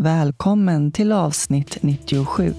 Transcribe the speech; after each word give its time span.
Välkommen 0.00 0.92
till 0.92 1.12
avsnitt 1.12 1.78
97. 1.80 2.54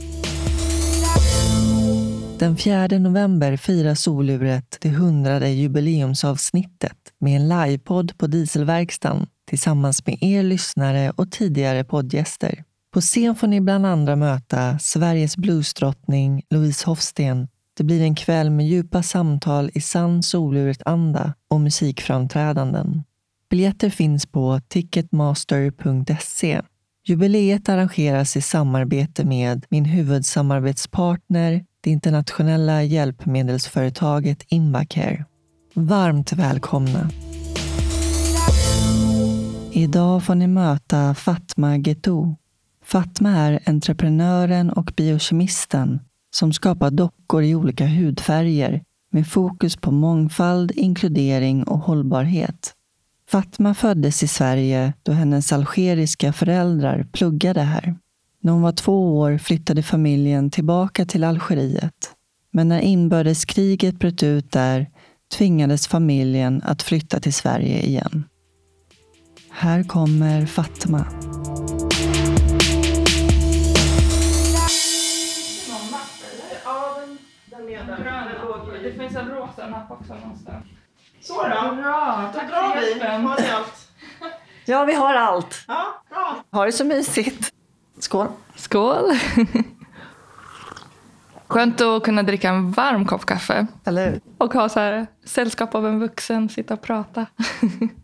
Den 2.40 2.58
4 2.58 2.88
november 2.88 3.58
firar 3.58 3.96
soluret 3.96 4.78
det 4.82 4.90
hundrade 4.90 5.50
jubileumsavsnittet 5.50 6.98
med 7.20 7.36
en 7.36 7.50
livepodd 7.50 8.18
på 8.18 8.28
Dieselverkstan 8.28 9.28
tillsammans 9.50 10.06
med 10.06 10.18
er 10.22 10.44
lyssnare 10.44 11.12
och 11.16 11.32
tidigare 11.32 11.84
poddgäster. 11.84 12.64
På 12.94 13.02
scen 13.02 13.36
får 13.36 13.48
ni 13.48 13.62
bland 13.62 13.86
andra 13.86 14.16
möta 14.16 14.80
Sveriges 14.80 15.38
bluesdrottning 15.38 16.44
Louise 16.50 16.86
Hofsten. 16.86 17.48
Det 17.78 17.84
blir 17.84 18.02
en 18.02 18.16
kväll 18.16 18.50
med 18.50 18.68
djupa 18.68 19.04
samtal 19.04 19.72
i 19.74 19.82
sann 19.82 20.24
soluret-anda 20.24 21.34
och 21.50 21.62
musikframträdanden. 21.62 23.04
Biljetter 23.50 23.90
finns 23.90 24.26
på 24.26 24.62
ticketmaster.se. 24.68 26.62
Jubileet 27.10 27.70
arrangeras 27.70 28.38
i 28.38 28.42
samarbete 28.42 29.26
med 29.26 29.66
min 29.70 29.86
huvudsamarbetspartner, 29.86 31.66
det 31.82 31.90
internationella 31.90 32.84
hjälpmedelsföretaget 32.84 34.46
Invacare. 34.48 35.26
Varmt 35.74 36.34
välkomna! 36.34 37.10
Idag 39.72 40.24
får 40.24 40.36
ni 40.36 40.48
möta 40.48 41.16
Fatma 41.16 41.78
Getou. 41.78 42.36
Fatma 42.84 43.30
är 43.30 43.60
entreprenören 43.66 44.70
och 44.70 44.94
biokemisten 44.98 46.00
som 46.36 46.54
skapar 46.54 46.92
dockor 46.92 47.44
i 47.44 47.56
olika 47.56 47.86
hudfärger 47.86 48.84
med 49.12 49.28
fokus 49.28 49.78
på 49.78 49.92
mångfald, 49.92 50.72
inkludering 50.72 51.64
och 51.64 51.80
hållbarhet. 51.80 52.74
Fatma 53.32 53.74
föddes 53.74 54.24
i 54.24 54.28
Sverige 54.28 54.94
då 55.04 55.12
hennes 55.12 55.54
algeriska 55.54 56.34
föräldrar 56.34 57.08
pluggade 57.12 57.62
här. 57.62 57.96
När 58.42 58.52
hon 58.52 58.62
var 58.62 58.72
två 58.72 59.18
år 59.18 59.38
flyttade 59.38 59.84
familjen 59.84 60.52
tillbaka 60.52 61.06
till 61.06 61.24
Algeriet. 61.24 62.16
Men 62.52 62.68
när 62.68 62.80
inbördeskriget 62.80 64.00
bröt 64.00 64.24
ut 64.24 64.52
där 64.52 64.90
tvingades 65.38 65.88
familjen 65.88 66.62
att 66.64 66.82
flytta 66.82 67.20
till 67.20 67.34
Sverige 67.34 67.82
igen. 67.82 68.24
Här 69.50 69.84
kommer 69.84 70.46
Fatma. 70.46 71.06
Det 78.84 78.92
finns 78.92 79.16
en 79.16 79.30
rosa 79.30 79.70
napp 79.70 79.92
också 79.92 80.14
någonstans. 80.14 80.66
Så 81.30 81.44
då. 81.44 81.76
Bra, 81.76 82.30
Då 82.34 82.40
tack 82.40 82.50
drar 82.50 82.70
för 82.72 82.80
vi. 82.96 83.00
Har 83.28 83.42
ni 83.42 83.50
allt? 83.50 83.88
Ja, 84.66 84.84
vi 84.86 84.94
har 84.94 85.14
allt. 85.16 85.64
Ja, 85.68 85.86
bra. 86.10 86.44
Ha 86.52 86.66
det 86.66 86.72
så 86.72 86.86
mysigt. 86.86 87.54
Skål. 88.00 88.28
Skål! 88.56 89.12
Skönt 91.48 91.82
att 91.82 92.04
kunna 92.04 92.24
dricka 92.24 92.50
en 92.50 92.72
varm 92.72 93.06
kopp 93.06 93.26
kaffe 93.26 93.68
Eller 93.86 94.12
hur? 94.12 94.20
och 94.38 94.54
ha 94.54 94.70
så 94.70 94.80
här, 94.80 95.08
sällskap 95.26 95.76
av 95.76 95.88
en 95.88 96.00
vuxen, 96.00 96.50
sitta 96.50 96.74
och 96.74 96.82
prata. 96.82 97.26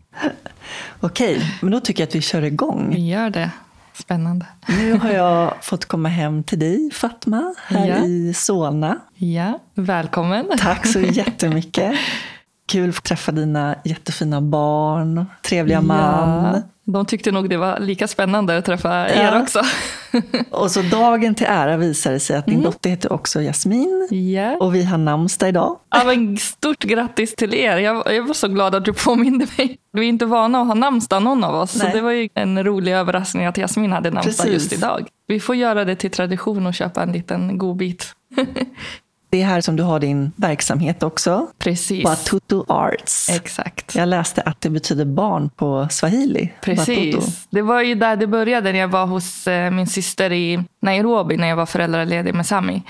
Okej, 0.99 1.41
men 1.61 1.71
då 1.71 1.79
tycker 1.79 2.03
jag 2.03 2.07
att 2.07 2.15
vi 2.15 2.21
kör 2.21 2.41
igång. 2.41 2.89
Vi 2.89 3.09
gör 3.09 3.29
det. 3.29 3.51
Spännande. 3.93 4.45
Nu 4.67 4.93
har 4.93 5.09
jag 5.11 5.53
fått 5.61 5.85
komma 5.85 6.09
hem 6.09 6.43
till 6.43 6.59
dig, 6.59 6.91
Fatma, 6.93 7.53
här 7.67 7.87
Ja. 7.87 8.05
i 8.05 8.33
Solna. 8.33 8.97
Ja, 9.15 9.59
välkommen. 9.73 10.45
Tack 10.57 10.87
så 10.87 10.99
jättemycket. 10.99 11.95
Kul 12.67 12.89
att 12.89 13.03
träffa 13.03 13.31
dina 13.31 13.75
jättefina 13.85 14.41
barn, 14.41 15.25
trevliga 15.41 15.81
man. 15.81 16.53
Ja, 16.55 16.61
de 16.85 17.05
tyckte 17.05 17.31
nog 17.31 17.49
det 17.49 17.57
var 17.57 17.79
lika 17.79 18.07
spännande 18.07 18.57
att 18.57 18.65
träffa 18.65 18.89
Ja. 18.89 19.05
er 19.07 19.41
också. 19.41 19.61
Och 20.51 20.71
så 20.71 20.81
dagen 20.81 21.35
till 21.35 21.45
ära 21.49 21.77
visar 21.77 22.11
det 22.11 22.19
sig 22.19 22.37
att 22.37 22.47
Mm. 22.47 22.59
din 22.59 22.71
dotter 22.71 22.89
heter 22.89 23.13
också 23.13 23.41
Jasmin. 23.41 24.07
Ja. 24.11 24.57
Och 24.57 24.75
vi 24.75 24.83
har 24.83 24.97
namnsdag 24.97 25.49
idag. 25.49 25.77
Ja, 25.89 26.03
men 26.05 26.37
stort 26.37 26.83
grattis 26.83 27.35
till 27.35 27.53
er. 27.53 27.77
Jag, 27.77 28.13
jag 28.13 28.27
var 28.27 28.33
så 28.33 28.47
glad 28.47 28.75
att 28.75 28.85
du 28.85 28.93
påminde 28.93 29.47
mig. 29.57 29.77
Vi 29.93 29.99
är 30.05 30.09
inte 30.09 30.25
vana 30.25 30.61
att 30.61 30.67
ha 30.67 30.73
namnsdag 30.73 31.21
någon 31.23 31.43
av 31.43 31.55
oss. 31.55 31.75
Nej. 31.75 31.91
Så 31.91 31.97
det 31.97 32.01
var 32.03 32.11
ju 32.11 32.29
en 32.33 32.63
rolig 32.63 32.91
överraskning 32.93 33.45
att 33.45 33.57
Jasmin 33.57 33.91
hade 33.91 34.11
namnsdag 34.11 34.45
Precis. 34.45 34.53
just 34.71 34.73
idag. 34.73 35.07
Vi 35.27 35.39
får 35.39 35.55
göra 35.55 35.85
det 35.85 35.95
till 35.95 36.11
tradition 36.11 36.65
och 36.65 36.73
köpa 36.73 37.03
en 37.03 37.11
liten 37.11 37.57
godbit. 37.57 38.15
Det 39.35 39.41
är 39.41 39.45
här 39.45 39.61
som 39.61 39.75
du 39.75 39.83
har 39.83 39.99
din 39.99 40.31
verksamhet 40.35 41.03
också. 41.03 41.47
Precis. 41.59 42.03
Batutu 42.03 42.63
Arts. 42.67 43.29
Exakt. 43.29 43.95
Jag 43.95 44.09
läste 44.09 44.41
att 44.41 44.61
det 44.61 44.69
betyder 44.69 45.05
barn 45.05 45.49
på 45.49 45.87
swahili. 45.91 46.51
Precis. 46.61 47.47
Det 47.49 47.61
var 47.61 47.81
ju 47.81 47.95
där 47.95 48.15
det 48.15 48.27
började 48.27 48.71
när 48.71 48.79
jag 48.79 48.87
var 48.87 49.05
hos 49.05 49.47
eh, 49.47 49.71
min 49.71 49.87
syster 49.87 50.31
i 50.31 50.63
Nairobi 50.81 51.37
när 51.37 51.47
jag 51.47 51.55
var 51.55 51.65
föräldraledig 51.65 52.33
med 52.33 52.45
Sami. 52.45 52.83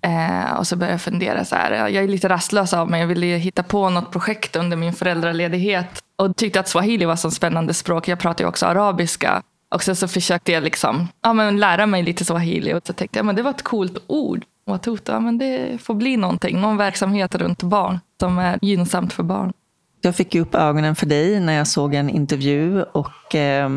Eh, 0.00 0.52
och 0.58 0.66
så 0.66 0.76
började 0.76 0.94
jag 0.94 1.00
fundera 1.00 1.44
så 1.44 1.54
här. 1.54 1.72
Jag 1.72 2.04
är 2.04 2.08
lite 2.08 2.28
rastlös 2.28 2.72
av 2.72 2.90
mig. 2.90 3.00
Jag 3.00 3.08
ville 3.08 3.26
hitta 3.26 3.62
på 3.62 3.90
något 3.90 4.12
projekt 4.12 4.56
under 4.56 4.76
min 4.76 4.92
föräldraledighet. 4.92 6.02
Och 6.16 6.36
tyckte 6.36 6.60
att 6.60 6.68
swahili 6.68 7.04
var 7.04 7.16
så 7.16 7.30
spännande 7.30 7.74
språk. 7.74 8.08
Jag 8.08 8.18
pratar 8.18 8.44
ju 8.44 8.48
också 8.48 8.66
arabiska. 8.66 9.42
Och 9.74 9.82
sen 9.82 9.96
så 9.96 10.08
försökte 10.08 10.52
jag 10.52 10.62
liksom, 10.62 11.08
ja, 11.22 11.32
men 11.32 11.60
lära 11.60 11.86
mig 11.86 12.02
lite 12.02 12.24
swahili. 12.24 12.74
Och 12.74 12.86
så 12.86 12.92
tänkte 12.92 13.18
jag 13.18 13.26
men 13.26 13.36
det 13.36 13.42
var 13.42 13.50
ett 13.50 13.62
coolt 13.62 13.98
ord. 14.06 14.44
Watuta, 14.66 15.12
ja, 15.12 15.20
men 15.20 15.38
det 15.38 15.78
får 15.82 15.94
bli 15.94 16.16
någonting. 16.16 16.60
Någon 16.60 16.76
verksamhet 16.76 17.34
runt 17.34 17.62
barn 17.62 17.98
som 18.20 18.38
är 18.38 18.58
gynnsamt 18.62 19.12
för 19.12 19.22
barn. 19.22 19.52
Jag 20.04 20.16
fick 20.16 20.34
upp 20.34 20.54
ögonen 20.54 20.94
för 20.96 21.06
dig 21.06 21.40
när 21.40 21.52
jag 21.52 21.66
såg 21.66 21.94
en 21.94 22.10
intervju 22.10 22.82
och 22.82 23.34
eh, 23.34 23.68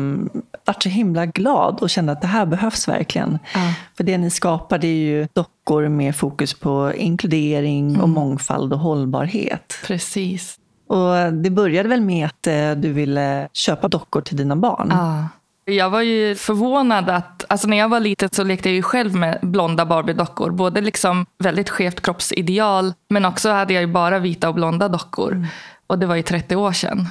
vart 0.64 0.82
så 0.82 0.88
himla 0.88 1.26
glad 1.26 1.78
och 1.80 1.90
kände 1.90 2.12
att 2.12 2.20
det 2.20 2.26
här 2.26 2.46
behövs 2.46 2.88
verkligen. 2.88 3.38
Ja. 3.54 3.74
För 3.96 4.04
det 4.04 4.18
ni 4.18 4.30
skapar 4.30 4.78
det 4.78 4.86
är 4.86 4.94
ju 4.96 5.28
dockor 5.32 5.88
med 5.88 6.16
fokus 6.16 6.54
på 6.54 6.92
inkludering 6.96 7.88
Mm. 7.88 8.00
och 8.00 8.08
mångfald 8.08 8.72
och 8.72 8.78
hållbarhet. 8.78 9.74
Precis. 9.86 10.58
Och 10.88 11.32
det 11.32 11.50
började 11.50 11.88
väl 11.88 12.00
med 12.00 12.26
att 12.26 12.46
eh, 12.46 12.70
du 12.72 12.92
ville 12.92 13.48
köpa 13.52 13.88
dockor 13.88 14.20
till 14.20 14.36
dina 14.36 14.56
barn? 14.56 14.88
Ja. 14.90 15.28
Jag 15.70 15.90
var 15.90 16.00
ju 16.00 16.34
förvånad 16.34 17.10
att, 17.10 17.44
alltså 17.48 17.68
när 17.68 17.76
jag 17.76 17.88
var 17.88 18.00
liten 18.00 18.28
så 18.32 18.44
lekte 18.44 18.68
jag 18.68 18.76
ju 18.76 18.82
själv 18.82 19.14
med 19.14 19.38
blonda 19.42 19.84
Barbie-dockor. 19.84 20.50
Både 20.50 20.80
liksom 20.80 21.26
väldigt 21.38 21.70
skevt 21.70 22.00
kroppsideal, 22.00 22.92
men 23.08 23.24
också 23.24 23.50
hade 23.50 23.74
jag 23.74 23.80
ju 23.80 23.86
bara 23.86 24.18
vita 24.18 24.48
och 24.48 24.54
blonda 24.54 24.88
dockor. 24.88 25.46
Och 25.86 25.98
det 25.98 26.06
var 26.06 26.14
ju 26.14 26.22
30 26.22 26.56
år 26.56 26.72
sedan. 26.72 27.08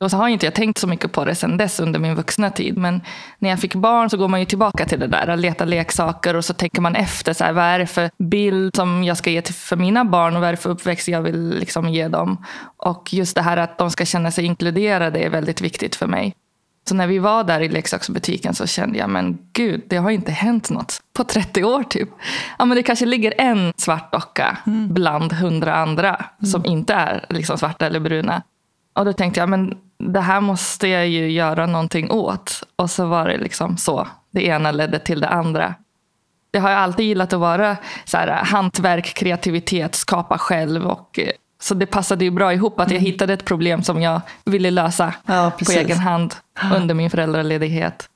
Och 0.00 0.10
så 0.10 0.16
har 0.16 0.28
inte 0.28 0.46
jag 0.46 0.54
tänkt 0.54 0.78
så 0.78 0.86
mycket 0.86 1.12
på 1.12 1.24
det 1.24 1.34
sedan 1.34 1.56
dess 1.56 1.80
under 1.80 2.00
min 2.00 2.14
vuxna 2.14 2.50
tid. 2.50 2.78
Men 2.78 3.00
när 3.38 3.50
jag 3.50 3.60
fick 3.60 3.74
barn 3.74 4.10
så 4.10 4.16
går 4.16 4.28
man 4.28 4.40
ju 4.40 4.46
tillbaka 4.46 4.86
till 4.86 5.00
det 5.00 5.06
där, 5.06 5.28
att 5.28 5.38
leta 5.38 5.64
leksaker 5.64 6.36
och 6.36 6.44
så 6.44 6.54
tänker 6.54 6.80
man 6.80 6.96
efter, 6.96 7.32
så 7.32 7.44
här, 7.44 7.52
vad 7.52 7.64
är 7.64 7.78
det 7.78 7.86
för 7.86 8.10
bild 8.18 8.76
som 8.76 9.04
jag 9.04 9.16
ska 9.16 9.30
ge 9.30 9.42
till, 9.42 9.54
för 9.54 9.76
mina 9.76 10.04
barn 10.04 10.34
och 10.34 10.40
vad 10.40 10.48
är 10.48 10.52
det 10.52 10.62
för 10.62 10.70
uppväxt 10.70 11.08
jag 11.08 11.22
vill 11.22 11.48
liksom 11.48 11.88
ge 11.88 12.08
dem. 12.08 12.44
Och 12.76 13.12
just 13.12 13.34
det 13.34 13.42
här 13.42 13.56
att 13.56 13.78
de 13.78 13.90
ska 13.90 14.04
känna 14.04 14.30
sig 14.30 14.44
inkluderade 14.44 15.18
är 15.18 15.30
väldigt 15.30 15.60
viktigt 15.60 15.96
för 15.96 16.06
mig. 16.06 16.34
Så 16.88 16.94
när 16.94 17.06
vi 17.06 17.18
var 17.18 17.44
där 17.44 17.60
i 17.60 17.68
leksaksbutiken 17.68 18.54
så 18.54 18.66
kände 18.66 18.98
jag, 18.98 19.10
men 19.10 19.38
gud, 19.52 19.82
det 19.88 19.96
har 19.96 20.10
inte 20.10 20.32
hänt 20.32 20.70
något 20.70 21.00
på 21.12 21.24
30 21.24 21.64
år 21.64 21.82
typ. 21.82 22.08
Ja, 22.58 22.64
men 22.64 22.76
det 22.76 22.82
kanske 22.82 23.06
ligger 23.06 23.34
en 23.38 23.72
svart 23.76 24.12
docka 24.12 24.58
bland 24.88 25.32
hundra 25.32 25.74
andra 25.74 26.24
som 26.46 26.64
inte 26.66 26.94
är 26.94 27.26
liksom 27.28 27.58
svarta 27.58 27.86
eller 27.86 28.00
bruna. 28.00 28.42
Och 28.94 29.04
då 29.04 29.12
tänkte 29.12 29.40
jag, 29.40 29.48
men 29.48 29.78
det 29.98 30.20
här 30.20 30.40
måste 30.40 30.88
jag 30.88 31.08
ju 31.08 31.30
göra 31.30 31.66
någonting 31.66 32.10
åt. 32.10 32.62
Och 32.76 32.90
så 32.90 33.06
var 33.06 33.28
det 33.28 33.38
liksom 33.38 33.76
så. 33.76 34.08
Det 34.30 34.46
ena 34.46 34.70
ledde 34.70 34.98
till 34.98 35.20
det 35.20 35.28
andra. 35.28 35.74
Jag 36.50 36.60
har 36.60 36.70
alltid 36.70 37.06
gillat 37.06 37.32
att 37.32 37.40
vara 37.40 37.76
så 38.04 38.16
här, 38.16 38.44
hantverk, 38.44 39.14
kreativitet, 39.14 39.94
skapa 39.94 40.38
själv. 40.38 40.86
Och, 40.86 41.18
eh, 41.18 41.28
så 41.62 41.74
det 41.74 41.86
passade 41.86 42.24
ju 42.24 42.30
bra 42.30 42.52
ihop 42.54 42.80
att 42.80 42.90
jag 42.90 43.00
hittade 43.00 43.32
ett 43.32 43.44
problem 43.44 43.82
som 43.82 44.02
jag 44.02 44.20
ville 44.44 44.70
lösa 44.70 45.14
Ja, 45.26 45.52
på 45.66 45.72
egen 45.72 45.98
hand 45.98 46.34
under 46.74 46.94
min 46.94 47.10
föräldraledighet. 47.10 48.08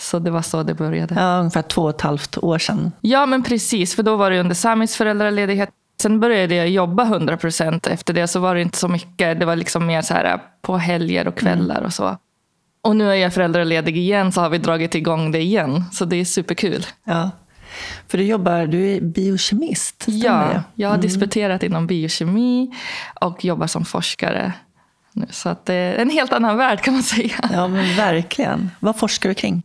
Så 0.00 0.18
det 0.18 0.30
var 0.30 0.42
så 0.42 0.62
det 0.62 0.74
började. 0.74 1.14
Ja, 1.14 1.38
ungefär 1.38 1.62
två 1.62 1.82
och 1.82 1.90
ett 1.90 2.00
halvt 2.00 2.38
år 2.38 2.58
sedan. 2.58 2.92
Ja, 3.00 3.26
men 3.26 3.42
precis. 3.42 3.94
För 3.94 4.02
då 4.02 4.16
var 4.16 4.30
det 4.30 4.40
under 4.40 4.54
Samis 4.54 4.96
föräldraledighet. 4.96 5.70
Sen 6.02 6.20
började 6.20 6.54
jag 6.54 6.68
jobba 6.68 7.04
100% 7.04 7.88
efter 7.90 8.14
det. 8.14 8.28
Så 8.28 8.40
var 8.40 8.54
det 8.54 8.60
inte 8.60 8.78
så 8.78 8.88
mycket. 8.88 9.40
Det 9.40 9.46
var 9.46 9.56
liksom 9.56 9.86
mer 9.86 10.02
så 10.02 10.14
här 10.14 10.38
på 10.62 10.76
helger 10.76 11.28
och 11.28 11.34
kvällar 11.34 11.82
och 11.82 11.92
så. 11.92 12.16
Och 12.82 12.96
nu 12.96 13.10
är 13.10 13.14
jag 13.14 13.34
föräldraledig 13.34 13.96
igen 13.96 14.32
så 14.32 14.40
har 14.40 14.50
vi 14.50 14.58
dragit 14.58 14.94
igång 14.94 15.32
det 15.32 15.40
igen. 15.40 15.84
Så 15.92 16.04
det 16.04 16.16
är 16.16 16.24
superkul. 16.24 16.86
Ja. 17.04 17.30
För 18.08 18.18
du 18.18 18.24
jobbar, 18.24 18.66
du 18.66 18.90
är 18.90 19.00
biokemist, 19.00 20.04
Ja, 20.08 20.32
det? 20.32 20.62
jag 20.74 20.88
har 20.88 20.98
disputerat 20.98 21.62
inom 21.62 21.86
biokemi 21.86 22.70
och 23.20 23.44
jobbar 23.44 23.66
som 23.66 23.84
forskare. 23.84 24.52
nu. 25.12 25.26
Så 25.30 25.48
att 25.48 25.66
det 25.66 25.74
är 25.74 25.94
en 25.94 26.10
helt 26.10 26.32
annan 26.32 26.56
värld 26.56 26.80
kan 26.80 26.94
man 26.94 27.02
säga. 27.02 27.50
Ja, 27.52 27.68
men 27.68 27.96
verkligen. 27.96 28.70
Vad 28.80 28.96
forskar 28.98 29.28
du 29.28 29.34
kring? 29.34 29.62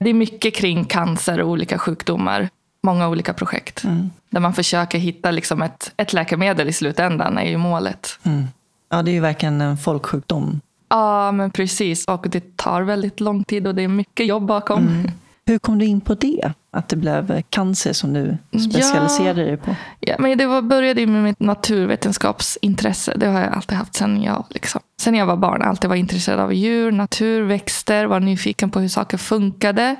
Det 0.00 0.10
är 0.10 0.14
mycket 0.14 0.54
kring 0.54 0.84
cancer 0.84 1.40
och 1.40 1.48
olika 1.48 1.78
sjukdomar. 1.78 2.48
Många 2.82 3.08
olika 3.08 3.32
projekt. 3.34 3.82
Där 4.30 4.40
man 4.40 4.54
försöker 4.54 4.98
hitta 4.98 5.30
liksom 5.30 5.62
ett, 5.62 5.92
ett 5.96 6.12
läkemedel 6.12 6.68
i 6.68 6.72
slutändan 6.72 7.38
är 7.38 7.44
ju 7.50 7.56
målet. 7.56 8.18
Mm. 8.22 8.44
Ja, 8.90 9.02
det 9.02 9.10
är 9.10 9.12
ju 9.12 9.20
verkligen 9.20 9.60
en 9.60 9.76
folksjukdom. 9.76 10.60
Ja, 10.88 11.32
men 11.32 11.50
precis. 11.50 12.04
Och 12.04 12.26
det 12.30 12.56
tar 12.56 12.82
väldigt 12.82 13.20
lång 13.20 13.44
tid 13.44 13.66
och 13.66 13.74
det 13.74 13.82
är 13.82 13.88
mycket 13.88 14.26
jobb 14.26 14.46
bakom. 14.46 15.04
Hur 15.46 15.58
kom 15.58 15.78
du 15.78 15.84
in 15.86 16.00
på 16.00 16.14
det? 16.14 16.52
Att 16.74 16.88
det 16.88 16.96
blev 16.96 17.42
cancer 17.50 17.92
som 17.92 18.12
du 18.12 18.38
specialiserade 18.70 19.44
dig 19.44 19.56
på? 19.56 19.76
Ja, 20.00 20.16
men 20.18 20.38
det 20.38 20.46
var, 20.46 20.62
började 20.62 21.00
ju 21.00 21.06
med 21.06 21.22
mitt 21.22 21.40
naturvetenskapsintresse. 21.40 23.14
Det 23.16 23.26
har 23.26 23.40
jag 23.40 23.52
alltid 23.52 23.78
haft 23.78 23.94
sen 23.94 24.22
jag, 24.22 24.44
liksom, 24.48 24.80
sen 25.00 25.14
jag 25.14 25.26
var 25.26 25.36
barn. 25.36 25.62
Alltid 25.62 25.90
var 25.90 25.96
intresserad 25.96 26.40
av 26.40 26.54
djur, 26.54 26.92
natur, 26.92 27.42
växter. 27.42 28.04
Var 28.04 28.20
nyfiken 28.20 28.70
på 28.70 28.80
hur 28.80 28.88
saker 28.88 29.16
funkade. 29.16 29.96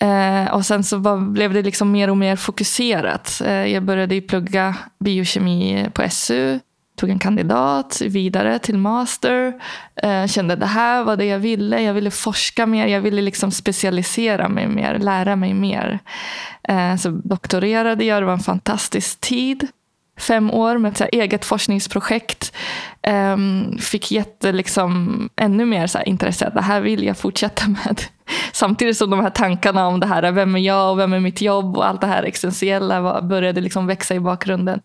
Eh, 0.00 0.54
och 0.54 0.66
sen 0.66 0.84
så 0.84 0.96
var, 0.96 1.16
blev 1.16 1.52
det 1.52 1.62
liksom 1.62 1.90
mer 1.90 2.10
och 2.10 2.16
mer 2.16 2.36
fokuserat. 2.36 3.42
Eh, 3.44 3.52
jag 3.52 3.82
började 3.82 4.14
ju 4.14 4.20
plugga 4.20 4.76
biokemi 4.98 5.90
på 5.92 6.10
SU. 6.10 6.58
Tog 6.96 7.10
en 7.10 7.18
kandidat 7.18 8.00
vidare 8.00 8.58
till 8.58 8.78
master. 8.78 9.52
Eh, 10.02 10.26
kände 10.26 10.56
det 10.56 10.66
här 10.66 11.04
var 11.04 11.16
det 11.16 11.24
jag 11.24 11.38
ville. 11.38 11.82
Jag 11.82 11.94
ville 11.94 12.10
forska 12.10 12.66
mer. 12.66 12.86
Jag 12.86 13.00
ville 13.00 13.22
liksom 13.22 13.50
specialisera 13.50 14.48
mig 14.48 14.66
mer. 14.68 14.98
Lära 14.98 15.36
mig 15.36 15.54
mer. 15.54 15.98
Eh, 16.68 16.96
så 16.96 17.10
doktorerade 17.10 18.04
jag. 18.04 18.22
Det 18.22 18.26
var 18.26 18.32
en 18.32 18.38
fantastisk 18.38 19.20
tid. 19.20 19.68
Fem 20.18 20.50
år 20.50 20.78
med 20.78 20.90
ett 20.92 20.98
så 20.98 21.04
här 21.04 21.14
eget 21.14 21.44
forskningsprojekt. 21.44 22.52
Eh, 23.02 23.36
fick 23.80 24.10
jätte, 24.10 24.52
liksom, 24.52 25.28
ännu 25.36 25.64
mer 25.64 25.86
så 25.86 25.98
här 25.98 26.08
intresse. 26.08 26.50
Det 26.54 26.62
här 26.62 26.80
vill 26.80 27.04
jag 27.04 27.18
fortsätta 27.18 27.68
med. 27.68 28.00
Samtidigt 28.52 28.96
som 28.96 29.10
de 29.10 29.20
här 29.20 29.30
tankarna 29.30 29.86
om 29.86 30.00
det 30.00 30.06
här, 30.06 30.32
vem 30.32 30.54
är 30.54 30.60
jag 30.60 30.92
och 30.92 30.98
vem 30.98 31.12
är 31.12 31.20
mitt 31.20 31.40
jobb 31.40 31.76
och 31.76 31.86
allt 31.86 32.00
det 32.00 32.06
här 32.06 32.22
existentiella 32.22 33.00
var, 33.00 33.22
började 33.22 33.60
liksom 33.60 33.86
växa 33.86 34.14
i 34.14 34.20
bakgrunden. 34.20 34.80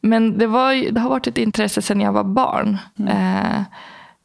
Men 0.00 0.38
det, 0.38 0.46
var, 0.46 0.92
det 0.92 1.00
har 1.00 1.10
varit 1.10 1.26
ett 1.26 1.38
intresse 1.38 1.82
sedan 1.82 2.00
jag 2.00 2.12
var 2.12 2.24
barn. 2.24 2.78
Eh, 3.08 3.62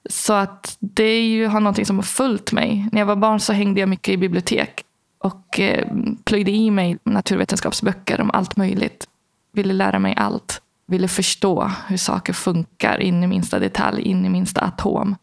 så 0.10 0.34
att 0.34 0.78
det 0.80 1.04
är 1.04 1.22
ju, 1.22 1.48
har 1.48 1.60
någonting 1.60 1.86
som 1.86 1.96
har 1.96 2.04
följt 2.04 2.52
mig. 2.52 2.90
När 2.92 3.02
jag 3.02 3.06
var 3.06 3.16
barn 3.16 3.40
så 3.40 3.54
hängde 3.54 3.80
jag 3.80 3.90
mycket 3.90 4.14
i 4.14 4.18
bibliotek. 4.18 4.84
Och 5.18 5.60
eh, 5.60 5.88
plöjde 6.24 6.52
i 6.52 6.72
mig 6.72 6.98
naturvetenskapsböcker 7.04 8.22
om 8.22 8.32
allt 8.34 8.58
möjligt. 8.58 9.08
Ville 9.54 9.74
lära 9.74 10.00
mig 10.00 10.16
allt. 10.18 10.62
Ville 10.86 11.08
förstå 11.08 11.72
hur 11.88 11.98
saker 11.98 12.34
funkar 12.34 13.00
in 13.00 13.24
i 13.24 13.28
minsta 13.28 13.60
detalj, 13.60 14.02
in 14.02 14.26
i 14.26 14.30
minsta 14.30 14.62
atom. 14.62 15.16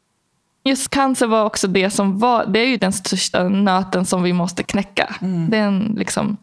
Just 0.64 0.90
cancer 0.90 1.26
var 1.26 1.44
också 1.44 1.68
det 1.68 1.90
som 1.90 2.18
var, 2.18 2.46
det 2.46 2.60
är 2.60 2.66
ju 2.66 2.76
den 2.76 2.92
största 2.92 3.48
nöten 3.48 4.04
som 4.04 4.22
vi 4.22 4.32
måste 4.32 4.62
knäcka. 4.62 5.14
Det 5.20 5.56
är 5.56 5.66
en, 5.66 5.94
liksom, 5.98 6.36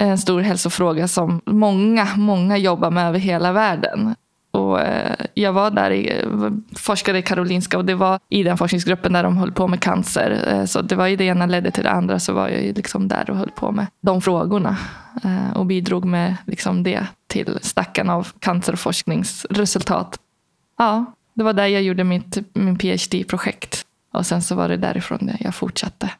en 0.00 0.18
stor 0.18 0.40
hälsofråga 0.40 1.08
som 1.08 1.40
många, 1.46 2.08
många 2.16 2.56
jobbar 2.56 2.90
med 2.90 3.08
över 3.08 3.18
hela 3.18 3.52
världen. 3.52 4.14
Och 4.50 4.80
eh, 4.80 5.26
jag 5.34 5.52
var 5.52 5.70
där, 5.70 5.90
i, 5.90 6.24
forskade 6.76 7.18
i 7.18 7.22
Karolinska 7.22 7.78
och 7.78 7.84
det 7.84 7.94
var 7.94 8.20
i 8.28 8.42
den 8.42 8.58
forskningsgruppen 8.58 9.12
där 9.12 9.22
de 9.22 9.36
höll 9.36 9.52
på 9.52 9.68
med 9.68 9.80
cancer. 9.80 10.44
Eh, 10.46 10.64
så 10.64 10.82
det 10.82 10.96
var 10.96 11.06
ju 11.06 11.16
det 11.16 11.24
ena 11.24 11.46
ledde 11.46 11.70
till 11.70 11.84
det 11.84 11.90
andra 11.90 12.18
så 12.18 12.32
var 12.32 12.48
jag 12.48 12.62
ju 12.62 12.72
liksom 12.72 13.08
där 13.08 13.30
och 13.30 13.36
höll 13.36 13.50
på 13.50 13.72
med 13.72 13.86
de 14.00 14.20
frågorna. 14.20 14.76
Eh, 15.24 15.56
och 15.56 15.66
bidrog 15.66 16.04
med 16.04 16.36
liksom 16.46 16.82
det 16.82 17.06
till 17.26 17.58
stacken 17.62 18.10
av 18.10 18.28
cancerforskningsresultat. 18.38 20.18
Ja, 20.78 21.04
det 21.34 21.42
var 21.42 21.52
där 21.52 21.66
jag 21.66 21.82
gjorde 21.82 22.04
mitt, 22.04 22.38
min 22.52 22.78
PhD-projekt. 22.78 23.86
Och 24.12 24.26
sen 24.26 24.42
så 24.42 24.54
var 24.54 24.68
det 24.68 24.76
därifrån 24.76 25.30
jag 25.40 25.54
fortsatte. 25.54 26.10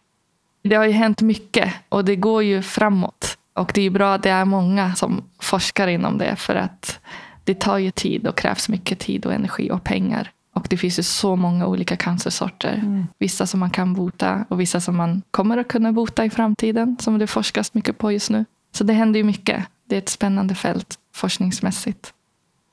Det 0.62 0.74
har 0.74 0.84
ju 0.84 0.92
hänt 0.92 1.22
mycket 1.22 1.74
och 1.88 2.04
det 2.04 2.16
går 2.16 2.42
ju 2.42 2.62
framåt. 2.62 3.36
Och 3.60 3.72
det 3.74 3.82
är 3.82 3.90
bra 3.90 4.14
att 4.14 4.22
det 4.22 4.30
är 4.30 4.44
många 4.44 4.94
som 4.94 5.24
forskar 5.40 5.88
inom 5.88 6.18
det 6.18 6.36
för 6.36 6.54
att 6.54 6.98
det 7.44 7.54
tar 7.60 7.78
ju 7.78 7.90
tid 7.90 8.26
och 8.26 8.36
krävs 8.36 8.68
mycket 8.68 8.98
tid 8.98 9.26
och 9.26 9.32
energi 9.34 9.70
och 9.70 9.84
pengar. 9.84 10.30
Och 10.54 10.66
det 10.70 10.76
finns 10.76 10.98
ju 10.98 11.02
så 11.02 11.36
många 11.36 11.66
olika 11.66 11.96
cancersorter. 11.96 13.04
Vissa 13.18 13.46
som 13.46 13.60
man 13.60 13.70
kan 13.70 13.94
bota 13.94 14.44
och 14.48 14.60
vissa 14.60 14.80
som 14.80 14.96
man 14.96 15.22
kommer 15.30 15.58
att 15.58 15.68
kunna 15.68 15.92
bota 15.92 16.24
i 16.24 16.30
framtiden. 16.30 16.96
Som 17.00 17.18
det 17.18 17.26
forskas 17.26 17.74
mycket 17.74 17.98
på 17.98 18.12
just 18.12 18.30
nu. 18.30 18.44
Så 18.72 18.84
det 18.84 18.92
händer 18.92 19.18
ju 19.18 19.24
mycket. 19.24 19.64
Det 19.88 19.94
är 19.94 19.98
ett 19.98 20.08
spännande 20.08 20.54
fält 20.54 20.94
forskningsmässigt. 21.14 22.12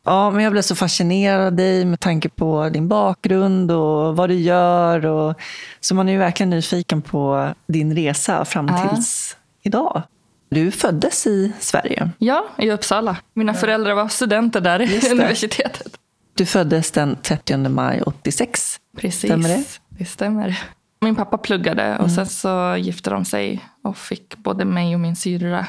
Ja, 0.06 0.31
men 0.31 0.44
jag 0.44 0.51
blev 0.51 0.62
så 0.62 0.75
fascinerad 0.75 1.42
av 1.45 1.54
dig 1.54 1.86
med 1.86 2.00
tanke 2.00 2.30
på 2.30 2.69
din 2.69 2.88
bakgrund 2.88 3.72
och 3.72 4.16
vad 4.16 4.30
du 4.30 4.36
gör. 4.36 5.06
Och, 5.06 5.36
så 5.80 5.95
man 5.95 6.07
är 6.10 6.13
ju 6.13 6.18
verkligen 6.19 6.50
nyfiken 6.50 7.01
på 7.01 7.50
din 7.68 7.95
resa 7.95 8.45
fram 8.45 8.68
Ja. 8.68 8.90
tills 8.90 9.38
idag. 9.63 10.04
Du 10.49 10.71
föddes 10.71 11.27
i 11.27 11.53
Sverige. 11.59 12.09
Ja, 12.17 12.45
i 12.57 12.71
Uppsala. 12.71 13.17
Mina 13.33 13.53
föräldrar 13.53 13.94
var 13.94 14.07
studenter 14.07 14.61
där 14.61 14.81
i 14.81 15.11
universitetet. 15.11 15.97
Du 16.33 16.45
föddes 16.45 16.91
den 16.91 17.17
30 17.21 17.57
maj 17.57 18.01
86. 18.01 18.79
Precis. 18.97 19.29
Stämmer 19.29 19.49
det? 19.49 19.63
Det 19.89 20.05
stämmer. 20.05 20.59
Min 21.01 21.15
pappa 21.15 21.38
pluggade 21.38 21.97
och 21.97 22.11
sen 22.11 22.25
så 22.25 22.75
gifte 22.77 23.09
de 23.09 23.25
sig 23.25 23.65
och 23.83 23.97
fick 23.97 24.38
både 24.38 24.65
mig 24.65 24.94
och 24.94 24.99
min 24.99 25.15
syrra. 25.15 25.67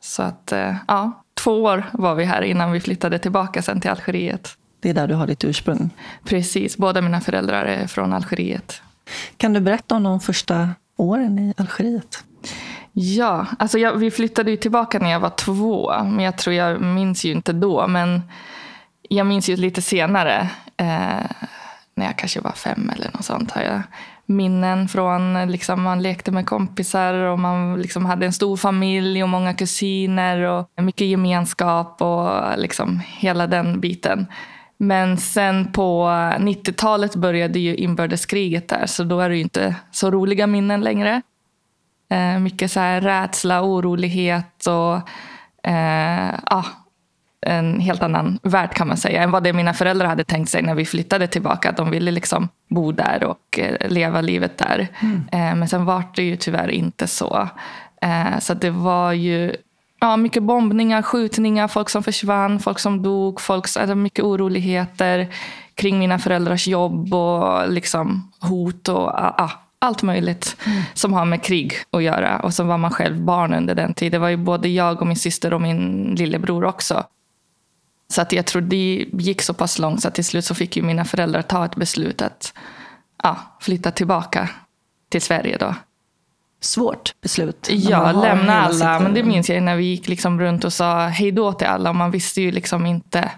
Så 0.00 0.22
att, 0.22 0.52
eh, 0.52 0.76
ja, 0.88 1.24
två 1.34 1.62
år 1.62 1.84
var 1.92 2.14
vi 2.14 2.24
här 2.24 2.42
innan 2.42 2.72
vi 2.72 2.80
flyttade 2.80 3.18
tillbaka 3.18 3.62
sen 3.62 3.80
till 3.80 3.90
Algeriet. 3.90 4.48
Det 4.80 4.90
är 4.90 4.94
där 4.94 5.08
du 5.08 5.14
har 5.14 5.26
ditt 5.26 5.44
ursprung. 5.44 5.90
Precis, 6.24 6.76
båda 6.76 7.00
mina 7.00 7.20
föräldrar 7.20 7.64
är 7.64 7.86
från 7.86 8.12
Algeriet. 8.12 8.82
Kan 9.36 9.52
du 9.52 9.60
berätta 9.60 9.94
om 9.94 10.02
de 10.02 10.20
första 10.20 10.70
åren 10.96 11.38
i 11.38 11.54
Algeriet? 11.56 12.24
Ja, 12.92 13.46
alltså 13.58 13.78
jag, 13.78 13.92
vi 13.92 14.10
flyttade 14.10 14.50
ju 14.50 14.56
tillbaka 14.56 14.98
när 14.98 15.10
jag 15.10 15.20
var 15.20 15.30
två. 15.30 15.92
Men 16.04 16.20
jag 16.20 16.38
tror 16.38 16.54
jag 16.54 16.80
minns 16.80 17.24
ju 17.24 17.32
inte 17.32 17.52
då. 17.52 17.86
Men 17.86 18.22
jag 19.08 19.26
minns 19.26 19.48
ju 19.48 19.56
lite 19.56 19.82
senare. 19.82 20.50
Eh, 20.76 21.26
när 21.94 22.06
jag 22.06 22.16
kanske 22.16 22.40
var 22.40 22.52
fem 22.52 22.90
eller 22.96 23.10
något 23.12 23.24
sånt. 23.24 23.50
Har 23.50 23.62
jag 23.62 23.82
minnen 24.26 24.88
från, 24.88 25.50
liksom, 25.50 25.82
man 25.82 26.02
lekte 26.02 26.30
med 26.30 26.46
kompisar 26.46 27.14
och 27.14 27.38
man 27.38 27.82
liksom 27.82 28.06
hade 28.06 28.26
en 28.26 28.32
stor 28.32 28.56
familj 28.56 29.22
och 29.22 29.28
många 29.28 29.54
kusiner 29.54 30.40
och 30.40 30.68
mycket 30.82 31.06
gemenskap 31.06 32.02
och 32.02 32.58
liksom 32.58 33.00
hela 33.06 33.46
den 33.46 33.80
biten. 33.80 34.26
Men 34.76 35.16
sen 35.16 35.72
på 35.72 36.06
90-talet 36.38 37.16
började 37.16 37.58
ju 37.58 37.76
inbördeskriget 37.76 38.68
där, 38.68 38.86
så 38.86 39.04
då 39.04 39.20
är 39.20 39.28
det 39.28 39.36
ju 39.36 39.42
inte 39.42 39.74
så 39.90 40.10
roliga 40.10 40.46
minnen 40.46 40.80
längre. 40.80 41.22
Eh, 42.10 42.38
mycket 42.38 42.70
så 42.70 42.80
här 42.80 43.00
rädsla, 43.00 43.62
orolighet 43.62 44.66
och 44.66 44.94
eh, 45.70 46.34
ja, 46.50 46.64
en 47.40 47.80
helt 47.80 48.02
annan 48.02 48.38
värld 48.42 48.74
kan 48.74 48.88
man 48.88 48.96
säga 48.96 49.22
än 49.22 49.30
vad 49.30 49.42
det 49.42 49.52
mina 49.52 49.74
föräldrar 49.74 50.06
hade 50.06 50.24
tänkt 50.24 50.50
sig 50.50 50.62
när 50.62 50.74
vi 50.74 50.84
flyttade 50.84 51.26
tillbaka. 51.26 51.72
De 51.72 51.90
ville 51.90 52.10
liksom 52.10 52.48
bo 52.68 52.92
där 52.92 53.24
och 53.24 53.58
eh, 53.58 53.90
leva 53.90 54.20
livet 54.20 54.58
där. 54.58 54.88
Eh, 55.32 55.54
men 55.54 55.68
sen 55.68 55.84
var 55.84 56.02
det 56.14 56.22
ju 56.22 56.36
tyvärr 56.36 56.68
inte 56.68 57.06
så. 57.06 57.48
Så 58.40 58.54
det 58.54 58.70
var 58.70 59.12
ju 59.12 59.56
ja, 60.00 60.16
mycket 60.16 60.42
bombningar, 60.42 61.02
skjutningar, 61.02 61.68
folk 61.68 61.88
som 61.90 62.02
försvann, 62.02 62.60
folk 62.60 62.78
som 62.78 63.02
dog, 63.02 63.40
folk, 63.40 63.64
alltså 63.76 63.94
mycket 63.94 64.24
oroligheter 64.24 65.28
kring 65.74 65.98
mina 65.98 66.18
föräldrars 66.18 66.68
jobb 66.68 67.14
och 67.14 67.70
liksom 67.70 68.32
hot 68.40 68.88
och 68.88 69.12
ja, 69.14 69.34
ja, 69.38 69.50
allt 69.78 70.02
möjligt 70.02 70.56
som 70.94 71.12
har 71.12 71.24
med 71.24 71.42
krig 71.42 71.72
att 71.90 72.02
göra. 72.02 72.40
Och 72.40 72.54
så 72.54 72.64
var 72.64 72.78
man 72.78 72.90
själv 72.90 73.20
barn 73.20 73.54
under 73.54 73.74
den 73.74 73.94
tiden. 73.94 74.12
Det 74.12 74.18
var 74.18 74.28
ju 74.28 74.36
både 74.36 74.68
jag 74.68 75.00
och 75.00 75.06
min 75.06 75.16
syster 75.16 75.54
och 75.54 75.60
min 75.60 76.14
lillebror 76.14 76.64
också. 76.64 77.04
Så 78.10 78.22
att 78.22 78.32
jag 78.32 78.46
tror 78.46 78.62
det 78.62 79.06
gick 79.12 79.42
så 79.42 79.54
pass 79.54 79.78
långt 79.78 80.02
så 80.02 80.08
att 80.08 80.14
till 80.14 80.24
slut 80.24 80.44
så 80.44 80.54
fick 80.54 80.76
ju 80.76 80.82
mina 80.82 81.04
föräldrar 81.04 81.42
ta 81.42 81.64
ett 81.64 81.76
beslut 81.76 82.22
att 82.22 82.54
ja, 83.22 83.36
flytta 83.60 83.90
tillbaka 83.90 84.48
till 85.08 85.22
Sverige 85.22 85.56
då. 85.56 85.74
Svårt 86.60 87.14
beslut. 87.20 87.68
Ja, 87.70 88.12
lämna 88.12 88.60
alla. 88.60 89.00
Men 89.00 89.14
det 89.14 89.22
minns 89.22 89.50
jag 89.50 89.62
när 89.62 89.76
vi 89.76 89.84
gick 89.84 90.08
liksom 90.08 90.40
runt 90.40 90.64
och 90.64 90.72
sa 90.72 91.06
hej 91.06 91.32
då 91.32 91.52
till 91.52 91.66
alla. 91.66 91.92
Man 91.92 92.10
visste 92.10 92.40
ju 92.40 92.50
liksom 92.50 92.86
inte 92.86 93.30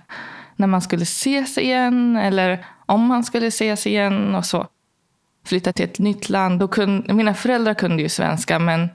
när 0.57 0.67
man 0.67 0.83
skulle 0.83 1.03
ses 1.03 1.59
igen 1.59 2.17
eller 2.17 2.67
om 2.87 3.07
man 3.07 3.25
skulle 3.25 3.47
ses 3.47 3.87
igen 3.87 4.35
och 4.35 4.47
så. 4.47 4.67
Flytta 5.45 5.73
till 5.73 5.85
ett 5.85 5.99
nytt 5.99 6.29
land. 6.29 6.61
Då 6.61 6.69
kunde, 6.69 7.15
mina 7.15 7.35
föräldrar 7.35 7.75
kunde 7.75 8.03
ju 8.03 8.09
svenska 8.09 8.59
men 8.59 8.89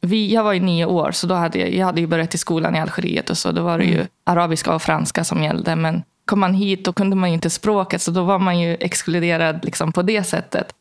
vi, 0.00 0.34
jag 0.34 0.44
var 0.44 0.52
ju 0.52 0.60
nio 0.60 0.86
år 0.86 1.10
så 1.10 1.26
då 1.26 1.34
hade 1.34 1.58
jag, 1.58 1.74
jag 1.74 1.86
hade 1.86 2.00
ju 2.00 2.06
börjat 2.06 2.34
i 2.34 2.38
skolan 2.38 2.76
i 2.76 2.80
Algeriet 2.80 3.30
och 3.30 3.38
så. 3.38 3.52
Då 3.52 3.62
var 3.62 3.78
det 3.78 3.84
ju 3.84 4.06
arabiska 4.24 4.74
och 4.74 4.82
franska 4.82 5.24
som 5.24 5.42
gällde. 5.42 5.76
Men 5.76 6.02
kom 6.24 6.40
man 6.40 6.54
hit 6.54 6.84
då 6.84 6.92
kunde 6.92 7.16
man 7.16 7.30
ju 7.30 7.34
inte 7.34 7.50
språket, 7.50 8.02
så 8.02 8.10
då 8.10 8.22
var 8.24 8.38
man 8.38 8.60
ju 8.60 8.76
exkluderad 8.80 9.64
liksom 9.64 9.92
på 9.92 10.02
det 10.02 10.24
sättet. 10.24 10.74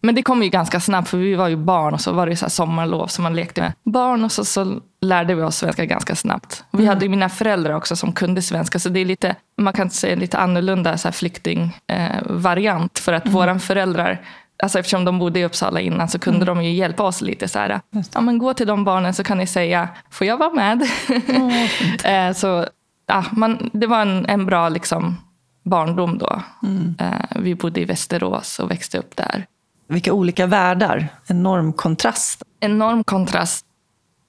Men 0.00 0.14
det 0.14 0.22
kom 0.22 0.42
ju 0.42 0.48
ganska 0.48 0.80
snabbt, 0.80 1.08
för 1.08 1.18
vi 1.18 1.34
var 1.34 1.48
ju 1.48 1.56
barn 1.56 1.94
och 1.94 2.00
så 2.00 2.12
var 2.12 2.26
det 2.26 2.36
så 2.36 2.50
sommarlov 2.50 3.06
som 3.06 3.22
man 3.22 3.36
lekte 3.36 3.60
med 3.60 3.72
barn 3.84 4.24
och 4.24 4.32
så, 4.32 4.44
så 4.44 4.80
lärde 5.00 5.34
vi 5.34 5.42
oss 5.42 5.56
svenska 5.56 5.84
ganska 5.84 6.14
snabbt. 6.14 6.64
Vi 6.70 6.78
mm. 6.78 6.88
hade 6.88 7.04
ju 7.04 7.08
mina 7.08 7.28
föräldrar 7.28 7.74
också 7.74 7.96
som 7.96 8.12
kunde 8.12 8.42
svenska, 8.42 8.78
så 8.78 8.88
det 8.88 9.00
är 9.00 9.04
lite, 9.04 9.36
man 9.56 9.72
kan 9.72 9.90
säga 9.90 10.16
lite 10.16 10.38
annorlunda 10.38 10.98
flyktingvariant. 10.98 12.98
Eh, 12.98 13.02
för 13.02 13.12
att 13.12 13.24
mm. 13.24 13.34
våra 13.34 13.58
föräldrar 13.58 14.20
Alltså 14.62 14.78
eftersom 14.78 15.04
de 15.04 15.18
bodde 15.18 15.40
i 15.40 15.44
Uppsala 15.44 15.80
innan 15.80 16.08
så 16.08 16.18
kunde 16.18 16.42
mm. 16.42 16.46
de 16.46 16.64
ju 16.64 16.70
hjälpa 16.70 17.02
oss 17.02 17.20
lite. 17.20 17.48
Så 17.48 17.58
här, 17.58 17.80
ja, 18.14 18.20
men 18.20 18.38
gå 18.38 18.54
till 18.54 18.66
de 18.66 18.84
barnen 18.84 19.14
så 19.14 19.24
kan 19.24 19.38
ni 19.38 19.46
säga, 19.46 19.88
får 20.10 20.26
jag 20.26 20.36
vara 20.36 20.52
med? 20.52 20.82
Oh, 21.28 22.32
så 22.40 22.66
ja, 23.06 23.24
man, 23.32 23.70
det 23.72 23.86
var 23.86 24.02
en, 24.02 24.26
en 24.26 24.46
bra 24.46 24.68
liksom, 24.68 25.16
barndom 25.64 26.18
då. 26.18 26.42
Mm. 26.62 26.94
Eh, 26.98 27.36
vi 27.36 27.54
bodde 27.54 27.80
i 27.80 27.84
Västerås 27.84 28.58
och 28.58 28.70
växte 28.70 28.98
upp 28.98 29.16
där. 29.16 29.46
Vilka 29.88 30.12
olika 30.12 30.46
världar. 30.46 31.08
Enorm 31.26 31.72
kontrast. 31.72 32.42
Enorm 32.60 33.04
kontrast. 33.04 33.64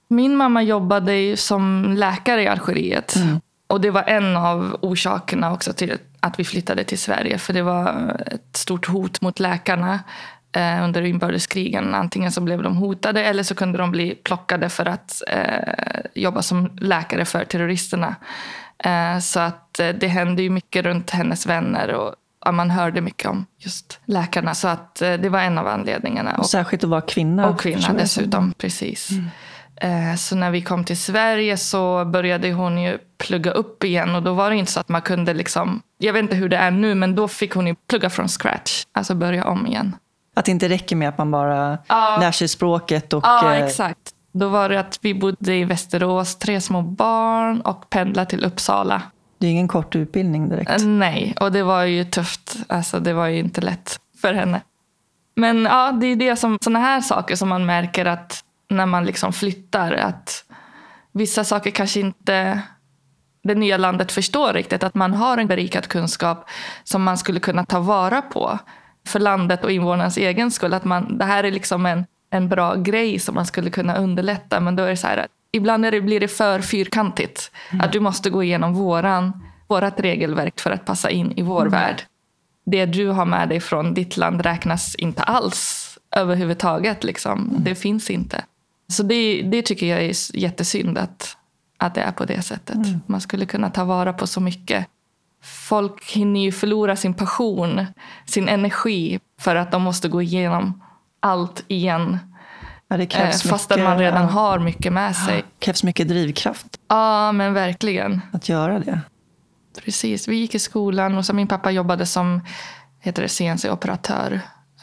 Min 0.08 0.36
mamma 0.36 0.62
jobbade 0.62 1.36
som 1.36 1.94
läkare 1.98 2.42
i 2.42 2.48
Algeriet. 2.48 3.16
Mm. 3.16 3.40
Och 3.66 3.80
det 3.80 3.90
var 3.90 4.02
en 4.02 4.36
av 4.36 4.76
orsakerna 4.82 5.52
också 5.52 5.72
till 5.72 5.98
att 6.20 6.38
vi 6.38 6.44
flyttade 6.44 6.84
till 6.84 6.98
Sverige. 6.98 7.38
För 7.38 7.52
det 7.52 7.62
var 7.62 8.16
ett 8.26 8.56
stort 8.56 8.86
hot 8.86 9.20
mot 9.20 9.40
läkarna 9.40 10.00
eh, 10.52 10.84
under 10.84 11.02
inbördeskrigen. 11.02 11.94
Antingen 11.94 12.32
så 12.32 12.40
blev 12.40 12.62
de 12.62 12.76
hotade 12.76 13.24
eller 13.24 13.42
så 13.42 13.54
kunde 13.54 13.78
de 13.78 13.90
bli 13.90 14.14
plockade 14.14 14.68
för 14.68 14.86
att 14.86 15.22
eh, 15.28 16.00
jobba 16.14 16.42
som 16.42 16.70
läkare 16.80 17.24
för 17.24 17.44
terroristerna. 17.44 18.14
Eh, 18.78 19.18
så 19.18 19.40
att 19.40 19.80
eh, 19.80 19.88
det 19.88 20.08
hände 20.08 20.42
ju 20.42 20.50
mycket 20.50 20.84
runt 20.84 21.10
hennes 21.10 21.46
vänner. 21.46 21.94
Och 21.94 22.14
man 22.52 22.70
hörde 22.70 23.00
mycket 23.00 23.30
om 23.30 23.46
just 23.58 24.00
läkarna. 24.04 24.54
Så 24.54 24.68
att 24.68 25.02
eh, 25.02 25.12
det 25.12 25.28
var 25.28 25.40
en 25.40 25.58
av 25.58 25.66
anledningarna. 25.66 26.34
Och, 26.38 26.46
särskilt 26.46 26.84
att 26.84 26.90
vara 26.90 27.00
kvinna. 27.00 27.48
Och 27.48 27.60
kvinna 27.60 27.92
dessutom, 27.92 28.52
precis. 28.58 29.10
Mm. 29.10 30.16
Så 30.16 30.36
när 30.36 30.50
vi 30.50 30.62
kom 30.62 30.84
till 30.84 30.98
Sverige 30.98 31.56
så 31.56 32.04
började 32.04 32.52
hon 32.52 32.82
ju 32.82 32.98
plugga 33.18 33.50
upp 33.50 33.84
igen. 33.84 34.14
Och 34.14 34.22
då 34.22 34.34
var 34.34 34.50
det 34.50 34.56
inte 34.56 34.72
så 34.72 34.80
att 34.80 34.88
man 34.88 35.02
kunde 35.02 35.34
liksom, 35.34 35.82
jag 35.98 36.12
vet 36.12 36.22
inte 36.22 36.36
hur 36.36 36.48
det 36.48 36.56
är 36.56 36.70
nu, 36.70 36.94
men 36.94 37.14
då 37.14 37.28
fick 37.28 37.54
hon 37.54 37.66
ju 37.66 37.74
plugga 37.74 38.10
från 38.10 38.28
scratch. 38.28 38.84
Alltså 38.92 39.14
börja 39.14 39.44
om 39.44 39.66
igen. 39.66 39.96
Att 40.36 40.44
det 40.44 40.50
inte 40.50 40.68
räcker 40.68 40.96
med 40.96 41.08
att 41.08 41.18
man 41.18 41.30
bara 41.30 41.78
ja. 41.86 42.16
lär 42.20 42.32
sig 42.32 42.48
språket 42.48 43.12
och... 43.12 43.24
Ja, 43.24 43.54
exakt. 43.54 43.98
Då 44.32 44.48
var 44.48 44.68
det 44.68 44.80
att 44.80 44.98
vi 45.02 45.14
bodde 45.14 45.54
i 45.54 45.64
Västerås, 45.64 46.38
tre 46.38 46.60
små 46.60 46.82
barn 46.82 47.60
och 47.60 47.90
pendlade 47.90 48.30
till 48.30 48.44
Uppsala. 48.44 49.02
Det 49.40 49.46
är 49.46 49.50
ingen 49.50 49.68
kort 49.68 49.96
utbildning 49.96 50.48
direkt. 50.48 50.70
Eh, 50.70 50.86
nej, 50.86 51.34
och 51.40 51.52
det 51.52 51.62
var 51.62 51.84
ju 51.84 52.04
tufft. 52.04 52.56
Alltså, 52.68 53.00
det 53.00 53.12
var 53.12 53.26
ju 53.26 53.38
inte 53.38 53.60
lätt 53.60 54.00
för 54.20 54.34
henne. 54.34 54.60
Men 55.36 55.64
ja, 55.64 55.92
det 55.92 56.06
är 56.06 56.16
det 56.16 56.36
som, 56.36 56.58
sådana 56.60 56.78
här 56.78 57.00
saker 57.00 57.36
som 57.36 57.48
man 57.48 57.66
märker 57.66 58.06
att 58.06 58.44
när 58.70 58.86
man 58.86 59.04
liksom 59.04 59.32
flyttar, 59.32 59.92
att 59.92 60.44
vissa 61.12 61.44
saker 61.44 61.70
kanske 61.70 62.00
inte 62.00 62.62
det 63.42 63.54
nya 63.54 63.76
landet 63.76 64.12
förstår 64.12 64.52
riktigt. 64.52 64.82
Att 64.82 64.94
man 64.94 65.14
har 65.14 65.38
en 65.38 65.46
berikad 65.46 65.88
kunskap 65.88 66.48
som 66.84 67.02
man 67.02 67.18
skulle 67.18 67.40
kunna 67.40 67.64
ta 67.64 67.80
vara 67.80 68.22
på 68.22 68.58
för 69.06 69.20
landet 69.20 69.64
och 69.64 69.70
invånarnas 69.70 70.16
egen 70.16 70.50
skull. 70.50 70.74
Att 70.74 70.84
man, 70.84 71.18
det 71.18 71.24
här 71.24 71.44
är 71.44 71.50
liksom 71.50 71.86
en 71.86 72.06
en 72.30 72.48
bra 72.48 72.74
grej 72.74 73.18
som 73.18 73.34
man 73.34 73.46
skulle 73.46 73.70
kunna 73.70 73.96
underlätta. 73.96 74.60
Men 74.60 74.76
då 74.76 74.82
är 74.82 74.90
det 74.90 74.96
så 74.96 75.06
här 75.06 75.16
att 75.16 75.30
ibland 75.52 75.86
är 75.86 75.90
det, 75.90 76.00
blir 76.00 76.20
det 76.20 76.28
för 76.28 76.60
fyrkantigt. 76.60 77.50
Mm. 77.70 77.84
Att 77.84 77.92
du 77.92 78.00
måste 78.00 78.30
gå 78.30 78.42
igenom 78.42 78.74
våran, 78.74 79.44
vårat 79.68 80.00
regelverk 80.00 80.60
för 80.60 80.70
att 80.70 80.84
passa 80.84 81.10
in 81.10 81.32
i 81.32 81.42
vår 81.42 81.60
mm. 81.60 81.72
värld. 81.72 82.02
Det 82.64 82.86
du 82.86 83.08
har 83.08 83.24
med 83.24 83.48
dig 83.48 83.60
från 83.60 83.94
ditt 83.94 84.16
land 84.16 84.40
räknas 84.40 84.94
inte 84.94 85.22
alls 85.22 85.86
överhuvudtaget. 86.16 87.04
Liksom. 87.04 87.48
Mm. 87.50 87.64
Det 87.64 87.74
finns 87.74 88.10
inte. 88.10 88.44
Så 88.88 89.02
det, 89.02 89.42
det 89.42 89.62
tycker 89.62 89.86
jag 89.86 90.02
är 90.02 90.36
jättesynd 90.36 90.98
att, 90.98 91.36
att 91.78 91.94
det 91.94 92.00
är 92.00 92.12
på 92.12 92.24
det 92.24 92.42
sättet. 92.42 92.74
Mm. 92.74 93.00
Man 93.06 93.20
skulle 93.20 93.46
kunna 93.46 93.70
ta 93.70 93.84
vara 93.84 94.12
på 94.12 94.26
så 94.26 94.40
mycket. 94.40 94.86
Folk 95.42 96.10
hinner 96.10 96.40
ju 96.40 96.52
förlora 96.52 96.96
sin 96.96 97.14
passion, 97.14 97.86
sin 98.26 98.48
energi 98.48 99.20
för 99.40 99.56
att 99.56 99.72
de 99.72 99.82
måste 99.82 100.08
gå 100.08 100.22
igenom 100.22 100.82
allt 101.20 101.64
igen. 101.68 102.18
Ja, 102.90 102.96
det 102.96 103.06
krävs 103.06 103.44
eh, 103.44 103.50
fastän 103.50 103.82
man 103.82 103.98
redan 103.98 104.28
har 104.28 104.58
mycket 104.58 104.92
med 104.92 105.16
sig. 105.16 105.36
Det 105.36 105.64
krävs 105.64 105.84
mycket 105.84 106.08
drivkraft. 106.08 106.66
Ja, 106.88 107.32
men 107.32 107.54
verkligen. 107.54 108.20
Att 108.32 108.48
göra 108.48 108.78
det. 108.78 109.00
Precis. 109.84 110.28
Vi 110.28 110.36
gick 110.36 110.54
i 110.54 110.58
skolan 110.58 111.18
och 111.18 111.26
så 111.26 111.34
min 111.34 111.48
pappa 111.48 111.70
jobbade 111.70 112.06
som 112.06 112.40
CNC-operatör 113.26 114.40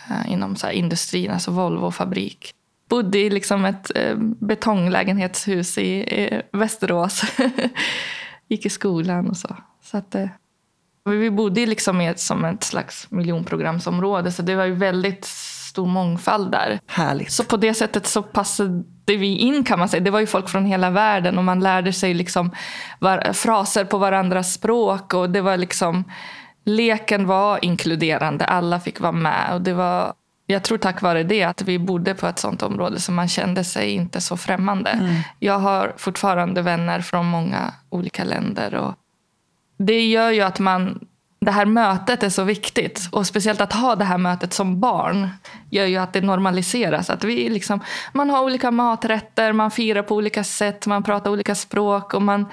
eh, 0.09 0.31
inom 0.31 0.55
så 0.55 0.69
industrin, 0.69 1.31
alltså 1.31 1.51
Volvo-fabrik. 1.51 2.51
Bodde 2.89 3.19
i 3.19 3.29
liksom 3.29 3.65
ett 3.65 3.91
eh, 3.95 4.15
betonglägenhetshus 4.19 5.77
i, 5.77 5.91
i 5.91 6.41
Västerås. 6.51 7.21
gick 8.47 8.65
i 8.65 8.69
skolan 8.69 9.29
och 9.29 9.37
så. 9.37 9.55
så 9.83 9.97
att, 9.97 10.15
eh, 10.15 10.27
vi 11.05 11.31
bodde 11.31 11.65
liksom 11.65 12.01
i 12.01 12.07
ett, 12.07 12.19
som 12.19 12.45
ett 12.45 12.63
slags 12.63 13.11
miljonprogramsområde 13.11 14.31
så 14.31 14.41
det 14.41 14.55
var 14.55 14.65
ju 14.65 14.73
väldigt 14.73 15.29
stor 15.77 15.87
mångfald 15.87 16.51
där. 16.51 16.79
Härligt. 16.87 17.31
Så 17.31 17.43
på 17.43 17.57
det 17.57 17.73
sättet 17.73 18.07
så 18.07 18.23
passade 18.23 18.83
vi 19.05 19.37
in 19.37 19.63
kan 19.63 19.79
man 19.79 19.89
säga. 19.89 20.03
Det 20.03 20.11
var 20.11 20.19
ju 20.19 20.27
folk 20.27 20.49
från 20.49 20.65
hela 20.65 20.89
världen 20.89 21.37
och 21.37 21.43
man 21.43 21.59
lärde 21.59 21.93
sig 21.93 22.13
liksom 22.13 22.51
var, 22.99 23.33
fraser 23.33 23.85
på 23.85 23.97
varandras 23.97 24.53
språk. 24.53 25.13
och 25.13 25.29
det 25.29 25.41
var 25.41 25.57
liksom 25.57 26.03
Leken 26.65 27.27
var 27.27 27.65
inkluderande, 27.65 28.45
alla 28.45 28.79
fick 28.79 28.99
vara 28.99 29.11
med. 29.11 29.53
Och 29.53 29.61
det 29.61 29.73
var, 29.73 30.13
jag 30.47 30.63
tror 30.63 30.77
tack 30.77 31.01
vare 31.01 31.23
det 31.23 31.43
att 31.43 31.61
vi 31.61 31.79
bodde 31.79 32.13
på 32.13 32.27
ett 32.27 32.39
sånt 32.39 32.63
område 32.63 32.99
så 32.99 33.11
man 33.11 33.27
kände 33.27 33.63
sig 33.63 33.91
inte 33.91 34.21
så 34.21 34.37
främmande. 34.37 34.89
Mm. 34.89 35.15
Jag 35.39 35.59
har 35.59 35.93
fortfarande 35.97 36.61
vänner 36.61 37.01
från 37.01 37.25
många 37.25 37.73
olika 37.89 38.23
länder. 38.23 38.75
Och 38.75 38.93
det 39.77 40.07
gör 40.07 40.31
ju 40.31 40.41
att 40.41 40.59
man 40.59 40.99
det 41.39 41.51
här 41.51 41.65
mötet 41.65 42.23
är 42.23 42.29
så 42.29 42.43
viktigt. 42.43 43.09
Och 43.11 43.27
speciellt 43.27 43.61
att 43.61 43.73
ha 43.73 43.95
det 43.95 44.03
här 44.05 44.17
mötet 44.17 44.53
som 44.53 44.79
barn 44.79 45.29
gör 45.69 45.85
ju 45.85 45.97
att 45.97 46.13
det 46.13 46.21
normaliseras. 46.21 47.09
Att 47.09 47.23
vi 47.23 47.49
liksom, 47.49 47.79
man 48.13 48.29
har 48.29 48.43
olika 48.43 48.71
maträtter, 48.71 49.53
man 49.53 49.71
firar 49.71 50.01
på 50.01 50.15
olika 50.15 50.43
sätt, 50.43 50.87
man 50.87 51.03
pratar 51.03 51.31
olika 51.31 51.55
språk 51.55 52.13
och 52.13 52.21
man 52.21 52.45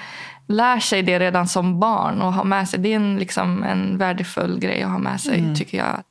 lär 0.48 0.78
sig 0.78 1.02
det 1.02 1.18
redan 1.18 1.48
som 1.48 1.80
barn 1.80 2.22
och 2.22 2.32
har 2.32 2.44
med 2.44 2.68
sig. 2.68 2.80
Det 2.80 2.92
är 2.92 2.96
en, 2.96 3.16
liksom, 3.16 3.62
en 3.62 3.98
värdefull 3.98 4.58
grej 4.58 4.82
att 4.82 4.90
ha 4.90 4.98
med 4.98 5.20
sig 5.20 5.38
mm. 5.38 5.54
tycker 5.54 5.78
jag. 5.78 6.02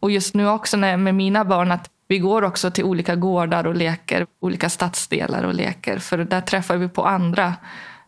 Och 0.00 0.10
just 0.10 0.34
nu 0.34 0.48
också 0.48 0.76
när, 0.76 0.96
med 0.96 1.14
mina 1.14 1.44
barn 1.44 1.72
att 1.72 1.90
vi 2.08 2.18
går 2.18 2.44
också 2.44 2.70
till 2.70 2.84
olika 2.84 3.16
gårdar 3.16 3.66
och 3.66 3.74
leker, 3.74 4.26
olika 4.40 4.70
stadsdelar 4.70 5.42
och 5.42 5.54
leker. 5.54 5.98
För 5.98 6.18
där 6.18 6.40
träffar 6.40 6.76
vi 6.76 6.88
på 6.88 7.04
andra 7.04 7.54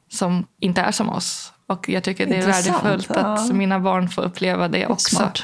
som 0.08 0.46
inte 0.60 0.80
är 0.80 0.92
som 0.92 1.08
oss. 1.08 1.52
Och 1.70 1.88
jag 1.88 2.02
tycker 2.04 2.26
det 2.26 2.34
är 2.34 2.38
Intressant. 2.38 2.84
värdefullt 2.84 3.10
att 3.10 3.48
ja. 3.48 3.54
mina 3.54 3.80
barn 3.80 4.08
får 4.08 4.22
uppleva 4.22 4.68
det, 4.68 4.86
också. 4.86 5.16
Smart. 5.16 5.42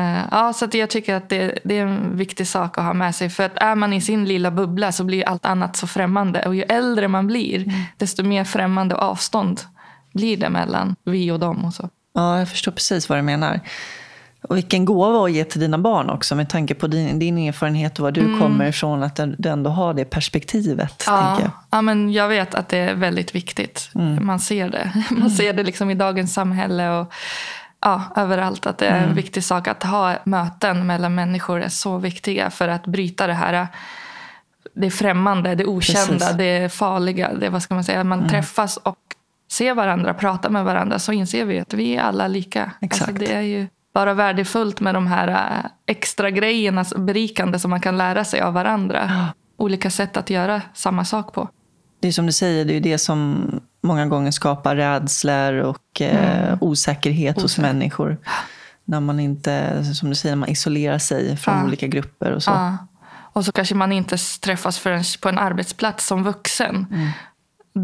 Uh, 0.00 0.22
ja, 0.30 0.52
så 0.52 0.68
jag 0.72 0.90
tycker 0.90 1.14
att 1.14 1.28
det, 1.28 1.58
det, 1.64 1.78
är 1.78 1.86
en 1.86 2.16
viktig 2.16 2.46
sak 2.46 2.78
att 2.78 2.84
ha 2.84 2.92
med 2.92 3.14
sig. 3.14 3.30
För 3.30 3.42
att 3.42 3.56
är 3.56 3.74
man 3.74 3.92
i 3.92 4.00
sin 4.00 4.24
lilla 4.24 4.50
bubbla 4.50 4.92
så 4.92 5.04
blir 5.04 5.28
allt 5.28 5.46
annat 5.46 5.76
så 5.76 5.86
främmande. 5.86 6.46
Och 6.46 6.54
ju 6.54 6.62
äldre 6.62 7.08
man 7.08 7.26
blir, 7.26 7.56
mm. 7.62 7.82
desto 7.96 8.22
mer 8.22 8.44
främmande 8.44 8.94
avstånd 8.94 9.60
blir 10.14 10.36
det 10.36 10.50
mellan 10.50 10.96
vi 11.04 11.30
och 11.30 11.40
dem. 11.40 11.64
Och 11.64 11.74
så. 11.74 11.88
Ja, 12.14 12.38
jag 12.38 12.48
förstår 12.48 12.72
precis 12.72 13.08
vad 13.08 13.18
du 13.18 13.22
menar. 13.22 13.60
Och 14.42 14.56
vilken 14.56 14.84
gåva 14.84 15.24
att 15.24 15.32
ge 15.32 15.44
till 15.44 15.60
dina 15.60 15.78
barn 15.78 16.10
också 16.10 16.34
med 16.34 16.48
tanke 16.48 16.74
på 16.74 16.86
din, 16.86 17.18
din 17.18 17.38
erfarenhet 17.38 17.98
och 17.98 18.02
var 18.02 18.12
du 18.12 18.20
mm. 18.20 18.40
kommer 18.40 18.66
ifrån. 18.66 19.02
Att 19.02 19.20
du 19.38 19.48
ändå 19.48 19.70
har 19.70 19.94
det 19.94 20.04
perspektivet. 20.04 21.04
Ja, 21.06 21.40
jag. 21.40 21.50
ja, 21.70 21.82
men 21.82 22.12
jag 22.12 22.28
vet 22.28 22.54
att 22.54 22.68
det 22.68 22.78
är 22.78 22.94
väldigt 22.94 23.34
viktigt. 23.34 23.90
Mm. 23.94 24.26
Man 24.26 24.40
ser 24.40 24.68
det. 24.68 24.92
Man 25.10 25.18
mm. 25.18 25.30
ser 25.30 25.52
det 25.52 25.62
liksom 25.62 25.90
i 25.90 25.94
dagens 25.94 26.34
samhälle 26.34 26.90
och 26.90 27.12
ja, 27.80 28.02
överallt. 28.16 28.66
Att 28.66 28.78
det 28.78 28.86
är 28.86 28.96
en 28.96 29.04
mm. 29.04 29.16
viktig 29.16 29.44
sak 29.44 29.68
att 29.68 29.82
ha 29.82 30.14
möten 30.24 30.86
mellan 30.86 31.14
människor 31.14 31.62
är 31.62 31.68
så 31.68 31.98
viktiga 31.98 32.50
för 32.50 32.68
att 32.68 32.86
bryta 32.86 33.26
det 33.26 33.34
här 33.34 33.68
det 34.74 34.90
främmande, 34.90 35.54
det 35.54 35.64
okända, 35.64 36.18
Precis. 36.18 36.36
det 36.36 36.72
farliga. 36.72 37.34
Det, 37.34 37.48
vad 37.48 37.62
ska 37.62 37.74
man 37.74 37.84
säga? 37.84 38.04
Man 38.04 38.18
mm. 38.18 38.30
träffas 38.30 38.76
och 38.76 38.98
ser 39.50 39.74
varandra, 39.74 40.14
pratar 40.14 40.50
med 40.50 40.64
varandra 40.64 40.98
så 40.98 41.12
inser 41.12 41.44
vi 41.44 41.60
att 41.60 41.74
vi 41.74 41.96
är 41.96 42.02
alla 42.02 42.28
lika. 42.28 42.62
Alltså, 42.62 42.76
Exakt. 42.80 43.10
Alltså 43.10 43.24
det 43.24 43.32
är 43.32 43.40
ju 43.40 43.66
bara 43.94 44.14
värdefullt 44.14 44.80
med 44.80 44.94
de 44.94 45.06
här 45.06 45.28
äh, 45.28 45.70
extra 45.86 46.30
grejerna, 46.30 46.84
berikande 46.96 47.58
som 47.58 47.70
man 47.70 47.80
kan 47.80 47.98
lära 47.98 48.24
sig 48.24 48.40
av 48.40 48.54
varandra. 48.54 49.06
Ja. 49.08 49.26
Olika 49.56 49.90
sätt 49.90 50.16
att 50.16 50.30
göra 50.30 50.62
samma 50.74 51.04
sak 51.04 51.32
på. 51.32 51.48
Det 52.00 52.08
är 52.08 52.12
som 52.12 52.26
du 52.26 52.32
säger, 52.32 52.64
det 52.64 52.76
är 52.76 52.80
det 52.80 52.98
som 52.98 53.50
många 53.82 54.06
gånger 54.06 54.30
skapar 54.30 54.76
rädslor 54.76 55.54
och 55.54 56.00
eh, 56.00 56.44
mm. 56.46 56.58
osäkerhet 56.60 57.36
Osäker. 57.36 57.42
hos 57.42 57.58
människor. 57.58 58.18
När 58.84 59.00
man 59.00 59.20
inte, 59.20 59.84
som 59.84 60.08
du 60.08 60.14
säger, 60.14 60.36
man 60.36 60.48
isolerar 60.48 60.98
sig 60.98 61.36
från 61.36 61.58
ja. 61.58 61.64
olika 61.64 61.86
grupper 61.86 62.30
och 62.32 62.42
så. 62.42 62.50
Ja. 62.50 62.76
Och 63.34 63.44
så 63.44 63.52
kanske 63.52 63.74
man 63.74 63.92
inte 63.92 64.16
träffas 64.42 64.78
förrän 64.78 65.04
på 65.20 65.28
en 65.28 65.38
arbetsplats 65.38 66.06
som 66.06 66.22
vuxen. 66.22 66.86
Mm. 66.90 67.08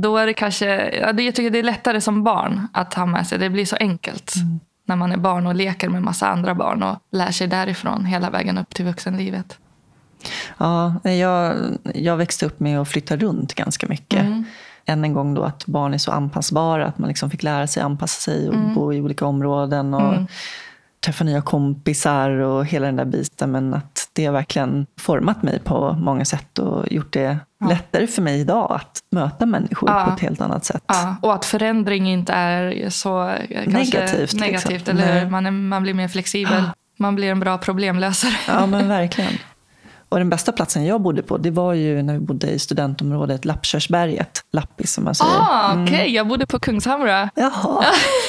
då 0.03 0.17
är 0.17 0.27
det 0.27 0.35
kanske, 0.35 0.99
jag 0.99 1.17
tycker 1.17 1.51
det 1.51 1.59
är 1.59 1.63
lättare 1.63 2.01
som 2.01 2.25
barn 2.25 2.69
att 2.73 2.95
ha 2.95 3.07
med 3.07 3.27
sig. 3.27 3.39
Det 3.39 3.51
blir 3.51 3.67
så 3.67 3.77
enkelt 3.77 4.35
när 4.89 4.97
man 4.97 5.13
är 5.13 5.17
barn 5.17 5.47
och 5.47 5.55
leker 5.55 5.89
med 5.89 6.03
massa 6.03 6.29
andra 6.29 6.55
barn 6.55 6.83
och 6.83 6.97
lär 7.11 7.31
sig 7.31 7.47
därifrån 7.47 8.05
hela 8.05 8.31
vägen 8.31 8.59
upp 8.59 8.75
till 8.75 8.85
vuxenlivet. 8.85 9.59
Ja, 10.59 10.95
jag, 11.11 11.55
jag 11.95 12.17
växte 12.17 12.47
upp 12.47 12.61
med 12.61 12.81
att 12.81 12.89
flytta 12.89 13.17
runt 13.17 13.55
ganska 13.55 13.87
mycket. 13.87 14.21
Mm. 14.21 14.45
Än 14.85 15.05
en 15.05 15.13
gång 15.13 15.35
då 15.35 15.43
att 15.43 15.67
barn 15.67 15.95
är 15.95 15.99
så 15.99 16.11
anpassbara, 16.11 16.87
att 16.87 16.99
man 16.99 17.09
liksom 17.09 17.31
fick 17.31 17.43
lära 17.43 17.67
sig 17.67 17.83
anpassa 17.83 18.21
sig 18.21 18.49
och 18.49 18.55
Mm. 18.55 18.75
bo 18.75 18.93
i 18.93 19.01
olika 19.01 19.27
områden 19.27 19.95
och 19.95 20.15
träffa 21.05 21.25
nya 21.25 21.43
kompisar 21.43 22.31
och 22.31 22.67
hela 22.67 22.87
den 22.87 22.97
där 22.97 23.05
biten. 23.05 23.51
Men 23.51 23.75
att 23.75 24.09
det 24.13 24.25
har 24.27 24.33
verkligen 24.33 24.87
format 25.01 25.43
mig 25.43 25.61
på 25.65 25.93
många 25.93 26.25
sätt 26.25 26.59
och 26.59 26.93
gjort 26.93 27.13
det 27.13 27.39
lättare 27.69 28.07
för 28.07 28.23
mig 28.23 28.41
idag 28.41 28.73
att 28.73 28.99
möta 29.11 29.47
människor 29.47 29.91
Ja. 29.91 30.05
på 30.05 30.11
ett 30.15 30.21
helt 30.21 30.41
annat 30.41 30.65
sätt. 30.65 30.83
Ja, 30.87 31.17
och 31.23 31.35
att 31.35 31.45
förändring 31.45 32.11
inte 32.11 32.33
är 32.33 32.91
så 32.91 33.29
eh, 33.29 33.37
kanske 33.65 33.71
Negativt, 33.71 34.19
liksom. 34.21 34.41
negativt 34.41 34.89
eller? 34.89 35.31
Man, 35.31 35.47
är, 35.47 35.51
man 35.51 35.83
blir 35.83 35.95
mer 35.95 36.09
flexibel. 36.09 36.63
Man 37.01 37.15
blir 37.15 37.31
en 37.31 37.41
bra 37.41 37.59
problemlösare. 37.59 38.35
Ja, 38.49 38.67
men 38.67 38.89
verkligen. 38.89 39.33
Och 40.09 40.19
den 40.19 40.31
bästa 40.31 40.53
platsen 40.53 40.85
jag 40.87 41.01
bodde 41.01 41.23
på, 41.23 41.37
det 41.39 41.51
var 41.51 41.73
ju 41.73 42.03
när 42.03 42.13
vi 42.13 42.21
bodde 42.21 42.51
i 42.51 42.59
studentområdet 42.59 43.45
Lappkörsberget. 43.45 44.41
Lappis 44.53 44.93
som 44.93 45.05
man 45.05 45.15
säger. 45.15 45.33
Ah, 45.39 45.83
Okej, 45.83 46.15
jag 46.15 46.29
bodde 46.29 46.47
på 46.47 46.59
Kungshamra. 46.61 47.31
Jaha. 47.35 47.85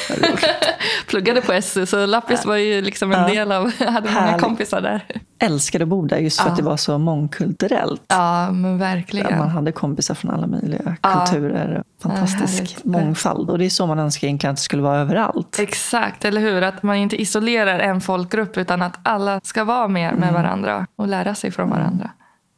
Pluggade 1.07 1.41
på 1.41 1.61
SU, 1.61 1.85
så 1.85 2.05
Lappis 2.05 2.45
var 2.45 2.55
ju 2.55 2.81
liksom 2.81 3.11
en 3.11 3.19
Ja. 3.21 3.27
del 3.27 3.51
av... 3.51 3.71
Jag 3.79 3.87
hade 3.91 4.09
många 4.09 4.21
Härligt. 4.25 4.41
kompisar 4.43 4.81
där. 4.81 5.05
älskade 5.41 5.83
att 5.83 5.87
bo 5.89 6.05
där 6.05 6.17
just 6.17 6.39
för 6.39 6.45
Ja. 6.47 6.51
att 6.51 6.57
det 6.57 6.63
var 6.63 6.77
så 6.77 6.97
mångkulturellt. 6.97 8.01
Ja, 8.07 8.51
men 8.51 8.77
verkligen. 8.77 9.37
man 9.37 9.49
hade 9.49 9.71
kompisar 9.71 10.15
från 10.15 10.31
alla 10.31 10.47
möjliga 10.47 10.95
Ja. 11.01 11.25
kulturer. 11.25 11.83
Fantastisk 12.03 12.83
mångfald. 12.83 13.49
Och 13.49 13.57
det 13.57 13.65
är 13.65 13.69
så 13.69 13.87
man 13.87 13.99
önskar 13.99 14.27
egentligen 14.27 14.51
att 14.51 14.57
det 14.57 14.61
skulle 14.63 14.81
vara 14.81 14.97
överallt. 14.99 15.59
Exakt, 15.59 16.25
eller 16.25 16.41
hur? 16.41 16.61
Att 16.61 16.83
man 16.83 16.95
inte 16.95 17.21
isolerar 17.21 17.79
en 17.79 18.01
folkgrupp 18.01 18.57
utan 18.57 18.81
att 18.81 18.93
alla 19.03 19.39
ska 19.43 19.63
vara 19.63 19.85
Mm. 19.85 20.15
med 20.19 20.33
varandra 20.33 20.85
och 20.95 21.07
lära 21.07 21.35
sig 21.35 21.51
från 21.51 21.68
varandra. 21.69 22.11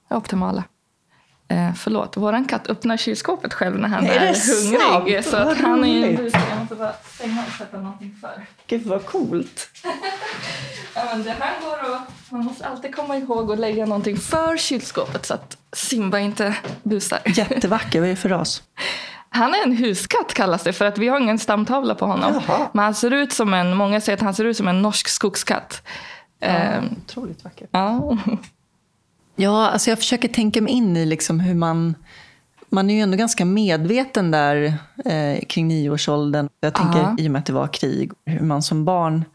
Det 0.10 0.15
optimala. 0.15 0.63
Eh, 1.48 1.74
förlåt, 1.74 2.18
våran 2.18 2.46
katt 2.46 2.68
öppnar 2.68 2.98
kylskåpet 2.98 3.53
själv 3.53 3.80
när 3.80 3.88
han 3.89 4.06
Är 4.06 4.10
är, 4.12 4.20
det 4.20 4.89
hungrig. 4.94 5.25
Så 5.25 5.38
att 5.38 5.58
han 5.58 5.84
är 5.84 5.88
en 5.98 6.03
roligt. 6.03 6.18
bus. 6.18 6.34
Jag 6.50 6.60
måste 6.60 6.75
bara 6.75 6.94
stänga 7.03 7.44
och 7.48 7.53
sätta 7.53 7.77
någonting 7.77 8.18
för. 8.22 8.46
Gud 8.68 8.84
vad 8.86 9.06
coolt. 9.06 9.70
Ja, 10.96 11.01
men 11.12 11.24
det 11.24 11.32
här 11.39 11.62
går 11.62 11.96
att, 11.96 12.01
man 12.32 12.44
måste 12.46 12.65
alltid 12.68 12.96
komma 12.96 13.18
ihåg 13.18 13.51
att 13.51 13.60
lägga 13.60 13.86
någonting 13.86 14.18
för 14.18 14.58
kylskåpet 14.58 15.25
så 15.25 15.34
att 15.34 15.58
Simba 15.74 16.20
inte 16.20 16.56
busar. 16.84 17.20
Jättevacker. 17.25 18.00
Vad 18.00 18.10
är 18.10 18.12
det 18.13 18.15
för 18.15 18.30
ras? 18.30 18.63
Han 19.30 19.53
är 19.53 19.63
en 19.63 19.77
huskatt 19.77 20.34
kallas 20.34 20.63
det 20.63 20.74
för 20.74 20.86
att 20.86 20.98
vi 20.98 21.08
har 21.08 21.20
ingen 21.20 21.39
stamtavla 21.39 21.96
på 21.96 22.06
honom. 22.06 22.41
Jaha. 22.48 22.68
Men 22.74 22.84
han 22.86 22.96
ser 22.96 23.12
ut 23.12 23.34
som 23.34 23.53
en, 23.53 23.77
många 23.77 24.01
säger 24.01 24.18
att 24.18 24.24
han 24.24 24.34
ser 24.34 24.46
ut 24.46 24.58
som 24.58 24.68
en 24.68 24.82
norsk 24.82 25.08
skogskatt. 25.08 25.88
Eh, 26.41 26.84
Otroligt 27.06 27.44
vacker. 27.44 27.68
ja. 27.72 28.18
Ja, 29.36 29.70
alltså 29.70 29.90
jag 29.90 30.00
försöker 30.00 30.28
tänka 30.28 30.62
mig 30.62 30.74
in 30.74 30.98
i 30.98 31.06
liksom 31.06 31.40
hur 31.40 31.56
man... 31.56 31.96
Man 32.74 32.90
är 32.90 32.96
ju 32.96 33.02
ändå 33.02 33.18
ganska 33.18 33.46
medveten 33.46 34.32
där 34.32 34.74
eh, 35.06 35.46
kring 35.50 35.68
nioårsåldern. 35.68 36.50
Jag 36.60 36.74
tänker 36.76 37.00
Ja. 37.00 37.16
i 37.18 37.28
och 37.28 37.32
med 37.32 37.40
att 37.40 37.46
det 37.46 37.54
var 37.54 37.68
krig, 37.68 38.12
hur 38.26 38.46
man 38.46 38.62
som 38.62 38.86
barn 38.86 39.26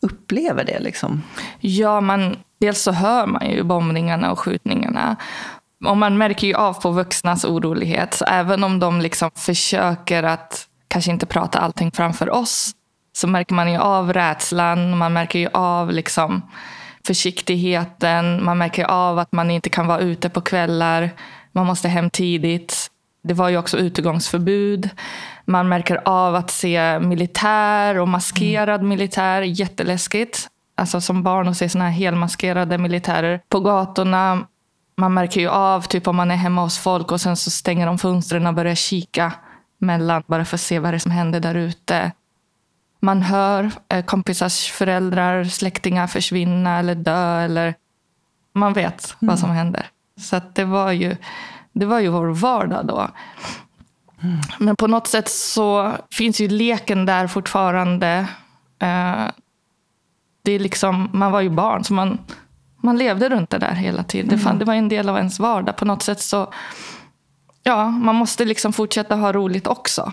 upplever 0.00 0.64
det. 0.64 0.78
Liksom. 0.80 1.22
Ja, 1.60 2.00
man, 2.00 2.36
dels 2.60 2.82
så 2.82 2.92
hör 2.92 3.26
man 3.26 3.50
ju 3.50 3.62
bombningarna 3.62 4.32
och 4.32 4.38
skjutningarna. 4.38 5.16
Och 5.84 5.96
man 5.96 6.18
märker 6.18 6.46
ju 6.46 6.54
av 6.54 6.74
på 6.74 6.90
vuxnas 6.90 7.44
orolighet. 7.44 8.14
Så 8.14 8.24
även 8.24 8.64
om 8.64 8.78
de 8.78 9.00
liksom 9.00 9.30
försöker 9.34 10.22
att 10.22 10.68
kanske 10.88 11.10
inte 11.10 11.26
prata 11.26 11.58
allting 11.58 11.90
framför 11.92 12.30
oss 12.30 12.70
så 13.16 13.26
märker 13.26 13.54
man 13.54 13.72
ju 13.72 13.78
av 13.78 14.12
rädslan. 14.12 14.98
Man 14.98 15.12
märker 15.12 15.38
ju 15.38 15.48
av 15.52 15.92
liksom 15.92 16.42
försiktigheten. 17.06 18.44
Man 18.44 18.58
märker 18.58 18.84
av 18.84 19.18
att 19.18 19.32
man 19.32 19.50
inte 19.50 19.70
kan 19.70 19.86
vara 19.86 20.00
ute 20.00 20.28
på 20.28 20.40
kvällar. 20.40 21.10
Man 21.52 21.66
måste 21.66 21.88
hem 21.88 22.10
tidigt. 22.10 22.90
Det 23.22 23.34
var 23.34 23.48
ju 23.48 23.58
också 23.58 23.76
utegångsförbud. 23.78 24.90
Man 25.44 25.68
märker 25.68 26.00
av 26.04 26.34
att 26.34 26.50
se 26.50 26.98
militär 26.98 27.98
och 27.98 28.08
maskerad 28.08 28.82
militär. 28.82 29.42
Jätteläskigt. 29.42 30.48
Alltså 30.76 31.00
som 31.00 31.22
barn 31.22 31.48
att 31.48 31.56
se 31.56 31.68
såna 31.68 31.84
här 31.84 31.90
helmaskerade 31.90 32.78
militärer 32.78 33.40
på 33.48 33.60
gatorna. 33.60 34.46
Man 34.96 35.14
märker 35.14 35.40
ju 35.40 35.48
av 35.48 35.80
typ 35.80 36.08
om 36.08 36.16
man 36.16 36.30
är 36.30 36.36
hemma 36.36 36.62
hos 36.62 36.78
folk 36.78 37.12
och 37.12 37.20
sen 37.20 37.36
så 37.36 37.50
stänger 37.50 37.86
de 37.86 37.98
fönstren 37.98 38.46
och 38.46 38.54
börjar 38.54 38.74
kika 38.74 39.32
mellan 39.78 40.22
bara 40.26 40.44
för 40.44 40.56
att 40.56 40.60
se 40.60 40.78
vad 40.78 40.92
det 40.92 40.96
är 40.96 40.98
som 40.98 41.10
händer 41.10 41.40
där 41.40 41.54
ute. 41.54 42.12
Man 43.06 43.22
hör 43.22 43.70
eh, 43.88 44.04
kompisars 44.04 44.70
föräldrar, 44.70 45.44
släktingar 45.44 46.06
försvinna 46.06 46.78
eller 46.78 46.94
dö. 46.94 47.40
Eller 47.40 47.74
man 48.52 48.72
vet 48.72 49.16
vad 49.18 49.38
som 49.38 49.50
händer. 49.50 49.86
Så 50.20 50.40
det, 50.52 50.64
var 50.64 50.92
ju, 50.92 51.16
det 51.72 51.86
var 51.86 52.00
ju 52.00 52.08
vår 52.08 52.26
vardag 52.26 52.86
då. 52.86 53.08
Men 54.58 54.76
på 54.76 54.86
något 54.86 55.06
sätt 55.06 55.28
så 55.28 55.92
finns 56.10 56.40
ju 56.40 56.48
leken 56.48 57.06
där 57.06 57.26
fortfarande. 57.26 58.26
Eh, 58.78 59.26
det 60.42 60.52
är 60.52 60.58
liksom, 60.58 61.10
man 61.12 61.32
var 61.32 61.40
ju 61.40 61.50
barn, 61.50 61.84
så 61.84 61.94
man, 61.94 62.18
man 62.82 62.98
levde 62.98 63.28
runt 63.28 63.50
det 63.50 63.58
där 63.58 63.74
hela 63.74 64.02
tiden. 64.02 64.28
Det, 64.28 64.38
fan, 64.38 64.58
det 64.58 64.64
var 64.64 64.74
en 64.74 64.88
del 64.88 65.08
av 65.08 65.16
ens 65.16 65.38
vardag. 65.38 65.76
På 65.76 65.84
något 65.84 66.02
sätt 66.02 66.20
så, 66.20 66.52
ja, 67.62 67.90
man 67.90 68.14
måste 68.14 68.44
liksom 68.44 68.72
fortsätta 68.72 69.16
ha 69.16 69.32
roligt 69.32 69.66
också. 69.66 70.12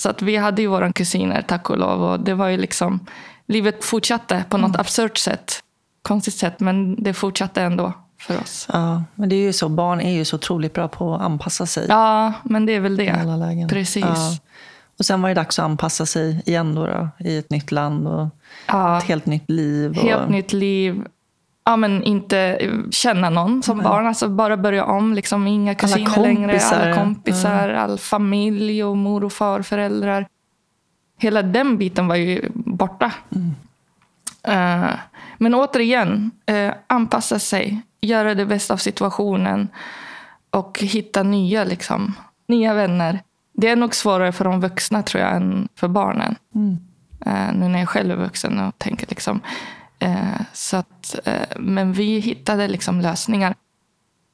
Så 0.00 0.08
att 0.08 0.22
vi 0.22 0.36
hade 0.36 0.62
ju 0.62 0.68
våra 0.68 0.92
kusiner, 0.92 1.42
tack 1.42 1.70
och 1.70 1.78
lov. 1.78 2.02
Och 2.02 2.20
det 2.20 2.34
var 2.34 2.48
ju 2.48 2.56
liksom, 2.56 3.06
livet 3.46 3.84
fortsatte 3.84 4.44
på 4.48 4.58
något 4.58 4.76
absurt 4.78 5.18
sätt. 5.18 5.62
Konstigt 6.02 6.34
sätt, 6.34 6.60
men 6.60 7.02
det 7.02 7.14
fortsatte 7.14 7.62
ändå 7.62 7.92
för 8.20 8.40
oss. 8.40 8.66
Ja, 8.72 9.02
men 9.14 9.28
det 9.28 9.36
är 9.36 9.42
ju 9.42 9.52
så. 9.52 9.68
Barn 9.68 10.00
är 10.00 10.12
ju 10.12 10.24
så 10.24 10.36
otroligt 10.36 10.74
bra 10.74 10.88
på 10.88 11.14
att 11.14 11.20
anpassa 11.20 11.66
sig 11.66 11.86
Ja, 11.88 12.32
men 12.42 12.66
det 12.66 12.72
är 12.74 12.80
väl 12.80 13.00
i 13.00 13.08
alla 13.10 13.32
det. 13.32 13.36
lägen. 13.46 13.68
Precis. 13.68 14.04
Ja. 14.04 14.36
Och 14.98 15.04
sen 15.06 15.22
var 15.22 15.28
det 15.28 15.34
dags 15.34 15.58
att 15.58 15.64
anpassa 15.64 16.06
sig 16.06 16.42
igen 16.46 16.74
då, 16.74 16.86
då 16.86 17.08
i 17.18 17.38
ett 17.38 17.50
nytt 17.50 17.72
land 17.72 18.08
och 18.08 18.28
Ja, 18.66 18.98
ett 18.98 19.04
helt 19.04 19.26
nytt 19.26 19.50
liv. 19.50 19.90
Och, 19.90 19.96
helt 19.96 20.28
nytt 20.30 20.52
liv. 20.52 21.04
Ja, 21.68 21.76
men 21.76 22.02
inte 22.02 22.58
känna 22.90 23.30
någon 23.30 23.62
som 23.62 23.78
barn. 23.78 24.06
Alltså 24.06 24.28
bara 24.28 24.56
börja 24.56 24.84
om. 24.84 25.14
Liksom, 25.14 25.46
inga 25.46 25.74
kusiner 25.74 26.22
längre. 26.22 26.52
kompisar. 26.52 26.80
Alla 26.80 26.94
kompisar, 26.94 27.68
all 27.68 27.98
familj 27.98 28.84
och 28.84 28.96
mor 28.96 29.24
och 29.24 29.32
farföräldrar. 29.32 30.26
Hela 31.18 31.42
den 31.42 31.78
biten 31.78 32.06
var 32.06 32.14
ju 32.16 32.48
borta. 32.54 33.12
Eh, 34.42 34.90
men 35.38 35.54
återigen, 35.54 36.30
uh, 36.50 36.72
anpassa 36.86 37.38
sig. 37.38 37.82
Göra 38.00 38.34
det 38.34 38.46
bästa 38.46 38.74
av 38.74 38.78
situationen. 38.78 39.68
Och 40.50 40.78
hitta 40.78 41.22
nya, 41.22 41.64
liksom, 41.64 42.14
nya 42.46 42.74
vänner. 42.74 43.20
Det 43.52 43.68
är 43.68 43.76
nog 43.76 43.94
svårare 43.94 44.32
för 44.32 44.44
de 44.44 44.60
vuxna 44.60 45.02
tror 45.02 45.22
jag 45.22 45.36
än 45.36 45.68
för 45.74 45.88
barnen. 45.88 46.36
Eh, 47.26 47.52
nu 47.54 47.68
när 47.68 47.78
jag 47.78 47.88
själv 47.88 48.10
är 48.10 48.24
vuxen 48.24 48.58
och 48.58 48.78
tänker 48.78 49.06
liksom. 49.06 49.40
Eh, 49.98 50.40
så 50.52 50.76
att, 50.76 51.18
eh, 51.24 51.34
men 51.58 51.92
vi 51.92 52.18
hittade 52.18 52.68
liksom 52.68 53.00
lösningar. 53.00 53.54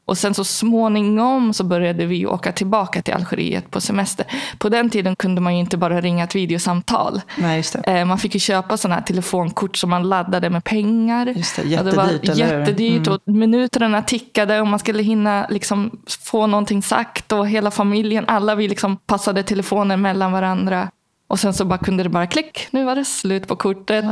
Och 0.07 0.19
sen 0.19 0.35
så 0.35 0.45
småningom 0.45 1.55
så 1.55 1.65
började 1.65 2.07
vi 2.07 2.27
åka 2.27 2.53
tillbaka 2.53 3.03
till 3.03 3.15
Algeriet 3.15 3.71
på 3.71 3.81
semester. 3.81 4.27
På 4.59 4.69
den 4.69 4.91
tiden 4.91 5.17
kunde 5.17 5.41
man 5.41 5.55
ju 5.55 5.61
inte 5.61 5.77
bara 5.77 6.01
ringa 6.01 6.25
ett 6.25 6.35
videosamtal. 6.35 7.21
Nej. 7.39 7.63
Eh, 7.85 8.05
Man 8.05 8.19
fick 8.19 8.35
ju 8.35 8.41
köpa 8.41 8.77
sådana 8.77 8.95
här 8.95 9.03
telefonkort 9.03 9.77
som 9.77 9.91
man 9.91 10.09
laddade 10.09 10.51
med 10.51 10.65
pengar. 10.65 11.27
Just 11.27 11.57
det, 11.57 11.79
Och 11.79 11.85
det 11.85 11.93
var 11.93 12.07
jättedyrt, 12.11 12.37
hur? 12.37 12.43
Mm. 12.45 12.61
jättedyrt 12.61 13.07
och 13.09 13.21
minuterna 13.25 14.03
tickade 14.03 14.61
och 14.61 14.67
man 14.67 14.79
skulle 14.79 15.03
hinna 15.03 15.47
liksom 15.51 15.91
få 16.25 16.47
någonting 16.47 16.83
sagt. 16.83 17.33
Och 17.33 17.49
hela 17.49 17.71
familjen, 17.71 18.25
alla 18.29 18.55
vi 18.55 18.69
liksom 18.69 18.97
passade 18.97 19.43
telefonen 19.43 20.03
mellan 20.03 20.33
varandra. 20.33 20.89
Och 21.27 21.41
sen 21.41 21.55
så 21.55 21.65
bara 21.65 21.79
kunde 21.79 22.03
det 22.03 22.09
bara 22.09 22.27
klick, 22.27 22.69
nu 22.71 22.85
var 22.85 22.97
det 22.97 23.05
slut 23.05 23.49
på 23.49 23.57
kortet. 23.57 24.05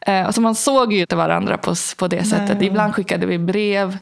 Eh, 0.00 0.26
och 0.26 0.34
så 0.34 0.40
man 0.40 0.54
såg 0.54 0.92
ju 0.92 1.00
inte 1.00 1.16
varandra 1.16 1.58
på, 1.58 1.74
på 1.98 2.08
det 2.08 2.24
sättet. 2.24 2.58
Nej. 2.58 2.66
Ibland 2.66 2.94
skickade 2.94 3.26
vi 3.26 3.38
brev. 3.38 3.98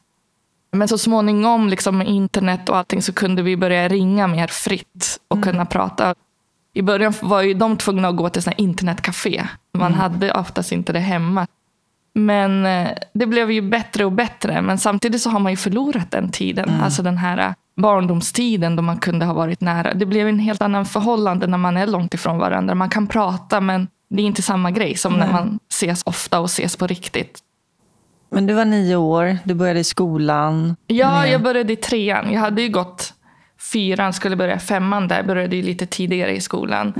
Men 0.72 0.88
så 0.88 0.98
småningom 0.98 1.68
liksom 1.68 1.98
med 1.98 2.06
internet 2.08 2.68
och 2.68 2.76
allting 2.76 3.02
så 3.02 3.12
kunde 3.12 3.42
vi 3.42 3.56
börja 3.56 3.88
ringa 3.88 4.26
mer 4.26 4.46
fritt 4.46 5.20
och 5.28 5.36
Mm. 5.36 5.48
kunna 5.48 5.66
prata. 5.66 6.14
I 6.74 6.82
början 6.82 7.12
var 7.22 7.42
ju 7.42 7.54
de 7.54 7.76
tvungna 7.76 8.08
att 8.08 8.16
gå 8.16 8.28
till 8.28 8.42
såna 8.42 8.56
internetcafé. 8.56 9.46
Man 9.78 9.86
Mm. 9.92 10.00
hade 10.00 10.32
oftast 10.32 10.72
inte 10.72 10.92
det 10.92 10.98
hemma. 11.00 11.46
Men 12.14 12.66
eh, 12.66 12.88
det 13.12 13.26
blev 13.26 13.50
ju 13.50 13.60
bättre 13.62 14.04
och 14.04 14.12
bättre. 14.12 14.62
Men 14.62 14.78
samtidigt 14.78 15.22
så 15.22 15.30
har 15.30 15.38
man 15.40 15.52
ju 15.52 15.56
förlorat 15.56 16.10
den 16.10 16.28
tiden. 16.30 16.68
Mm. 16.68 16.82
Alltså 16.82 17.02
den 17.02 17.18
här 17.18 17.38
eh, 17.38 17.52
barndomstiden 17.82 18.76
då 18.76 18.82
man 18.82 18.98
kunde 18.98 19.24
ha 19.26 19.32
varit 19.34 19.60
nära. 19.60 19.94
Det 19.94 20.06
blev 20.06 20.28
en 20.28 20.38
helt 20.38 20.62
annan 20.62 20.84
förhållande 20.86 21.46
när 21.46 21.58
man 21.58 21.76
är 21.76 21.86
långt 21.86 22.14
ifrån 22.14 22.38
varandra. 22.38 22.74
Man 22.74 22.88
kan 22.90 23.06
prata 23.06 23.60
men 23.60 23.88
det 24.10 24.22
är 24.22 24.26
inte 24.26 24.42
samma 24.42 24.70
grej 24.70 24.96
som 24.96 25.12
när 25.12 25.32
man 25.32 25.58
ses 25.70 26.02
ofta 26.06 26.40
och 26.40 26.44
ses 26.46 26.76
på 26.76 26.86
riktigt. 26.86 27.38
Men 28.30 28.46
du 28.46 28.54
var 28.54 28.64
nio 28.64 28.96
år, 28.96 29.38
du 29.44 29.54
började 29.54 29.80
i 29.80 29.84
skolan. 29.84 30.76
Ja, 30.86 31.20
med- 31.20 31.30
jag 31.32 31.42
började 31.42 31.72
i 31.72 31.76
trean. 31.76 32.32
Jag 32.32 32.40
hade 32.40 32.62
ju 32.62 32.68
gått 32.68 33.12
fyran, 33.72 34.12
skulle 34.12 34.36
börja 34.36 34.58
femman 34.58 35.08
där, 35.08 35.22
började 35.22 35.56
ju 35.56 35.62
lite 35.62 35.86
tidigare 35.86 36.36
i 36.36 36.40
skolan. 36.40 36.92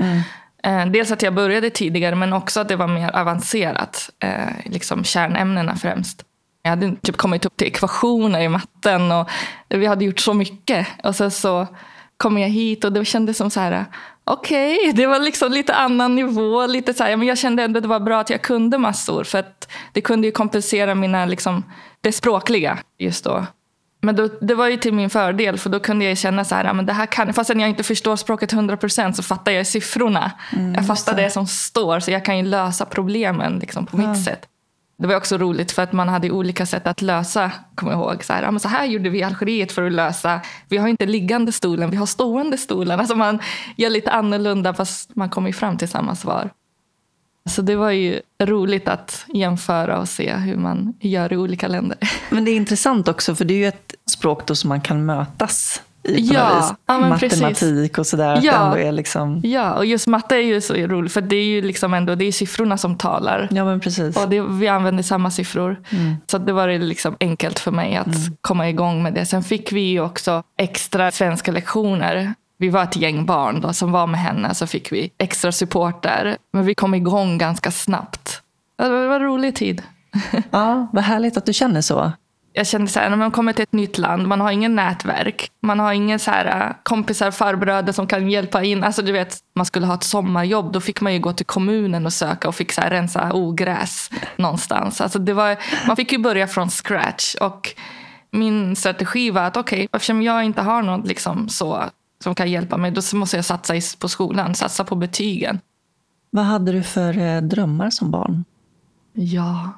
Eh, 0.63 0.85
dels 0.85 1.11
att 1.11 1.21
jag 1.21 1.33
började 1.33 1.69
tidigare, 1.69 2.15
men 2.15 2.33
också 2.33 2.59
att 2.61 2.67
det 2.67 2.75
var 2.75 2.87
mer 2.87 3.15
avancerat. 3.15 4.09
Eh, 4.19 4.31
liksom 4.65 5.03
kärnämnena 5.03 5.75
främst. 5.75 6.23
Jag 6.63 6.69
hade 6.69 6.95
typ 6.95 7.17
kommit 7.17 7.45
upp 7.45 7.57
till 7.57 7.67
ekvationer 7.67 8.41
i 8.41 8.49
matten 8.49 9.11
och 9.11 9.29
vi 9.69 9.85
hade 9.85 10.05
gjort 10.05 10.19
så 10.19 10.33
mycket. 10.33 10.87
Och 11.03 11.15
sen 11.15 11.31
så 11.31 11.67
kom 12.17 12.37
jag 12.37 12.49
hit 12.49 12.83
och 12.83 12.93
det 12.93 13.05
kändes 13.05 13.37
som 13.37 13.49
så 13.49 13.59
här, 13.59 13.85
okej, 14.23 14.77
okay, 14.79 14.91
det 14.91 15.05
var 15.05 15.19
liksom 15.19 15.51
lite 15.51 15.73
annan 15.73 16.15
nivå. 16.15 16.65
Lite 16.65 16.93
så 16.93 17.03
här, 17.03 17.17
men 17.17 17.27
jag 17.27 17.37
kände 17.37 17.63
ändå 17.63 17.77
att 17.77 17.83
det 17.83 17.87
var 17.87 17.99
bra 17.99 18.19
att 18.19 18.29
jag 18.29 18.41
kunde 18.41 18.77
massor 18.77 19.23
för 19.23 19.39
att 19.39 19.71
det 19.91 20.01
kunde 20.01 20.27
ju 20.27 20.31
kompensera 20.31 20.95
mina, 20.95 21.25
liksom, 21.25 21.63
det 22.01 22.11
språkliga 22.11 22.77
just 22.99 23.23
då. 23.23 23.45
Men 24.01 24.15
då, 24.15 24.29
det 24.41 24.55
var 24.55 24.67
ju 24.67 24.77
till 24.77 24.93
min 24.93 25.09
fördel 25.09 25.57
för 25.57 25.69
då 25.69 25.79
kunde 25.79 26.05
jag 26.05 26.17
känna 26.17 26.45
så 26.45 26.55
här, 26.55 26.73
men 26.73 26.85
det 26.85 26.93
här 26.93 27.05
kan, 27.05 27.33
fastän 27.33 27.59
jag 27.59 27.69
inte 27.69 27.83
förstår 27.83 28.15
språket 28.15 28.53
100% 28.53 29.11
så 29.11 29.23
fattar 29.23 29.51
jag 29.51 29.67
siffrorna. 29.67 30.31
Mm, 30.53 30.73
jag 30.73 30.87
fattar 30.87 31.15
det. 31.15 31.29
som 31.29 31.47
står 31.47 31.99
så 31.99 32.11
jag 32.11 32.25
kan 32.25 32.37
ju 32.37 32.43
lösa 32.43 32.85
problemen 32.85 33.59
liksom, 33.59 33.85
på 33.85 34.01
ja. 34.01 34.07
mitt 34.07 34.23
sätt. 34.25 34.45
Det 35.03 35.07
var 35.07 35.15
också 35.15 35.37
roligt 35.37 35.71
för 35.71 35.81
att 35.81 35.93
man 35.93 36.09
hade 36.09 36.31
olika 36.31 36.65
sätt 36.65 36.87
att 36.87 37.01
lösa, 37.01 37.51
kommer 37.75 37.91
jag 37.91 38.01
ihåg. 38.01 38.23
Så 38.23 38.33
här, 38.33 38.57
så 38.59 38.67
här 38.67 38.85
gjorde 38.85 39.09
vi 39.09 39.19
i 39.19 39.23
Algeriet 39.23 39.71
för 39.71 39.85
att 39.85 39.91
lösa. 39.91 40.41
Vi 40.67 40.77
har 40.77 40.87
inte 40.87 41.05
liggande 41.05 41.51
stolen, 41.51 41.89
vi 41.89 41.97
har 41.97 42.05
stående 42.05 42.57
stolen. 42.57 42.99
Alltså 42.99 43.15
man 43.15 43.39
gör 43.75 43.89
lite 43.89 44.11
annorlunda 44.11 44.73
fast 44.73 45.15
man 45.15 45.29
kommer 45.29 45.51
fram 45.51 45.77
till 45.77 45.87
samma 45.87 46.15
svar. 46.15 46.49
Så 47.49 47.61
det 47.61 47.75
var 47.75 47.91
ju 47.91 48.21
roligt 48.43 48.87
att 48.87 49.25
jämföra 49.33 49.99
och 49.99 50.09
se 50.09 50.33
hur 50.33 50.55
man 50.55 50.93
gör 50.99 51.33
i 51.33 51.37
olika 51.37 51.67
länder. 51.67 51.97
Men 52.29 52.45
det 52.45 52.51
är 52.51 52.55
intressant 52.55 53.07
också 53.07 53.35
för 53.35 53.45
det 53.45 53.53
är 53.53 53.57
ju 53.57 53.67
ett 53.67 53.95
språk 54.11 54.47
då 54.47 54.55
som 54.55 54.69
man 54.69 54.81
kan 54.81 55.05
mötas 55.05 55.81
i 56.03 56.27
på 56.29 56.33
ja, 56.33 56.55
vis. 56.55 56.73
Ja, 56.85 56.99
Matematik 56.99 57.59
precis. 57.59 57.97
och 57.97 58.07
sådär. 58.07 58.39
Ja. 58.43 58.77
är 58.77 58.91
liksom... 58.91 59.41
ja, 59.43 59.73
och 59.73 59.85
just 59.85 60.07
matte 60.07 60.35
är 60.35 60.39
ju 60.39 60.61
så 60.61 60.73
roligt 60.73 61.13
för 61.13 61.21
det 61.21 61.35
är 61.35 61.45
ju 61.45 61.61
liksom 61.61 61.93
ändå 61.93 62.15
det 62.15 62.25
är 62.25 62.31
siffrorna 62.31 62.77
som 62.77 62.97
talar. 62.97 63.47
Ja, 63.51 63.65
men 63.65 63.79
precis. 63.79 64.17
Och 64.17 64.29
det, 64.29 64.41
vi 64.41 64.67
använder 64.67 65.03
samma 65.03 65.31
siffror. 65.31 65.81
Mm. 65.89 66.15
Så 66.27 66.37
det 66.37 66.53
var 66.53 66.67
liksom 66.67 67.15
enkelt 67.19 67.59
för 67.59 67.71
mig 67.71 67.95
att 67.95 68.05
mm. 68.15 68.37
komma 68.41 68.69
igång 68.69 69.03
med 69.03 69.13
det. 69.13 69.25
Sen 69.25 69.43
fick 69.43 69.71
vi 69.71 69.81
ju 69.81 70.01
också 70.01 70.43
extra 70.57 71.11
svenska 71.11 71.51
lektioner. 71.51 72.33
Vi 72.57 72.69
var 72.69 72.83
ett 72.83 72.95
gäng 72.95 73.25
barn 73.25 73.61
då, 73.61 73.73
som 73.73 73.91
var 73.91 74.07
med 74.07 74.19
henne, 74.19 74.53
så 74.53 74.67
fick 74.67 74.91
vi 74.91 75.11
extra 75.17 75.51
support 75.51 76.03
där. 76.03 76.37
Men 76.53 76.65
vi 76.65 76.75
kom 76.75 76.93
igång 76.93 77.37
ganska 77.37 77.71
snabbt. 77.71 78.41
Det 78.77 78.89
var 78.89 79.15
en 79.15 79.21
rolig 79.21 79.55
tid. 79.55 79.81
Ja, 80.51 80.87
vad 80.93 81.03
härligt 81.03 81.37
att 81.37 81.45
du 81.45 81.53
känner 81.53 81.81
så 81.81 82.11
jag 82.53 82.67
kände 82.67 82.87
så 82.87 82.99
här, 82.99 83.09
när 83.09 83.17
man 83.17 83.31
kommer 83.31 83.53
till 83.53 83.63
ett 83.63 83.73
nytt 83.73 83.97
land, 83.97 84.27
man 84.27 84.41
har 84.41 84.51
ingen 84.51 84.75
nätverk. 84.75 85.51
Man 85.61 85.79
har 85.79 85.93
ingen 85.93 86.19
så 86.19 86.31
här, 86.31 86.67
äh, 86.67 86.75
kompisar, 86.83 87.31
farbröder 87.31 87.93
som 87.93 88.07
kan 88.07 88.29
hjälpa 88.29 88.63
in. 88.63 88.83
Alltså 88.83 89.01
du 89.01 89.11
vet, 89.11 89.37
man 89.55 89.65
skulle 89.65 89.85
ha 89.85 89.93
ett 89.93 90.03
sommarjobb, 90.03 90.73
då 90.73 90.79
fick 90.79 91.01
man 91.01 91.13
ju 91.13 91.19
gå 91.19 91.33
till 91.33 91.45
kommunen 91.45 92.05
och 92.05 92.13
söka 92.13 92.47
och 92.47 92.55
fick 92.55 92.71
så 92.71 92.81
här, 92.81 92.89
rensa 92.89 93.33
ogräs 93.33 94.09
någonstans. 94.35 95.01
Alltså 95.01 95.19
det 95.19 95.33
var, 95.33 95.57
man 95.87 95.95
fick 95.95 96.11
ju 96.11 96.17
börja 96.17 96.47
från 96.47 96.69
scratch. 96.69 97.35
Och 97.35 97.75
min 98.31 98.75
strategi 98.75 99.29
var 99.31 99.41
att 99.41 99.57
okej, 99.57 99.77
okay, 99.77 99.87
eftersom 99.91 100.21
jag 100.21 100.43
inte 100.43 100.61
har 100.61 100.81
någon 100.81 101.01
liksom 101.01 101.49
så, 101.49 101.83
som 102.23 102.35
kan 102.35 102.51
hjälpa 102.51 102.77
mig, 102.77 102.91
då 102.91 103.01
måste 103.13 103.35
jag 103.35 103.45
satsa 103.45 103.73
på 103.99 104.09
skolan, 104.09 104.55
satsa 104.55 104.83
på 104.83 104.95
betygen. 104.95 105.59
Vad 106.29 106.45
hade 106.45 106.71
du 106.71 106.83
för 106.83 107.17
eh, 107.17 107.41
drömmar 107.41 107.89
som 107.89 108.11
barn? 108.11 108.45
Ja, 109.13 109.69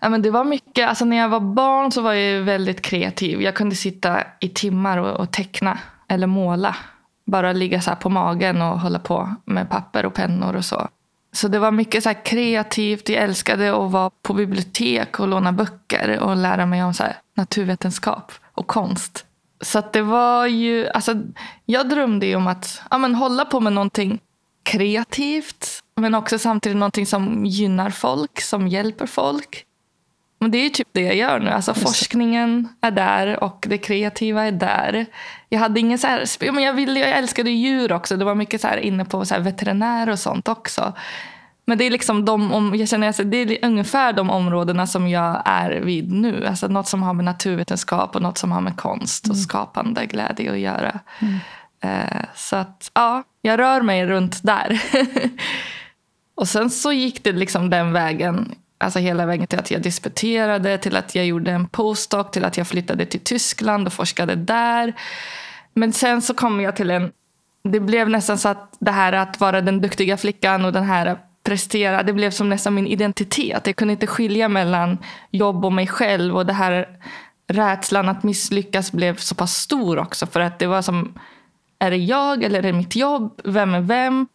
Ja, 0.00 0.08
men 0.08 0.22
det 0.22 0.30
var 0.30 0.44
mycket, 0.44 0.88
alltså 0.88 1.04
när 1.04 1.16
jag 1.16 1.28
var 1.28 1.40
barn 1.40 1.92
så 1.92 2.02
var 2.02 2.12
jag 2.12 2.42
väldigt 2.42 2.82
kreativ. 2.82 3.42
Jag 3.42 3.54
kunde 3.54 3.74
sitta 3.76 4.22
i 4.40 4.48
timmar 4.48 4.98
och, 4.98 5.20
och 5.20 5.30
teckna 5.30 5.78
eller 6.08 6.26
måla. 6.26 6.76
Bara 7.26 7.52
ligga 7.52 7.80
så 7.80 7.96
på 7.96 8.08
magen 8.08 8.62
och 8.62 8.80
hålla 8.80 8.98
på 8.98 9.34
med 9.44 9.70
papper 9.70 10.06
och 10.06 10.14
pennor 10.14 10.56
och 10.56 10.64
så. 10.64 10.88
Så 11.32 11.48
det 11.48 11.58
var 11.58 11.70
mycket 11.70 12.02
så 12.04 12.14
kreativt. 12.14 13.08
Jag 13.08 13.22
älskade 13.22 13.84
att 13.84 13.90
vara 13.90 14.10
på 14.22 14.34
bibliotek 14.34 15.20
och 15.20 15.28
låna 15.28 15.52
böcker 15.52 16.18
och 16.18 16.36
lära 16.36 16.66
mig 16.66 16.84
om 16.84 16.94
så 16.94 17.04
naturvetenskap 17.34 18.32
och 18.52 18.66
konst. 18.66 19.26
Så 19.60 19.82
det 19.92 20.02
var 20.02 20.46
ju, 20.46 20.88
alltså, 20.88 21.14
jag 21.64 21.88
drömde 21.88 22.26
ju 22.26 22.36
om 22.36 22.46
att 22.46 22.82
ja, 22.90 22.98
men 22.98 23.14
hålla 23.14 23.44
på 23.44 23.60
med 23.60 23.72
någonting 23.72 24.20
kreativt. 24.62 25.80
Men 25.96 26.14
också 26.14 26.38
samtidigt 26.38 26.78
någonting 26.78 27.06
som 27.06 27.46
gynnar 27.46 27.90
folk, 27.90 28.40
som 28.40 28.68
hjälper 28.68 29.06
folk. 29.06 29.66
Men 30.40 30.50
det 30.50 30.58
är 30.58 30.70
typ 30.70 30.88
det 30.92 31.00
jag 31.02 31.16
gör 31.16 31.38
nu. 31.38 31.50
Alltså, 31.50 31.74
forskningen 31.74 32.68
är 32.80 32.90
där 32.90 33.44
och 33.44 33.66
det 33.68 33.78
kreativa 33.78 34.44
är 34.44 34.52
där. 34.52 35.06
Jag 35.48 35.60
hade 35.60 35.80
ingen 35.80 35.98
så 35.98 36.06
här, 36.06 36.52
men 36.52 36.64
jag, 36.64 36.72
ville, 36.72 37.00
jag 37.00 37.18
älskade 37.18 37.50
djur 37.50 37.92
också. 37.92 38.16
Det 38.16 38.24
var 38.24 38.34
mycket 38.34 38.60
så 38.60 38.68
här 38.68 38.76
inne 38.76 39.04
på 39.04 39.24
så 39.24 39.34
här 39.34 39.40
veterinär 39.40 40.08
och 40.08 40.18
sånt 40.18 40.48
också. 40.48 40.92
Men 41.66 41.78
det 41.78 41.84
är 41.84 41.90
liksom 41.90 42.24
de, 42.24 42.72
jag 42.74 42.88
känner 42.88 43.08
att 43.08 43.30
det 43.30 43.36
är 43.36 43.64
ungefär 43.64 44.12
de 44.12 44.30
områdena 44.30 44.86
som 44.86 45.08
jag 45.08 45.42
är 45.44 45.70
vid 45.70 46.12
nu. 46.12 46.46
Alltså 46.46 46.68
något 46.68 46.88
som 46.88 47.02
har 47.02 47.14
med 47.14 47.24
naturvetenskap 47.24 48.16
och 48.16 48.22
något 48.22 48.38
som 48.38 48.52
har 48.52 48.60
med 48.60 48.76
konst 48.76 49.24
och 49.24 49.34
mm. 49.34 49.42
skapande 49.42 50.06
glädje 50.06 50.52
att 50.52 50.58
göra. 50.58 51.00
Mm. 51.18 51.34
Uh, 51.84 52.24
så 52.34 52.56
att 52.56 52.90
ja, 52.94 53.22
jag 53.42 53.58
rör 53.58 53.80
mig 53.82 54.06
runt 54.06 54.42
där. 54.42 54.82
och 56.34 56.48
sen 56.48 56.70
så 56.70 56.92
gick 56.92 57.24
det 57.24 57.32
liksom 57.32 57.70
den 57.70 57.92
vägen 57.92 58.54
Alltså 58.80 58.98
hela 58.98 59.26
vägen 59.26 59.46
till 59.46 59.58
att 59.58 59.70
jag 59.70 59.82
disputerade, 59.82 60.78
till 60.78 60.96
att 60.96 61.14
jag 61.14 61.26
gjorde 61.26 61.50
en 61.50 61.68
postdoc, 61.68 62.30
till 62.30 62.44
att 62.44 62.56
jag 62.56 62.66
flyttade 62.66 63.06
till 63.06 63.20
Tyskland 63.20 63.86
och 63.86 63.92
forskade 63.92 64.34
där. 64.34 64.92
Men 65.74 65.92
sen 65.92 66.22
så 66.22 66.34
kom 66.34 66.60
jag 66.60 66.76
till 66.76 66.90
en... 66.90 67.12
Det 67.62 67.80
blev 67.80 68.08
nästan 68.08 68.38
så 68.38 68.48
att 68.48 68.76
det 68.78 68.90
här 68.90 69.12
att 69.12 69.40
vara 69.40 69.60
den 69.60 69.80
duktiga 69.80 70.16
flickan 70.16 70.64
och 70.64 70.72
den 70.72 70.84
här 70.84 71.18
prestera, 71.44 72.02
det 72.02 72.12
blev 72.12 72.30
som 72.30 72.48
nästan 72.48 72.74
min 72.74 72.86
identitet. 72.86 73.66
Jag 73.66 73.76
kunde 73.76 73.92
inte 73.92 74.06
skilja 74.06 74.48
mellan 74.48 74.98
jobb 75.30 75.64
och 75.64 75.72
mig 75.72 75.86
själv. 75.86 76.36
Och 76.36 76.46
det 76.46 76.52
här 76.52 76.88
rädslan 77.48 78.08
att 78.08 78.22
misslyckas 78.22 78.92
blev 78.92 79.16
så 79.16 79.34
pass 79.34 79.54
stor 79.54 79.98
också. 79.98 80.26
För 80.26 80.40
att 80.40 80.58
det 80.58 80.66
var 80.66 80.82
som, 80.82 81.18
är 81.78 81.90
det 81.90 81.96
jag 81.96 82.42
eller 82.42 82.58
är 82.58 82.62
det 82.62 82.72
mitt 82.72 82.96
jobb? 82.96 83.40
Vem 83.44 83.74
är 83.74 83.80
vem? 83.80 84.26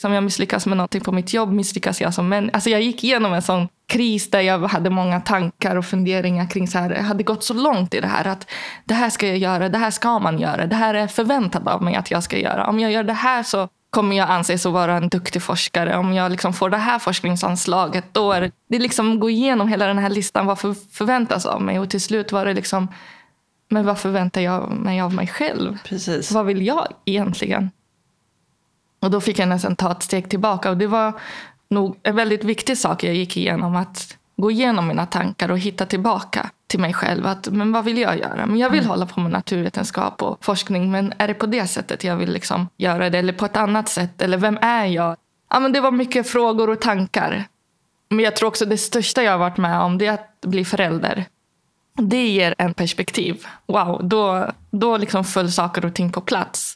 Som 0.00 0.12
jag 0.12 0.24
misslyckas 0.24 0.66
med 0.66 0.76
någonting 0.76 1.00
på 1.00 1.12
mitt 1.12 1.32
jobb 1.32 1.52
misslyckas 1.52 2.00
jag 2.00 2.14
som 2.14 2.28
människa. 2.28 2.54
Alltså 2.54 2.70
jag 2.70 2.82
gick 2.82 3.04
igenom 3.04 3.32
en 3.32 3.42
sån 3.42 3.68
kris 3.88 4.30
där 4.30 4.40
jag 4.40 4.58
hade 4.58 4.90
många 4.90 5.20
tankar 5.20 5.76
och 5.76 5.84
funderingar 5.84 6.50
kring 6.50 6.68
så 6.68 6.78
här. 6.78 6.90
Jag 6.90 7.02
hade 7.02 7.22
gått 7.22 7.44
så 7.44 7.54
långt 7.54 7.94
i 7.94 8.00
det 8.00 8.06
här 8.06 8.24
att 8.24 8.50
det 8.84 8.94
här 8.94 9.10
ska 9.10 9.26
jag 9.26 9.38
göra, 9.38 9.68
det 9.68 9.78
här 9.78 9.90
ska 9.90 10.18
man 10.18 10.38
göra, 10.38 10.66
det 10.66 10.76
här 10.76 10.94
är 10.94 11.06
förväntat 11.06 11.66
av 11.66 11.82
mig 11.82 11.94
att 11.94 12.10
jag 12.10 12.22
ska 12.22 12.38
göra. 12.38 12.66
Om 12.66 12.80
jag 12.80 12.92
gör 12.92 13.04
det 13.04 13.12
här 13.12 13.42
så 13.42 13.68
kommer 13.90 14.16
jag 14.16 14.30
anses 14.30 14.66
att 14.66 14.72
vara 14.72 14.96
en 14.96 15.08
duktig 15.08 15.42
forskare. 15.42 15.96
Om 15.96 16.12
jag 16.12 16.30
liksom 16.30 16.52
får 16.52 16.70
det 16.70 16.76
här 16.76 16.98
forskningsanslaget, 16.98 18.04
då 18.12 18.32
är 18.32 18.52
det, 18.68 18.78
liksom 18.78 19.20
gå 19.20 19.30
igenom 19.30 19.68
hela 19.68 19.86
den 19.86 19.98
här 19.98 20.10
listan. 20.10 20.46
Vad 20.46 20.58
för, 20.58 20.74
förväntas 20.92 21.46
av 21.46 21.62
mig? 21.62 21.78
Och 21.78 21.90
till 21.90 22.00
slut 22.00 22.32
var 22.32 22.44
det 22.44 22.54
liksom, 22.54 22.88
men 23.70 23.86
vad 23.86 23.98
förväntar 23.98 24.40
jag 24.40 24.70
mig 24.70 25.00
av 25.00 25.14
mig 25.14 25.26
själv? 25.26 25.78
Precis. 25.84 26.30
Vad 26.30 26.46
vill 26.46 26.66
jag 26.66 26.86
egentligen? 27.04 27.70
Och 29.00 29.10
då 29.10 29.20
fick 29.20 29.38
jag 29.38 29.48
nästan 29.48 29.76
ta 29.76 29.92
ett 29.92 30.02
steg 30.02 30.30
tillbaka. 30.30 30.70
Och 30.70 30.76
det 30.76 30.86
var 30.86 31.12
nog 31.68 31.98
en 32.02 32.16
väldigt 32.16 32.44
viktig 32.44 32.78
sak 32.78 33.04
jag 33.04 33.14
gick 33.14 33.36
igenom. 33.36 33.76
Att 33.76 34.16
gå 34.36 34.50
igenom 34.50 34.88
mina 34.88 35.06
tankar 35.06 35.50
och 35.50 35.58
hitta 35.58 35.86
tillbaka 35.86 36.50
till 36.66 36.80
mig 36.80 36.94
själv. 36.94 37.26
Att, 37.26 37.48
men 37.48 37.72
vad 37.72 37.84
vill 37.84 37.98
jag 37.98 38.18
göra? 38.18 38.46
Men 38.46 38.58
jag 38.58 38.70
vill 38.70 38.80
mm. 38.80 38.90
hålla 38.90 39.06
på 39.06 39.20
med 39.20 39.32
naturvetenskap 39.32 40.22
och 40.22 40.44
forskning. 40.44 40.90
Men 40.90 41.12
är 41.18 41.28
det 41.28 41.34
på 41.34 41.46
det 41.46 41.66
sättet 41.66 42.04
jag 42.04 42.16
vill 42.16 42.32
liksom 42.32 42.68
göra 42.76 43.10
det? 43.10 43.18
Eller 43.18 43.32
på 43.32 43.44
ett 43.44 43.56
annat 43.56 43.88
sätt? 43.88 44.22
Eller 44.22 44.38
vem 44.38 44.58
är 44.60 44.86
jag? 44.86 45.16
Ja, 45.50 45.60
men 45.60 45.72
det 45.72 45.80
var 45.80 45.90
mycket 45.90 46.30
frågor 46.30 46.70
och 46.70 46.80
tankar. 46.80 47.44
Men 48.08 48.24
jag 48.24 48.36
tror 48.36 48.48
också 48.48 48.66
det 48.66 48.78
största 48.78 49.22
jag 49.22 49.32
har 49.32 49.38
varit 49.38 49.56
med 49.56 49.80
om 49.80 49.98
det 49.98 50.06
är 50.06 50.12
att 50.12 50.40
bli 50.40 50.64
förälder. 50.64 51.24
Det 51.94 52.28
ger 52.28 52.54
en 52.58 52.74
perspektiv. 52.74 53.46
Wow, 53.66 54.00
då, 54.08 54.50
då 54.70 54.96
liksom 54.96 55.24
föll 55.24 55.52
saker 55.52 55.84
och 55.84 55.94
ting 55.94 56.12
på 56.12 56.20
plats. 56.20 56.74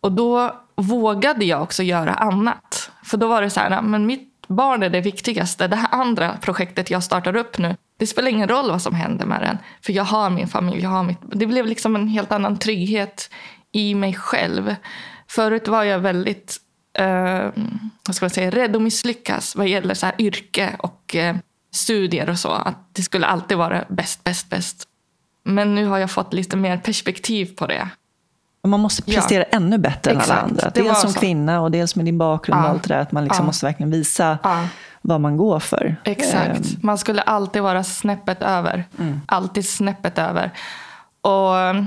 Och 0.00 0.12
då 0.12 0.60
vågade 0.76 1.44
jag 1.44 1.62
också 1.62 1.82
göra 1.82 2.14
annat. 2.14 2.90
För 3.04 3.16
då 3.16 3.28
var 3.28 3.42
det 3.42 3.50
så 3.50 3.60
här, 3.60 3.82
men 3.82 4.06
mitt 4.06 4.48
barn 4.48 4.82
är 4.82 4.90
det 4.90 5.00
viktigaste. 5.00 5.68
Det 5.68 5.76
här 5.76 5.88
andra 5.92 6.36
projektet 6.40 6.90
jag 6.90 7.04
startar 7.04 7.36
upp 7.36 7.58
nu, 7.58 7.76
det 7.98 8.06
spelar 8.06 8.30
ingen 8.30 8.48
roll 8.48 8.70
vad 8.70 8.82
som 8.82 8.94
händer 8.94 9.26
med 9.26 9.40
den. 9.40 9.58
För 9.82 9.92
jag 9.92 10.04
har 10.04 10.30
min 10.30 10.48
familj, 10.48 10.82
jag 10.82 10.90
har 10.90 11.02
mitt... 11.02 11.18
Det 11.22 11.46
blev 11.46 11.66
liksom 11.66 11.96
en 11.96 12.08
helt 12.08 12.32
annan 12.32 12.58
trygghet 12.58 13.30
i 13.72 13.94
mig 13.94 14.14
själv. 14.14 14.74
Förut 15.28 15.68
var 15.68 15.84
jag 15.84 15.98
väldigt 15.98 16.56
eh, 16.98 17.50
vad 18.06 18.16
ska 18.16 18.24
man 18.24 18.30
säga, 18.30 18.50
rädd 18.50 18.76
att 18.76 18.82
misslyckas 18.82 19.56
vad 19.56 19.68
gäller 19.68 19.94
så 19.94 20.06
här 20.06 20.14
yrke 20.18 20.76
och 20.78 21.16
eh, 21.16 21.36
studier 21.74 22.30
och 22.30 22.38
så. 22.38 22.50
Att 22.50 22.94
det 22.94 23.02
skulle 23.02 23.26
alltid 23.26 23.56
vara 23.56 23.84
bäst, 23.88 24.24
bäst, 24.24 24.50
bäst. 24.50 24.84
Men 25.44 25.74
nu 25.74 25.86
har 25.86 25.98
jag 25.98 26.10
fått 26.10 26.32
lite 26.32 26.56
mer 26.56 26.76
perspektiv 26.76 27.56
på 27.56 27.66
det. 27.66 27.88
Man 28.66 28.80
måste 28.80 29.02
prestera 29.02 29.44
ja. 29.50 29.56
ännu 29.56 29.78
bättre 29.78 30.10
Exakt. 30.10 30.30
än 30.30 30.36
alla 30.36 30.42
andra. 30.42 30.70
Dels 30.74 31.00
som 31.00 31.12
så. 31.12 31.20
kvinna 31.20 31.60
och 31.60 31.70
dels 31.70 31.96
med 31.96 32.04
din 32.04 32.18
bakgrund 32.18 32.60
ja. 32.60 32.64
och 32.64 32.70
allt 32.70 32.82
det 32.82 32.94
där. 32.94 33.00
Att 33.00 33.12
man 33.12 33.24
liksom 33.24 33.42
ja. 33.42 33.46
måste 33.46 33.66
verkligen 33.66 33.90
visa 33.90 34.38
vad 35.02 35.20
man 35.20 35.36
går 35.36 35.60
för. 35.60 35.96
Exakt. 36.04 36.58
Um. 36.58 36.64
Man 36.82 36.98
skulle 36.98 37.22
alltid 37.22 37.62
vara 37.62 37.84
snäppet 37.84 38.42
över. 38.42 38.84
Mm. 38.98 39.20
Alltid 39.26 39.68
snäppet 39.68 40.18
över. 40.18 40.50
Och 41.20 41.86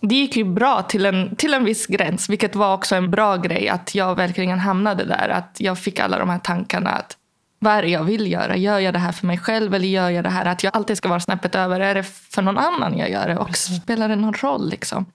det 0.00 0.14
gick 0.14 0.36
ju 0.36 0.44
bra 0.44 0.82
till 0.82 1.06
en, 1.06 1.36
till 1.36 1.54
en 1.54 1.64
viss 1.64 1.86
gräns, 1.86 2.28
vilket 2.28 2.56
var 2.56 2.74
också 2.74 2.94
en 2.94 3.10
bra 3.10 3.36
grej. 3.36 3.68
Att 3.68 3.94
jag 3.94 4.14
verkligen 4.14 4.58
hamnade 4.58 5.04
där. 5.04 5.28
Att 5.28 5.56
jag 5.58 5.78
fick 5.78 6.00
alla 6.00 6.18
de 6.18 6.28
här 6.28 6.38
tankarna. 6.38 6.90
att 6.90 7.16
Vad 7.58 7.72
är 7.72 7.82
det 7.82 7.88
jag 7.88 8.04
vill 8.04 8.32
göra? 8.32 8.56
Gör 8.56 8.78
jag 8.78 8.94
det 8.94 8.98
här 8.98 9.12
för 9.12 9.26
mig 9.26 9.38
själv 9.38 9.74
eller 9.74 9.88
gör 9.88 10.10
jag 10.10 10.24
det 10.24 10.30
här 10.30 10.44
att 10.44 10.64
jag 10.64 10.76
alltid 10.76 10.96
ska 10.96 11.08
vara 11.08 11.20
snäppet 11.20 11.54
över? 11.54 11.80
Är 11.80 11.94
det 11.94 12.02
för 12.02 12.42
någon 12.42 12.58
annan 12.58 12.98
jag 12.98 13.10
gör 13.10 13.28
det? 13.28 13.36
Och 13.36 13.56
spelar 13.56 14.08
det 14.08 14.16
någon 14.16 14.34
roll? 14.34 14.68
Liksom? 14.68 15.06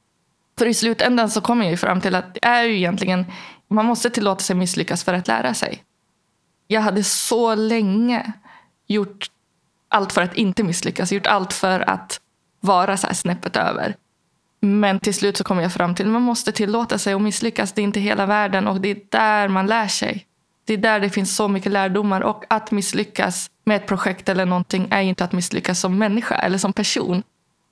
För 0.58 0.66
i 0.66 0.74
slutändan 0.74 1.30
så 1.30 1.42
kommer 1.42 1.66
jag 1.66 1.72
ju 1.72 1.78
fram 1.78 2.02
till 2.02 2.16
att 2.16 2.34
det 2.34 2.46
är 2.46 2.63
ju 2.63 2.76
egentligen, 2.78 3.26
man 3.68 3.86
måste 3.86 4.10
tillåta 4.10 4.39
sig 4.39 4.56
misslyckas 4.56 5.04
för 5.04 5.13
att 5.13 5.28
lära 5.28 5.54
sig. 5.54 5.84
Jag 6.68 6.82
hade 6.82 7.04
så 7.04 7.56
länge 7.56 8.34
gjort 8.88 9.30
allt 9.89 10.13
för 10.13 10.22
att 10.22 10.34
inte 10.34 10.63
misslyckas. 10.63 11.12
Gjort 11.12 11.28
allt 11.28 11.54
för 11.54 11.89
att 11.89 12.20
vara 12.60 12.98
så 12.98 13.08
här 13.08 13.13
snäppet 13.13 13.56
över. 13.56 13.96
Men 14.60 15.00
till 15.00 15.13
slut 15.13 15.38
så 15.38 15.44
kom 15.44 15.60
jag 15.60 15.74
fram 15.74 15.96
till 15.96 16.06
att 16.06 16.12
man 16.12 16.22
måste 16.22 16.52
tillåta 16.52 16.98
sig 16.98 17.13
att 17.13 17.22
misslyckas. 17.22 17.72
Det 17.72 17.82
är 17.82 17.84
inte 17.84 18.00
hela 18.00 18.26
världen 18.26 18.68
och 18.68 18.82
det 18.82 18.92
är 18.92 19.00
där 19.10 19.48
man 19.48 19.68
lär 19.68 19.88
sig. 19.88 20.26
Det 20.66 20.74
är 20.74 20.78
där 20.78 21.00
det 21.00 21.10
finns 21.10 21.36
så 21.36 21.48
mycket 21.48 21.72
lärdomar. 21.72 22.22
Och 22.22 22.44
att 22.48 22.72
misslyckas 22.72 23.50
med 23.66 23.78
ett 23.78 23.88
projekt 23.88 24.30
eller 24.30 24.46
någonting 24.46 24.88
är 24.92 25.02
inte 25.02 25.24
att 25.24 25.32
misslyckas 25.32 25.80
som 25.80 25.98
människa 25.98 26.36
eller 26.36 26.58
som 26.58 26.74
person. 26.74 27.24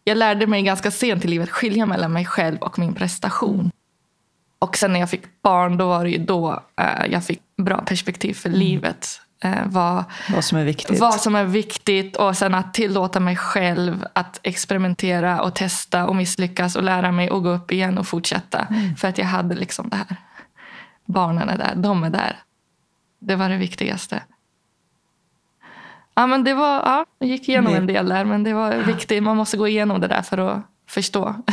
Jag 0.04 0.18
lärde 0.18 0.48
mig 0.48 0.62
ganska 0.62 0.92
sent 0.92 1.26
i 1.26 1.28
livet 1.28 1.50
skilja 1.50 1.86
mellan 1.86 2.14
mig 2.14 2.26
själv 2.26 2.58
och 2.58 2.80
min 2.80 2.94
prestation. 2.94 3.72
Och 4.60 4.78
sen 4.78 4.94
när 4.94 5.00
jag 5.00 5.10
fick 5.10 5.42
barn, 5.42 5.78
då 5.78 5.88
var 5.88 6.04
det 6.04 6.10
ju 6.10 6.18
då 6.18 6.64
uh, 6.82 7.12
jag 7.12 7.26
fick 7.26 7.42
bra 7.58 7.78
perspektiv 7.78 8.34
för 8.34 8.50
mm. 8.50 8.60
livet. 8.60 9.22
Uh, 9.46 9.66
vad, 9.66 10.04
vad 10.34 10.44
som 10.44 10.58
är 10.58 10.66
viktigt. 10.66 11.00
Vad 11.00 11.22
som 11.22 11.36
är 11.36 11.44
viktigt 11.44 12.16
och 12.16 12.38
sen 12.38 12.54
att 12.54 12.74
tillåta 12.74 13.20
mig 13.20 13.36
själv 13.36 14.06
att 14.14 14.40
experimentera 14.44 15.42
och 15.42 15.56
testa 15.56 16.08
och 16.08 16.16
misslyckas 16.16 16.76
och 16.76 16.84
lära 16.84 17.12
mig 17.12 17.30
att 17.30 17.44
gå 17.44 17.50
upp 17.50 17.72
igen 17.72 17.98
och 17.98 18.08
fortsätta. 18.08 18.60
Mm. 18.60 18.96
För 18.96 19.08
att 19.08 19.18
jag 19.18 19.26
hade 19.26 19.56
liksom 19.56 19.90
det 19.90 19.96
här. 19.96 20.18
Barnen 21.06 21.50
är 21.50 21.58
där, 21.58 21.74
de 21.76 22.04
är 22.04 22.10
där. 22.10 22.40
Det 23.20 23.36
var 23.36 23.50
det 23.50 23.58
viktigaste. 23.58 24.24
Ja, 26.16 26.28
men 26.28 26.44
det 26.44 26.54
var, 26.54 26.76
ja, 26.76 27.06
jag 27.20 27.30
gick 27.30 27.50
igenom 27.50 27.74
en 27.74 27.88
del 27.88 28.10
där, 28.10 28.26
men 28.26 28.44
det 28.44 28.54
var 28.54 28.76
viktigt. 28.76 29.24
Man 29.24 29.38
måste 29.38 29.58
gå 29.58 29.68
igenom 29.68 30.02
det 30.02 30.08
där 30.08 30.22
för 30.22 30.38
att 30.38 30.62
förstå. 30.90 31.36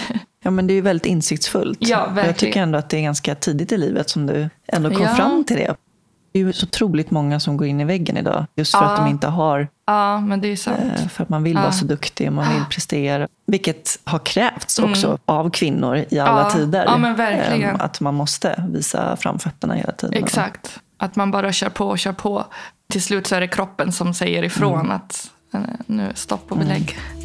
Ja, 0.42 0.51
men 0.51 0.66
det 0.66 0.73
är 0.73 0.75
ju 0.75 0.81
väldigt 0.81 1.07
insiktsfullt. 1.07 1.79
Ja, 1.81 1.99
verkligen. 1.99 2.27
Jag 2.27 2.37
tycker 2.37 2.62
ändå 2.62 2.79
att 2.79 2.90
det 2.90 2.97
är 2.97 3.03
ganska 3.03 3.35
tidigt 3.35 3.73
i 3.73 3.77
livet 3.77 4.11
som 4.11 4.27
du 4.27 4.49
ändå 4.66 4.90
kom 4.90 5.03
ja. 5.03 5.14
fram 5.14 5.44
till 5.44 5.57
det. 5.57 5.75
Det 6.33 6.38
är 6.38 6.44
ju 6.44 6.53
så 6.53 6.66
otroligt 6.66 7.11
många 7.11 7.40
som 7.40 7.57
går 7.57 7.66
in 7.66 7.81
i 7.81 7.85
väggen 7.85 8.16
idag. 8.16 8.47
Just 8.55 8.77
för 8.77 8.85
ja. 8.85 8.90
att 8.90 8.97
de 8.97 9.07
inte 9.07 9.27
har... 9.27 9.68
Ja, 9.87 10.21
men 10.21 10.40
det 10.40 10.49
är 10.49 10.57
sant. 10.57 10.79
Eh, 10.97 11.09
för 11.09 11.23
att 11.23 11.29
man 11.29 11.42
vill 11.42 11.57
vara 11.57 11.73
så 11.73 11.85
duktig 11.85 12.27
och 12.27 12.33
man 12.33 12.55
vill 12.55 12.64
prestera. 12.71 13.29
Vilket 13.47 14.01
har 14.05 14.18
krävts 14.18 14.79
också 14.79 15.07
mm. 15.07 15.18
av 15.25 15.51
kvinnor 15.51 16.05
i 16.09 16.18
alla 16.18 16.51
tider. 16.51 16.85
Ja, 16.85 16.99
men 16.99 17.16
verkligen. 17.16 17.71
Ehm, 17.71 17.81
att 17.81 18.01
man 18.01 18.14
måste 18.14 18.64
visa 18.68 19.16
framfötterna 19.16 19.75
hela 19.75 19.92
tiden. 19.92 20.23
Exakt. 20.23 20.81
Att 20.99 21.17
man 21.17 21.31
bara 21.31 21.53
kör 21.53 21.69
på 21.71 21.85
och 21.85 21.99
kör 21.99 22.13
på. 22.13 22.45
Till 22.91 23.03
slut 23.03 23.27
så 23.27 23.35
är 23.35 23.41
det 23.41 23.49
kroppen 23.49 23.93
som 23.93 24.15
säger 24.15 24.43
ifrån 24.43 24.81
mm. 24.81 24.91
att 24.91 25.31
eh, 25.55 25.61
nu 25.87 26.13
stopp 26.15 26.53
och 26.53 26.59
belägg. 26.59 26.97
Mm. 26.97 27.19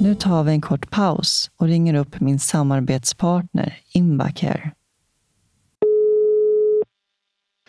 Nu 0.00 0.14
tar 0.14 0.44
vi 0.44 0.52
en 0.52 0.60
kort 0.60 0.90
paus 0.90 1.50
och 1.56 1.66
ringer 1.66 1.94
upp 1.94 2.20
min 2.20 2.38
samarbetspartner 2.38 3.74
Invacare. 3.94 4.70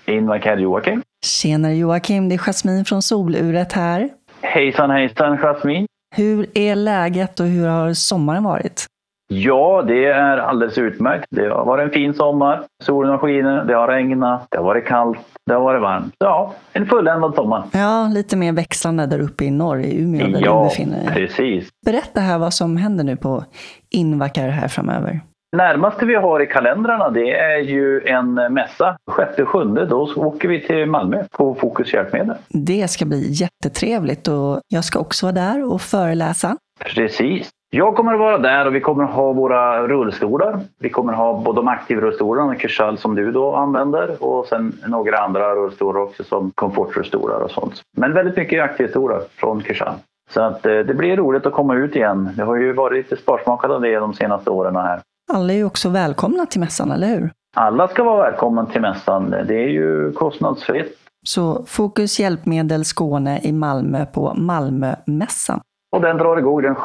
Invacare 0.05 0.61
Joakim. 0.61 1.03
Tjenare 1.25 1.75
Joakim, 1.75 2.29
det 2.29 2.35
är 2.35 2.39
Jasmin 2.39 2.85
från 2.85 3.01
Soluret 3.01 3.73
här. 3.73 4.09
Hejsan 4.41 4.89
hejsan 4.89 5.37
Jasmin. 5.37 5.87
Hur 6.15 6.57
är 6.57 6.75
läget 6.75 7.39
och 7.39 7.45
hur 7.45 7.67
har 7.67 7.93
sommaren 7.93 8.43
varit? 8.43 8.85
Ja, 9.27 9.83
det 9.87 10.05
är 10.05 10.37
alldeles 10.37 10.77
utmärkt. 10.77 11.25
Det 11.29 11.49
har 11.49 11.65
varit 11.65 11.83
en 11.83 11.89
fin 11.89 12.13
sommar. 12.13 12.63
Solen 12.83 13.11
har 13.11 13.17
skinit, 13.17 13.67
det 13.67 13.73
har 13.73 13.87
regnat, 13.87 14.47
det 14.49 14.57
har 14.57 14.63
varit 14.65 14.85
kallt, 14.85 15.19
det 15.45 15.53
har 15.53 15.61
varit 15.61 15.81
varmt. 15.81 16.13
Ja, 16.19 16.53
en 16.73 16.85
fulländad 16.85 17.35
sommar. 17.35 17.63
Ja, 17.71 18.07
lite 18.13 18.37
mer 18.37 18.51
växlande 18.51 19.05
där 19.05 19.19
uppe 19.19 19.45
i 19.45 19.51
norr, 19.51 19.79
i 19.79 20.01
Umeå, 20.01 20.27
där 20.27 20.41
ja, 20.45 20.59
du 20.59 20.63
befinner 20.69 21.05
dig. 21.05 21.13
precis. 21.13 21.69
Berätta 21.85 22.19
här 22.19 22.37
vad 22.37 22.53
som 22.53 22.77
händer 22.77 23.03
nu 23.03 23.15
på 23.15 23.43
Invacare 23.89 24.51
här 24.51 24.67
framöver. 24.67 25.21
Närmaste 25.57 26.05
vi 26.05 26.15
har 26.15 26.39
i 26.39 26.45
kalendrarna 26.45 27.09
det 27.09 27.31
är 27.39 27.57
ju 27.57 28.01
en 28.07 28.33
mässa. 28.33 28.97
6-7 29.37 29.85
då 29.85 30.13
åker 30.15 30.47
vi 30.47 30.61
till 30.67 30.85
Malmö 30.85 31.23
på 31.31 31.55
Fokus 31.55 31.93
hjälpmedel. 31.93 32.35
Det 32.49 32.87
ska 32.87 33.05
bli 33.05 33.31
jättetrevligt 33.31 34.27
och 34.27 34.59
jag 34.67 34.83
ska 34.83 34.99
också 34.99 35.25
vara 35.25 35.33
där 35.33 35.73
och 35.73 35.81
föreläsa. 35.81 36.57
Precis. 36.93 37.49
Jag 37.69 37.95
kommer 37.95 38.13
att 38.13 38.19
vara 38.19 38.37
där 38.37 38.65
och 38.65 38.75
vi 38.75 38.81
kommer 38.81 39.03
att 39.03 39.09
ha 39.09 39.33
våra 39.33 39.87
rullstolar. 39.87 40.59
Vi 40.79 40.89
kommer 40.89 41.13
att 41.13 41.19
ha 41.19 41.41
både 41.41 41.59
de 41.59 41.67
aktivrullstolarna, 41.67 42.55
Kursal 42.55 42.97
som 42.97 43.15
du 43.15 43.31
då 43.31 43.55
använder 43.55 44.23
och 44.23 44.45
sen 44.45 44.73
några 44.87 45.17
andra 45.17 45.55
rullstolar 45.55 46.01
också 46.01 46.23
som 46.23 46.51
komfortrullstolar 46.55 47.39
och 47.39 47.51
sånt. 47.51 47.81
Men 47.97 48.13
väldigt 48.13 48.37
mycket 48.37 48.63
aktivstolar 48.63 49.21
från 49.35 49.61
Kursal. 49.61 49.93
Så 50.29 50.41
att 50.41 50.65
eh, 50.65 50.71
det 50.79 50.93
blir 50.93 51.17
roligt 51.17 51.45
att 51.45 51.53
komma 51.53 51.75
ut 51.75 51.95
igen. 51.95 52.29
Det 52.35 52.43
har 52.43 52.55
ju 52.55 52.73
varit 52.73 52.97
lite 52.97 53.21
sparsmakat 53.21 53.71
av 53.71 53.81
det 53.81 53.95
de 53.95 54.13
senaste 54.13 54.49
åren 54.49 54.75
här. 54.75 55.01
Alla 55.33 55.53
är 55.53 55.57
ju 55.57 55.65
också 55.65 55.89
välkomna 55.89 56.45
till 56.45 56.59
mässan, 56.59 56.91
eller 56.91 57.07
hur? 57.07 57.31
Alla 57.55 57.87
ska 57.87 58.03
vara 58.03 58.29
välkomna 58.31 58.65
till 58.65 58.81
mässan. 58.81 59.29
Det 59.29 59.55
är 59.55 59.69
ju 59.69 60.11
kostnadsfritt. 60.11 60.97
Så 61.25 61.63
Fokus 61.65 62.19
Hjälpmedel 62.19 62.85
Skåne 62.85 63.39
i 63.43 63.51
Malmö 63.51 64.05
på 64.05 64.33
Malmömässan. 64.33 65.61
Och 65.91 66.01
den 66.01 66.17
drar 66.17 66.37
igång 66.37 66.61
den 66.61 66.75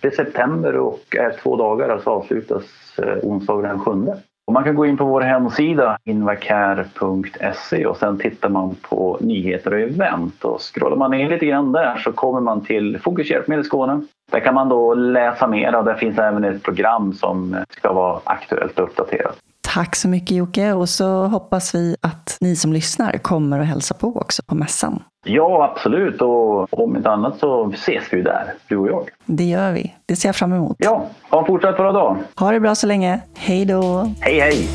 6 0.00 0.16
september 0.16 0.76
och 0.76 1.16
är 1.16 1.36
två 1.42 1.56
dagar, 1.56 1.88
alltså 1.88 2.10
avslutas 2.10 2.64
eh, 2.98 3.04
onsdag 3.04 3.28
onsdagen 3.28 3.62
den 3.62 3.78
7. 3.78 4.12
Och 4.46 4.52
man 4.52 4.64
kan 4.64 4.74
gå 4.74 4.86
in 4.86 4.96
på 4.96 5.04
vår 5.04 5.20
hemsida 5.20 5.98
invacare.se 6.04 7.86
och 7.86 7.96
sen 7.96 8.18
tittar 8.18 8.48
man 8.48 8.74
på 8.74 9.18
nyheter 9.20 9.72
och 9.72 9.80
event. 9.80 10.44
Och 10.44 10.60
scrollar 10.60 10.96
man 10.96 11.10
ner 11.10 11.30
lite 11.30 11.46
grann 11.46 11.72
där 11.72 11.96
så 11.96 12.12
kommer 12.12 12.40
man 12.40 12.64
till 12.64 12.98
Fokus 12.98 13.30
Hjälpmedel 13.30 13.64
Skåne. 13.64 14.02
Där 14.32 14.40
kan 14.40 14.54
man 14.54 14.68
då 14.68 14.94
läsa 14.94 15.46
mer 15.46 15.76
och 15.76 15.84
där 15.84 15.94
finns 15.94 16.18
även 16.18 16.44
ett 16.44 16.62
program 16.62 17.12
som 17.12 17.54
eh, 17.54 17.60
ska 17.70 17.92
vara 17.92 18.20
aktuellt 18.24 18.78
och 18.78 18.84
uppdaterat. 18.84 19.36
Tack 19.74 19.96
så 19.96 20.08
mycket 20.08 20.36
Jocke 20.36 20.72
och 20.72 20.88
så 20.88 21.26
hoppas 21.26 21.74
vi 21.74 21.96
att 22.00 22.36
ni 22.40 22.56
som 22.56 22.72
lyssnar 22.72 23.12
kommer 23.12 23.58
och 23.58 23.66
hälsa 23.66 23.94
på 23.94 24.16
också 24.16 24.42
på 24.46 24.54
mässan. 24.54 25.02
Ja, 25.24 25.70
absolut. 25.72 26.22
Och 26.22 26.78
om 26.82 26.96
inte 26.96 27.10
annat 27.10 27.38
så 27.38 27.70
ses 27.74 28.04
vi 28.12 28.22
där, 28.22 28.54
du 28.68 28.76
och 28.76 28.88
jag. 28.88 29.08
Det 29.24 29.44
gör 29.44 29.72
vi. 29.72 29.94
Det 30.06 30.16
ser 30.16 30.28
jag 30.28 30.36
fram 30.36 30.52
emot. 30.52 30.76
Ja, 30.78 31.06
ha 31.30 31.40
en 31.40 31.46
fortsatt 31.46 31.76
bra 31.76 31.92
dag. 31.92 32.16
Ha 32.36 32.52
det 32.52 32.60
bra 32.60 32.74
så 32.74 32.86
länge. 32.86 33.20
Hej 33.36 33.64
då. 33.64 34.12
Hej, 34.20 34.40
hej. 34.40 34.68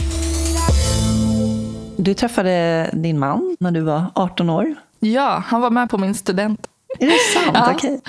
Du 1.97 2.13
träffade 2.13 2.89
din 2.93 3.19
man 3.19 3.57
när 3.59 3.71
du 3.71 3.81
var 3.81 4.03
18 4.15 4.49
år. 4.49 4.75
Ja, 4.99 5.43
han 5.45 5.61
var 5.61 5.69
med 5.69 5.89
på 5.89 5.97
min 5.97 6.15
student. 6.15 6.67
Är 6.99 7.05
det 7.05 7.41
sant? 7.41 7.57
ja. 7.59 7.71
Okej. 7.75 8.01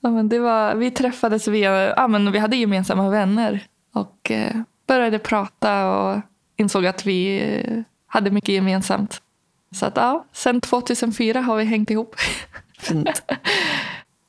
Ja, 0.00 0.10
men 0.10 0.28
det 0.28 0.38
var, 0.38 0.74
vi 0.74 0.90
träffades 0.90 1.48
via, 1.48 1.94
ja, 1.96 2.08
men 2.08 2.32
vi 2.32 2.38
hade 2.38 2.56
gemensamma 2.56 3.10
vänner. 3.10 3.60
Och 3.94 4.30
eh, 4.30 4.56
började 4.86 5.18
prata 5.18 5.90
och 5.90 6.20
insåg 6.56 6.86
att 6.86 7.06
vi 7.06 7.40
eh, 7.40 7.82
hade 8.06 8.30
mycket 8.30 8.54
gemensamt. 8.54 9.20
Så 9.72 9.86
att 9.86 9.96
ja, 9.96 10.26
sen 10.32 10.60
2004 10.60 11.40
har 11.40 11.56
vi 11.56 11.64
hängt 11.64 11.90
ihop. 11.90 12.16
Fint. 12.78 13.22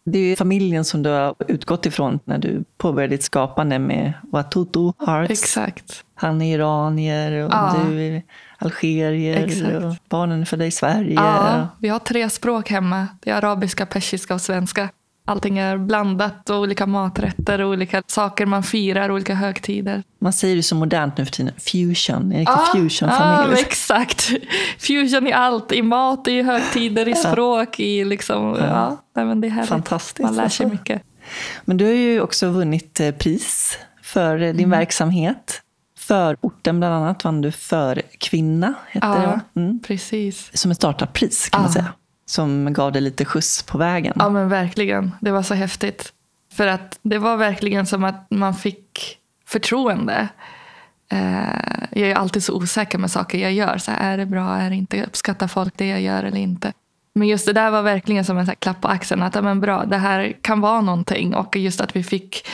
Det 0.06 0.20
är 0.20 0.24
ju 0.24 0.36
familjen 0.36 0.86
som 0.86 1.04
du 1.04 1.10
har 1.10 1.36
utgått 1.48 1.86
ifrån 1.86 2.20
när 2.26 2.38
du 2.38 2.64
påbörjade 2.78 3.14
ditt 3.14 3.24
skapande 3.24 3.80
med 3.80 4.14
Watutu 4.24 4.92
Arts. 4.98 5.32
Exakt. 5.32 6.04
Han 6.16 6.42
är 6.42 6.56
iranier 6.56 7.46
och 7.46 7.52
ja. 7.54 7.76
du 7.88 8.02
är 8.02 8.24
algerier. 8.58 9.46
Exakt. 9.46 9.84
Och 9.84 9.96
barnen 10.10 10.42
är 10.42 10.46
födda 10.46 10.66
i 10.66 10.72
Sverige. 10.72 11.14
Ja, 11.14 11.68
vi 11.80 11.88
har 11.90 12.00
tre 12.00 12.30
språk 12.30 12.70
hemma. 12.70 13.08
Det 13.20 13.30
är 13.30 13.36
arabiska, 13.36 13.86
persiska 13.86 14.34
och 14.34 14.42
svenska. 14.42 14.90
Allting 15.26 15.58
är 15.58 15.78
blandat 15.78 16.50
och 16.50 16.58
olika 16.58 16.86
maträtter 16.86 17.62
och 17.62 17.70
olika 17.70 18.04
saker 18.08 18.46
man 18.46 18.64
firar, 18.64 19.12
olika 19.12 19.36
högtider. 19.36 20.04
Man 20.20 20.34
säger 20.34 20.56
det 20.56 20.64
så 20.64 20.76
modernt 20.76 21.18
nu 21.18 21.26
för 21.26 21.32
tiden, 21.32 21.54
fusion, 21.58 22.32
en 22.32 22.40
riktig 22.40 22.54
ah, 22.54 22.70
fusionfamilj. 22.74 23.56
Ah, 23.56 23.60
exakt. 23.60 24.32
Fusion 24.80 25.28
i 25.28 25.34
allt, 25.34 25.72
i 25.72 25.82
mat, 25.82 26.28
i 26.28 26.42
högtider, 26.42 27.08
i 27.08 27.16
språk, 27.16 27.80
i 27.80 28.06
liksom, 28.06 28.56
ja. 28.60 28.98
ja 29.14 29.26
men 29.26 29.42
det 29.42 29.48
är 29.48 29.50
härligt. 29.50 29.70
Fantastiskt. 29.70 30.20
Man 30.20 30.36
lär 30.36 30.50
sig 30.50 30.66
mycket. 30.66 31.02
Men 31.66 31.78
du 31.78 31.86
har 31.86 31.92
ju 31.92 32.22
också 32.22 32.50
vunnit 32.50 33.00
eh, 33.00 33.12
pris 33.12 33.78
för 34.02 34.38
din 34.38 34.50
mm. 34.50 34.70
verksamhet. 34.70 35.62
För 35.98 36.38
orten 36.42 36.80
bland 36.80 36.94
annat 36.94 37.24
vann 37.24 37.42
du 37.42 37.52
för 37.52 38.02
kvinna. 38.18 38.74
Heter 38.88 39.08
ja, 39.08 39.40
det, 39.54 39.60
mm. 39.60 39.80
precis. 39.80 40.58
Som 40.58 40.72
ett 40.72 40.78
startarpris 40.78 41.50
kan 41.50 41.62
man 41.62 41.72
säga 41.72 41.94
som 42.34 42.74
gav 42.74 42.92
dig 42.92 43.02
lite 43.02 43.26
skjuts 43.26 43.64
på 43.64 43.78
vägen. 43.78 44.14
Ja 44.20 44.30
men 44.30 44.50
verkligen. 44.50 45.12
Det 45.22 45.32
var 45.32 45.44
så 45.44 45.54
häftigt. 45.54 46.14
För 46.54 46.68
att 46.68 47.00
det 47.02 47.18
var 47.18 47.38
verkligen 47.38 47.86
som 47.86 48.04
att 48.04 48.26
man 48.30 48.54
fick 48.54 49.18
förtroende. 49.46 50.28
Eh, 51.12 51.90
jag 51.92 52.10
är 52.10 52.16
alltid 52.16 52.44
så 52.44 52.54
osäker 52.54 52.98
med 52.98 53.12
saker 53.12 53.38
jag 53.38 53.54
gör. 53.54 53.78
Så 53.78 53.92
här, 53.92 54.14
är 54.14 54.18
det 54.18 54.26
bra? 54.26 54.56
Är 54.58 54.70
det 54.70 54.76
inte? 54.76 55.04
Uppskattar 55.04 55.48
folk 55.48 55.74
det 55.78 55.88
jag 55.88 56.02
gör 56.02 56.24
eller 56.24 56.38
inte? 56.38 56.74
Men 57.16 57.28
just 57.28 57.46
det 57.46 57.54
där 57.54 57.72
var 57.72 57.82
verkligen 57.82 58.26
som 58.26 58.38
en 58.38 58.46
så 58.46 58.56
klapp 58.60 58.82
på 58.82 58.88
axeln. 58.88 59.24
Att 59.24 59.44
men 59.44 59.60
bra, 59.60 59.86
det 59.86 59.98
här 59.98 60.34
kan 60.42 60.62
vara 60.62 60.82
någonting. 60.82 61.36
Och 61.36 61.56
just 61.56 61.82
att 61.82 61.96
vi 61.96 62.04
fick 62.04 62.48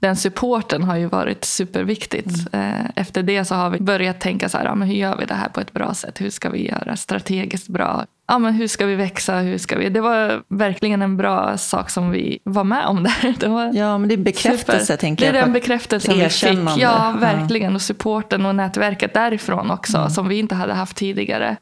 den 0.00 0.16
supporten 0.16 0.82
har 0.82 0.96
ju 0.96 1.06
varit 1.06 1.44
superviktigt. 1.44 2.52
Mm. 2.52 2.86
Efter 2.96 3.22
det 3.22 3.44
så 3.44 3.54
har 3.54 3.70
vi 3.70 3.80
börjat 3.80 4.20
tänka 4.20 4.48
så 4.48 4.58
här, 4.58 4.64
ja, 4.64 4.74
men 4.74 4.88
hur 4.88 4.94
gör 4.94 5.16
vi 5.16 5.24
det 5.24 5.34
här 5.34 5.48
på 5.48 5.60
ett 5.60 5.72
bra 5.72 5.94
sätt? 5.94 6.20
Hur 6.20 6.30
ska 6.30 6.50
vi 6.50 6.68
göra 6.68 6.96
strategiskt 6.96 7.68
bra? 7.68 8.06
Ja, 8.28 8.38
men 8.38 8.54
hur 8.54 8.66
ska 8.66 8.86
vi 8.86 8.94
växa? 8.94 9.36
Hur 9.36 9.58
ska 9.58 9.78
vi? 9.78 9.88
Det 9.88 10.00
var 10.00 10.42
verkligen 10.48 11.02
en 11.02 11.16
bra 11.16 11.58
sak 11.58 11.90
som 11.90 12.10
vi 12.10 12.38
var 12.44 12.64
med 12.64 12.86
om 12.86 13.02
där. 13.02 13.34
Det 13.40 13.48
var 13.48 13.72
ja, 13.74 13.98
men 13.98 14.08
det 14.08 14.14
är 14.14 14.16
bekräftelse 14.16 14.86
super. 14.86 14.96
tänker 14.96 15.24
jag. 15.24 15.34
Det 15.34 15.38
är 15.38 15.42
den 15.42 15.52
bekräftelsen 15.52 16.18
vi 16.18 16.28
fick. 16.28 16.58
Ja, 16.78 17.14
verkligen. 17.20 17.74
Och 17.74 17.82
supporten 17.82 18.46
och 18.46 18.54
nätverket 18.54 19.14
därifrån 19.14 19.70
också, 19.70 19.96
mm. 19.96 20.10
som 20.10 20.28
vi 20.28 20.38
inte 20.38 20.54
hade 20.54 20.72
haft 20.72 20.96
tidigare. 20.96 21.56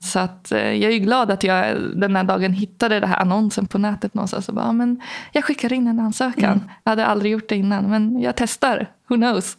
Så 0.00 0.18
att, 0.18 0.52
eh, 0.52 0.72
jag 0.72 0.92
är 0.92 0.98
glad 0.98 1.30
att 1.30 1.44
jag 1.44 1.76
den 1.96 2.16
här 2.16 2.24
dagen 2.24 2.52
hittade 2.52 3.00
den 3.00 3.08
här 3.08 3.20
annonsen 3.20 3.66
på 3.66 3.78
nätet 3.78 4.14
någonstans. 4.14 4.48
Och 4.48 4.54
bara, 4.54 4.72
men 4.72 5.00
jag 5.32 5.44
skickar 5.44 5.72
in 5.72 5.86
en 5.86 6.00
ansökan. 6.00 6.52
Mm. 6.52 6.68
Jag 6.84 6.90
hade 6.90 7.06
aldrig 7.06 7.32
gjort 7.32 7.48
det 7.48 7.56
innan, 7.56 7.90
men 7.90 8.20
jag 8.20 8.36
testar. 8.36 8.86
Who 9.08 9.16
knows? 9.16 9.56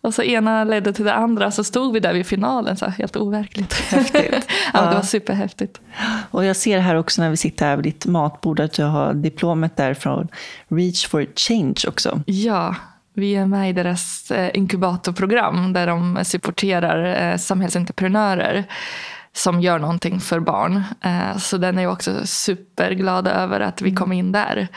Och 0.00 0.14
så 0.14 0.22
ena 0.22 0.64
ledde 0.64 0.92
till 0.92 1.04
det 1.04 1.14
andra, 1.14 1.50
så 1.50 1.64
stod 1.64 1.92
vi 1.92 2.00
där 2.00 2.12
vid 2.12 2.26
finalen. 2.26 2.76
Så 2.76 2.86
helt 2.86 3.16
overkligt. 3.16 3.74
Häftigt. 3.74 4.48
ja, 4.72 4.80
Det 4.80 4.94
var 4.94 5.02
superhäftigt. 5.02 5.80
Och 6.30 6.44
jag 6.44 6.56
ser 6.56 6.78
här 6.78 6.94
också 6.94 7.22
när 7.22 7.30
vi 7.30 7.36
sitter 7.36 7.66
här 7.66 7.76
vid 7.76 7.84
ditt 7.84 8.06
matbord 8.06 8.60
att 8.60 8.72
du 8.72 8.84
har 8.84 9.14
diplomet 9.14 9.76
där 9.76 9.94
från 9.94 10.28
Reach 10.68 11.06
for 11.06 11.26
Change 11.36 11.74
också. 11.88 12.20
Ja, 12.26 12.74
vi 13.14 13.34
är 13.34 13.46
med 13.46 13.70
i 13.70 13.72
deras 13.72 14.30
eh, 14.30 14.50
inkubatorprogram 14.54 15.72
där 15.72 15.86
de 15.86 16.24
supporterar 16.24 17.30
eh, 17.32 17.36
samhällsentreprenörer 17.36 18.64
som 19.34 19.60
gör 19.60 19.78
någonting 19.78 20.20
för 20.20 20.40
barn. 20.40 20.82
Eh, 21.00 21.36
så 21.38 21.58
den 21.58 21.78
är 21.78 21.82
jag 21.82 21.92
också 21.92 22.26
superglad 22.26 23.26
över 23.26 23.60
att 23.60 23.82
vi 23.82 23.88
mm. 23.88 23.96
kom 23.96 24.12
in 24.12 24.32
där. 24.32 24.68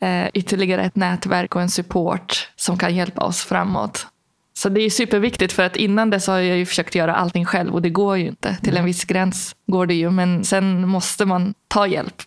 Mm. 0.00 0.30
Ytterligare 0.34 0.82
ett 0.82 0.96
nätverk 0.96 1.56
och 1.56 1.62
en 1.62 1.70
support 1.70 2.50
som 2.56 2.78
kan 2.78 2.94
hjälpa 2.94 3.24
oss 3.24 3.44
framåt. 3.44 4.06
Så 4.54 4.68
det 4.68 4.80
är 4.80 4.90
superviktigt 4.90 5.52
för 5.52 5.62
att 5.62 5.76
innan 5.76 6.10
dess 6.10 6.26
har 6.26 6.38
jag 6.38 6.56
ju 6.56 6.66
försökt 6.66 6.94
göra 6.94 7.14
allting 7.14 7.44
själv 7.44 7.74
och 7.74 7.82
det 7.82 7.90
går 7.90 8.18
ju 8.18 8.26
inte. 8.26 8.56
Till 8.56 8.72
en 8.72 8.76
mm. 8.76 8.86
viss 8.86 9.04
gräns 9.04 9.56
går 9.66 9.86
det 9.86 9.94
ju 9.94 10.10
men 10.10 10.44
sen 10.44 10.88
måste 10.88 11.24
man 11.24 11.54
ta 11.68 11.86
hjälp. 11.86 12.22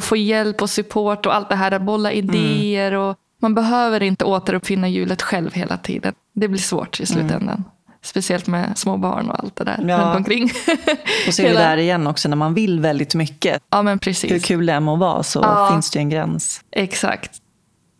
Få 0.00 0.16
hjälp 0.16 0.62
och 0.62 0.70
support 0.70 1.26
och 1.26 1.34
allt 1.34 1.48
det 1.48 1.56
här, 1.56 1.72
att 1.72 1.82
bolla 1.82 2.12
idéer. 2.12 2.92
Och 2.92 3.16
man 3.42 3.54
behöver 3.54 4.02
inte 4.02 4.24
återuppfinna 4.24 4.88
hjulet 4.88 5.22
själv 5.22 5.52
hela 5.52 5.76
tiden. 5.76 6.14
Det 6.34 6.48
blir 6.48 6.60
svårt 6.60 7.00
i 7.00 7.06
slutändan. 7.06 7.48
Mm. 7.48 7.64
Speciellt 8.08 8.46
med 8.46 8.78
små 8.78 8.96
barn 8.96 9.30
och 9.30 9.38
allt 9.38 9.56
det 9.56 9.64
där 9.64 9.84
ja. 9.88 9.98
runt 9.98 10.16
omkring. 10.16 10.44
Och 11.26 11.34
så 11.34 11.42
är 11.42 11.48
vi 11.48 11.54
där 11.54 11.76
igen 11.76 12.06
också 12.06 12.28
när 12.28 12.36
man 12.36 12.54
vill 12.54 12.80
väldigt 12.80 13.14
mycket. 13.14 13.62
Ja, 13.70 13.82
men 13.82 13.98
precis. 13.98 14.32
Hur 14.32 14.38
kul 14.38 14.66
det 14.66 14.72
än 14.72 14.82
må 14.82 14.96
vara 14.96 15.22
så 15.22 15.40
ja. 15.42 15.70
finns 15.72 15.90
det 15.90 15.98
ju 15.98 16.00
en 16.00 16.10
gräns. 16.10 16.60
Exakt. 16.70 17.30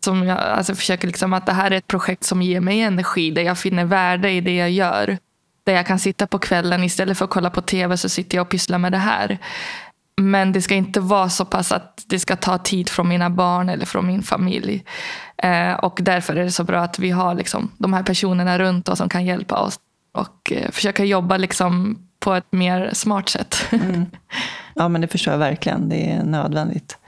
Som 0.04 0.24
jag 0.24 0.38
alltså, 0.38 0.74
försöker 0.74 1.06
liksom 1.06 1.32
att 1.32 1.46
det 1.46 1.52
här 1.52 1.70
är 1.70 1.76
ett 1.76 1.86
projekt 1.86 2.24
som 2.24 2.42
ger 2.42 2.60
mig 2.60 2.80
energi, 2.80 3.30
där 3.30 3.42
jag 3.42 3.58
finner 3.58 3.84
värde 3.84 4.30
i 4.30 4.40
det 4.40 4.56
jag 4.56 4.70
gör. 4.70 5.18
Där 5.66 5.72
jag 5.72 5.86
kan 5.86 5.98
sitta 5.98 6.26
på 6.26 6.38
kvällen 6.38 6.84
istället 6.84 7.18
för 7.18 7.24
att 7.24 7.30
kolla 7.30 7.50
på 7.50 7.62
tv 7.62 7.96
så 7.96 8.08
sitter 8.08 8.38
jag 8.38 8.44
och 8.44 8.50
pysslar 8.50 8.78
med 8.78 8.92
det 8.92 8.98
här. 8.98 9.38
Men 10.20 10.52
det 10.52 10.62
ska 10.62 10.74
inte 10.74 11.00
vara 11.00 11.28
så 11.28 11.44
pass 11.44 11.72
att 11.72 12.04
det 12.06 12.18
ska 12.18 12.36
ta 12.36 12.58
tid 12.58 12.88
från 12.88 13.08
mina 13.08 13.30
barn 13.30 13.68
eller 13.68 13.86
från 13.86 14.06
min 14.06 14.22
familj. 14.22 14.84
Eh, 15.42 15.72
och 15.72 15.98
därför 16.02 16.36
är 16.36 16.44
det 16.44 16.50
så 16.50 16.64
bra 16.64 16.80
att 16.80 16.98
vi 16.98 17.10
har 17.10 17.34
liksom, 17.34 17.72
de 17.78 17.92
här 17.92 18.02
personerna 18.02 18.58
runt 18.58 18.88
oss 18.88 18.98
som 18.98 19.08
kan 19.08 19.24
hjälpa 19.24 19.56
oss 19.60 19.78
och 20.12 20.52
eh, 20.52 20.70
försöka 20.70 21.04
jobba 21.04 21.36
liksom 21.36 21.98
på 22.18 22.34
ett 22.34 22.52
mer 22.52 22.90
smart 22.92 23.28
sätt. 23.28 23.56
Mm. 23.70 24.06
Ja, 24.74 24.88
men 24.88 25.00
det 25.00 25.08
förstår 25.08 25.32
jag 25.32 25.38
verkligen. 25.38 25.88
Det 25.88 26.10
är 26.10 26.24
nödvändigt. 26.24 26.98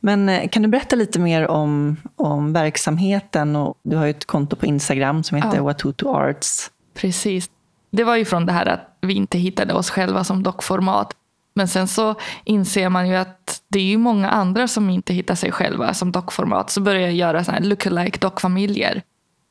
Men 0.00 0.28
eh, 0.28 0.48
kan 0.48 0.62
du 0.62 0.68
berätta 0.68 0.96
lite 0.96 1.18
mer 1.18 1.48
om, 1.48 1.96
om 2.16 2.52
verksamheten? 2.52 3.56
Och 3.56 3.78
du 3.82 3.96
har 3.96 4.04
ju 4.04 4.10
ett 4.10 4.24
konto 4.24 4.56
på 4.56 4.66
Instagram 4.66 5.22
som 5.22 5.36
heter 5.36 5.56
ja. 5.56 5.62
Watutu 5.62 6.06
Arts. 6.06 6.70
Precis. 6.94 7.50
Det 7.90 8.04
var 8.04 8.16
ju 8.16 8.24
från 8.24 8.46
det 8.46 8.52
här 8.52 8.66
att 8.66 8.98
vi 9.00 9.14
inte 9.14 9.38
hittade 9.38 9.74
oss 9.74 9.90
själva 9.90 10.24
som 10.24 10.42
dockformat. 10.42 11.12
Men 11.54 11.68
sen 11.68 11.88
så 11.88 12.14
inser 12.44 12.88
man 12.88 13.08
ju 13.08 13.14
att 13.14 13.62
det 13.68 13.78
är 13.78 13.84
ju 13.84 13.98
många 13.98 14.30
andra 14.30 14.68
som 14.68 14.90
inte 14.90 15.14
hittar 15.14 15.34
sig 15.34 15.52
själva 15.52 15.94
som 15.94 16.12
dockformat. 16.12 16.70
Så 16.70 16.80
börjar 16.80 17.00
jag 17.00 17.12
göra 17.12 17.44
såna 17.44 17.58
här 17.58 17.64
lookalike 17.64 18.18
dockfamiljer 18.18 19.02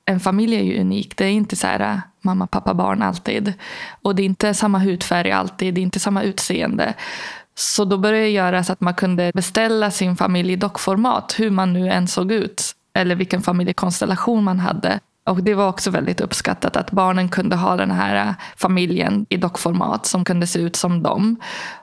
en 0.05 0.19
familj 0.19 0.55
är 0.55 0.63
ju 0.63 0.81
unik. 0.81 1.17
Det 1.17 1.25
är 1.25 1.31
inte 1.31 1.55
så 1.55 1.67
här 1.67 2.01
mamma, 2.21 2.47
pappa, 2.47 2.73
barn 2.73 3.01
alltid. 3.01 3.53
Och 4.01 4.15
det 4.15 4.21
är 4.21 4.25
inte 4.25 4.53
samma 4.53 4.79
hudfärg 4.79 5.31
alltid. 5.31 5.73
Det 5.73 5.81
är 5.81 5.83
inte 5.83 5.99
samma 5.99 6.23
utseende. 6.23 6.93
Så 7.55 7.85
då 7.85 7.97
började 7.97 8.25
det 8.25 8.29
göra 8.29 8.63
så 8.63 8.73
att 8.73 8.81
man 8.81 8.93
kunde 8.93 9.31
beställa 9.33 9.91
sin 9.91 10.15
familj 10.15 10.53
i 10.53 10.55
dockformat. 10.55 11.35
Hur 11.37 11.49
man 11.49 11.73
nu 11.73 11.89
än 11.89 12.07
såg 12.07 12.31
ut. 12.31 12.75
Eller 12.93 13.15
vilken 13.15 13.41
familjekonstellation 13.41 14.43
man 14.43 14.59
hade. 14.59 14.99
Och 15.23 15.43
det 15.43 15.53
var 15.53 15.67
också 15.67 15.91
väldigt 15.91 16.21
uppskattat 16.21 16.77
att 16.77 16.91
barnen 16.91 17.29
kunde 17.29 17.55
ha 17.55 17.75
den 17.75 17.91
här 17.91 18.35
familjen 18.57 19.25
i 19.29 19.37
dockformat 19.37 20.05
som 20.05 20.25
kunde 20.25 20.47
se 20.47 20.59
ut 20.59 20.75
som 20.75 21.03
dem. 21.03 21.35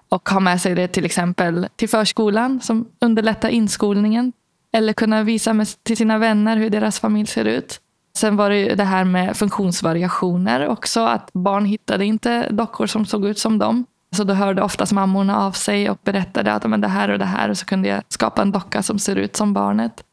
Och 0.08 0.28
ha 0.28 0.40
med 0.40 0.60
sig 0.60 0.74
det 0.74 0.88
till 0.88 1.04
exempel 1.04 1.68
till 1.76 1.88
förskolan 1.88 2.60
som 2.60 2.88
underlättar 3.00 3.48
inskolningen. 3.48 4.32
Eller 4.72 4.92
kunna 4.92 5.22
visa 5.22 5.64
till 5.82 5.96
sina 5.96 6.18
vänner 6.18 6.56
hur 6.56 6.70
deras 6.70 7.00
familj 7.00 7.26
ser 7.26 7.44
ut. 7.44 7.80
Sen 8.18 8.36
var 8.36 8.50
det 8.50 8.56
ju 8.58 8.74
det 8.74 8.84
här 8.84 9.04
med 9.04 9.36
funktionsvariationer 9.36 10.68
också. 10.68 11.00
Att 11.00 11.32
barn 11.32 11.64
hittade 11.64 12.04
inte 12.04 12.50
dockor 12.50 12.86
som 12.86 13.06
såg 13.06 13.26
ut 13.26 13.38
som 13.38 13.58
dem. 13.58 13.84
Så 14.16 14.24
då 14.24 14.34
hörde 14.34 14.62
oftast 14.62 14.92
mammorna 14.92 15.38
av 15.38 15.52
sig 15.52 15.90
och 15.90 15.98
berättade 16.04 16.52
att 16.52 16.70
men 16.70 16.80
det 16.80 16.88
här 16.88 17.08
och 17.08 17.18
det 17.18 17.24
här. 17.24 17.48
Och 17.48 17.58
så 17.58 17.66
kunde 17.66 17.88
jag 17.88 18.02
skapa 18.08 18.42
en 18.42 18.52
docka 18.52 18.82
som 18.82 18.98
ser 18.98 19.16
ut 19.16 19.36
som 19.36 19.52
barnet. 19.52 20.04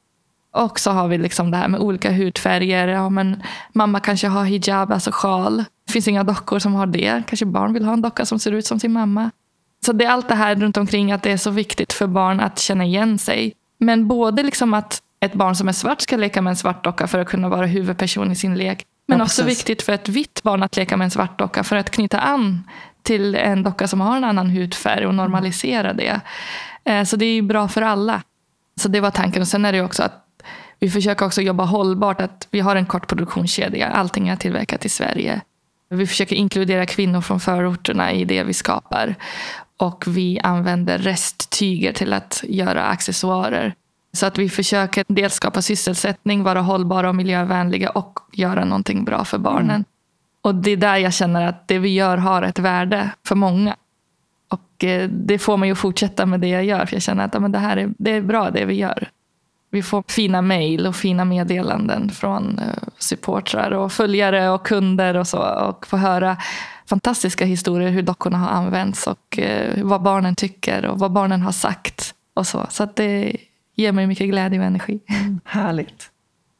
Och 0.54 0.80
så 0.80 0.92
har 0.92 1.08
vi 1.08 1.18
liksom 1.18 1.52
det 1.52 1.58
här 1.58 1.68
med 1.68 1.80
olika 1.80 2.12
hudfärger. 2.12 2.88
Ja, 2.88 3.10
men 3.10 3.44
mamma 3.74 4.00
kanske 4.00 4.28
har 4.28 4.46
hijab, 4.46 4.92
alltså 4.92 5.12
sjal. 5.14 5.64
Det 5.86 5.92
finns 5.92 6.08
inga 6.08 6.24
dockor 6.24 6.60
som 6.60 6.74
har 6.76 6.86
det. 6.86 7.24
Kanske 7.28 7.46
barn 7.46 7.74
vill 7.74 7.86
ha 7.86 7.94
en 7.94 8.02
docka 8.02 8.26
som 8.26 8.40
ser 8.40 8.52
ut 8.52 8.66
som 8.66 8.80
sin 8.80 8.94
mamma. 8.94 9.32
Så 9.86 9.94
det 9.94 10.06
är 10.06 10.10
allt 10.10 10.28
det 10.28 10.36
här 10.36 10.56
runt 10.56 10.78
omkring 10.78 11.12
att 11.12 11.24
det 11.24 11.32
är 11.32 11.38
så 11.38 11.50
viktigt 11.50 11.94
för 11.94 12.08
barn 12.08 12.40
att 12.40 12.60
känna 12.60 12.84
igen 12.86 13.18
sig. 13.18 13.54
Men 13.78 14.08
både 14.08 14.44
liksom 14.44 14.74
att 14.74 15.02
ett 15.26 15.34
barn 15.34 15.56
som 15.56 15.68
är 15.68 15.74
svart 15.74 16.02
ska 16.02 16.18
leka 16.18 16.42
med 16.42 16.52
en 16.52 16.58
svart 16.58 16.84
docka 16.84 17.08
för 17.08 17.20
att 17.20 17.28
kunna 17.28 17.50
vara 17.50 17.66
huvudperson 17.66 18.32
i 18.32 18.36
sin 18.36 18.56
lek. 18.56 18.86
Men 19.08 19.18
ja, 19.18 19.24
också 19.24 19.44
precis. 19.44 19.60
viktigt 19.60 19.82
för 19.82 19.94
ett 19.94 20.10
vitt 20.10 20.44
barn 20.44 20.64
att 20.64 20.78
leka 20.78 20.98
med 20.98 21.06
en 21.06 21.12
svart 21.12 21.40
docka 21.40 21.64
för 21.64 21.76
att 21.76 21.90
knyta 21.92 22.20
an 22.20 22.64
till 23.04 23.36
en 23.36 23.64
docka 23.64 23.88
som 23.88 24.02
har 24.02 24.18
en 24.18 24.24
annan 24.24 24.50
hudfärg 24.50 25.06
och 25.06 25.16
normalisera 25.16 25.94
det. 25.94 26.22
Eh, 26.86 27.04
så 27.04 27.16
det 27.16 27.26
är 27.26 27.42
bra 27.42 27.68
för 27.68 27.82
alla. 27.82 28.22
Så 28.82 28.88
det 28.88 29.00
var 29.00 29.12
tanken. 29.12 29.42
Och 29.42 29.48
sen 29.48 29.66
är 29.66 29.72
det 29.72 29.82
också 29.82 30.04
att 30.04 30.26
vi 30.80 30.90
försöker 30.90 31.26
också 31.26 31.42
jobba 31.42 31.64
hållbart. 31.64 32.22
Att 32.22 32.48
vi 32.52 32.60
har 32.60 32.76
en 32.76 32.86
kort 32.86 33.08
produktionskedja. 33.08 33.88
Allting 33.88 34.28
är 34.28 34.36
tillverkat 34.36 34.86
i 34.86 34.90
Sverige. 34.90 35.42
Vi 35.90 36.08
försöker 36.08 36.36
inkludera 36.36 36.86
kvinnor 36.86 37.22
från 37.22 37.40
förorterna 37.40 38.12
i 38.12 38.26
det 38.26 38.44
vi 38.44 38.54
skapar. 38.54 39.16
Och 39.78 40.04
vi 40.08 40.40
använder 40.40 40.98
resttyger 40.98 41.94
till 41.94 42.14
att 42.14 42.44
göra 42.48 42.84
accessoarer. 42.84 43.76
Så 44.16 44.26
att 44.26 44.38
vi 44.38 44.50
försöker 44.50 45.06
dels 45.08 45.34
skapa 45.34 45.62
sysselsättning, 45.62 46.44
vara 46.44 46.62
hållbara 46.62 47.10
och 47.10 47.16
miljövänliga 47.16 47.90
och 47.90 48.20
göra 48.34 48.66
någonting 48.66 49.06
bra 49.06 49.26
för 49.26 49.38
barnen. 49.38 49.70
Mm. 49.70 49.86
Och 50.42 50.56
det 50.56 50.72
är 50.72 50.78
där 50.78 50.98
jag 50.98 51.14
känner 51.14 51.48
att 51.48 51.68
det 51.68 51.80
vi 51.80 51.94
gör 51.94 52.18
har 52.18 52.42
ett 52.42 52.60
värde 52.60 53.10
för 53.24 53.36
många. 53.36 53.76
Och 54.48 54.84
eh, 54.84 55.10
det 55.10 55.40
får 55.40 55.58
mig 55.58 55.72
att 55.72 55.78
fortsätta 55.78 56.26
med 56.26 56.40
det 56.40 56.48
jag 56.48 56.66
gör. 56.66 56.86
För 56.86 56.96
jag 56.96 57.02
känner 57.02 57.26
att 57.26 57.52
det 57.52 57.60
här 57.60 57.78
är, 57.78 57.90
det 57.98 58.12
är 58.12 58.22
bra 58.22 58.52
det 58.52 58.66
vi 58.66 58.74
gör. 58.74 59.10
Vi 59.72 59.84
får 59.84 60.04
fina 60.08 60.42
mejl 60.42 60.88
och 60.88 60.96
fina 60.96 61.26
meddelanden 61.26 62.10
från 62.10 62.60
eh, 62.60 62.84
supportrar 62.98 63.72
och 63.72 63.92
följare 63.92 64.50
och 64.50 64.66
kunder 64.66 65.18
och 65.18 65.28
så. 65.28 65.40
Och 65.40 65.88
få 65.88 65.98
höra 65.98 66.38
fantastiska 66.90 67.46
historier 67.46 67.90
hur 67.90 68.02
dockorna 68.02 68.38
har 68.38 68.50
använts 68.50 69.08
och 69.08 69.40
eh, 69.40 69.84
vad 69.84 70.02
barnen 70.02 70.36
tycker 70.36 70.86
och 70.86 71.00
vad 71.00 71.12
barnen 71.12 71.42
har 71.42 71.52
sagt. 71.52 72.14
Och 72.34 72.48
så 72.48 72.66
så 72.70 72.84
att 72.84 72.96
det 72.96 73.38
ger 73.76 73.92
mig 73.92 74.08
mycket 74.08 74.30
glädje 74.30 74.60
och 74.60 74.66
energi. 74.66 75.00
Mm, 75.08 75.40
härligt. 75.46 76.12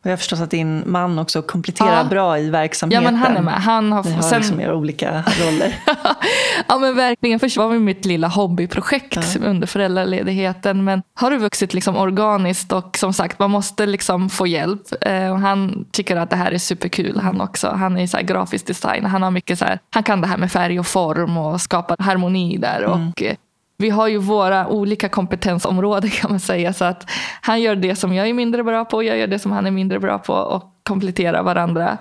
Och 0.06 0.10
jag 0.10 0.12
har 0.12 0.18
förstått 0.18 0.40
att 0.40 0.52
din 0.52 0.84
man 0.86 1.20
också 1.20 1.42
kompletterar 1.42 1.98
ja. 1.98 2.04
bra 2.04 2.40
i 2.40 2.50
verksamheten. 2.50 3.04
Ja, 3.04 3.12
men 3.12 3.20
han 3.20 3.38
är 3.38 3.42
med. 3.42 3.54
Han 3.54 3.92
har, 3.92 4.04
Ni 4.04 4.12
har 4.12 4.22
sen... 4.22 4.40
liksom 4.40 4.60
era 4.60 4.76
olika 4.76 5.24
roller. 5.42 5.76
ja, 6.68 6.78
men 6.78 6.96
verkligen. 6.96 7.40
Först 7.40 7.58
var 7.58 7.74
det 7.74 7.80
mitt 7.80 8.06
lilla 8.06 8.28
hobbyprojekt 8.28 9.36
ja. 9.36 9.48
under 9.48 9.68
föräldraledigheten. 9.68 10.84
Men 10.84 11.02
har 11.14 11.32
det 11.32 11.38
vuxit 11.38 11.74
liksom 11.74 11.96
organiskt 11.96 12.72
och 12.72 12.98
som 12.98 13.14
sagt, 13.14 13.40
man 13.40 13.52
måste 13.52 13.86
liksom 13.86 14.30
få 14.30 14.48
hjälp. 14.48 14.82
Eh, 15.02 15.36
han 15.36 15.86
tycker 15.92 16.16
att 16.16 16.30
det 16.30 16.36
här 16.36 16.52
är 16.52 16.58
superkul 16.58 17.20
han 17.20 17.42
också. 17.42 17.68
Han 17.68 17.98
är 17.98 18.08
så 18.08 18.18
grafisk 18.22 18.68
designer. 18.68 19.10
Han, 19.10 19.24
har 19.24 19.32
mycket 19.32 19.60
så 19.60 19.66
här, 19.66 19.80
han 19.90 20.04
kan 20.04 20.22
det 20.22 20.28
här 20.28 20.38
med 20.38 20.52
färg 20.52 20.80
och 20.80 20.88
form 20.88 21.38
och 21.38 21.62
skapa 21.62 21.96
harmoni 22.00 22.58
där. 22.58 22.82
Mm. 22.82 22.92
Och, 22.92 23.24
eh, 23.24 23.36
vi 23.78 23.90
har 23.90 24.08
ju 24.08 24.18
våra 24.18 24.68
olika 24.68 25.10
kompetensområden 25.10 26.10
kan 26.10 26.32
man 26.32 26.40
säga. 26.40 26.74
Så 26.74 26.86
att 26.86 27.12
han 27.42 27.62
gör 27.62 27.76
det 27.76 27.96
som 27.96 28.14
jag 28.14 28.30
är 28.30 28.34
mindre 28.34 28.64
bra 28.64 28.86
på 28.86 28.98
och 28.98 29.04
jag 29.04 29.18
gör 29.18 29.28
det 29.28 29.40
som 29.40 29.52
han 29.52 29.66
är 29.66 29.72
mindre 29.72 30.00
bra 30.00 30.20
på 30.20 30.34
och 30.34 30.64
kompletterar 30.84 31.44
varandra 31.44 31.98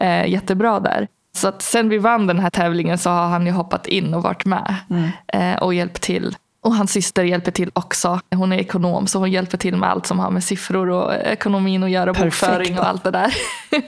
eh, 0.00 0.26
jättebra 0.26 0.80
där. 0.80 1.08
Så 1.34 1.48
att 1.48 1.62
sen 1.62 1.88
vi 1.88 1.98
vann 1.98 2.26
den 2.26 2.38
här 2.38 2.50
tävlingen 2.50 2.98
så 2.98 3.10
har 3.10 3.28
han 3.28 3.46
ju 3.46 3.52
hoppat 3.52 3.86
in 3.86 4.14
och 4.14 4.22
varit 4.22 4.44
med 4.44 4.74
mm. 4.90 5.10
eh, 5.26 5.62
och 5.62 5.74
hjälpt 5.74 6.02
till. 6.02 6.36
Och 6.64 6.74
hans 6.74 6.92
syster 6.92 7.24
hjälper 7.24 7.50
till 7.50 7.70
också. 7.72 8.20
Hon 8.34 8.52
är 8.52 8.56
ekonom 8.58 9.06
så 9.06 9.18
hon 9.18 9.30
hjälper 9.30 9.58
till 9.58 9.76
med 9.76 9.90
allt 9.90 10.06
som 10.06 10.18
har 10.18 10.30
med 10.30 10.44
siffror 10.44 10.90
och 10.90 11.14
ekonomin 11.14 11.82
att 11.82 11.90
göra, 11.90 12.14
Perfekt. 12.14 12.40
bokföring 12.52 12.78
och 12.78 12.88
allt 12.88 13.04
det 13.04 13.10
där. 13.10 13.34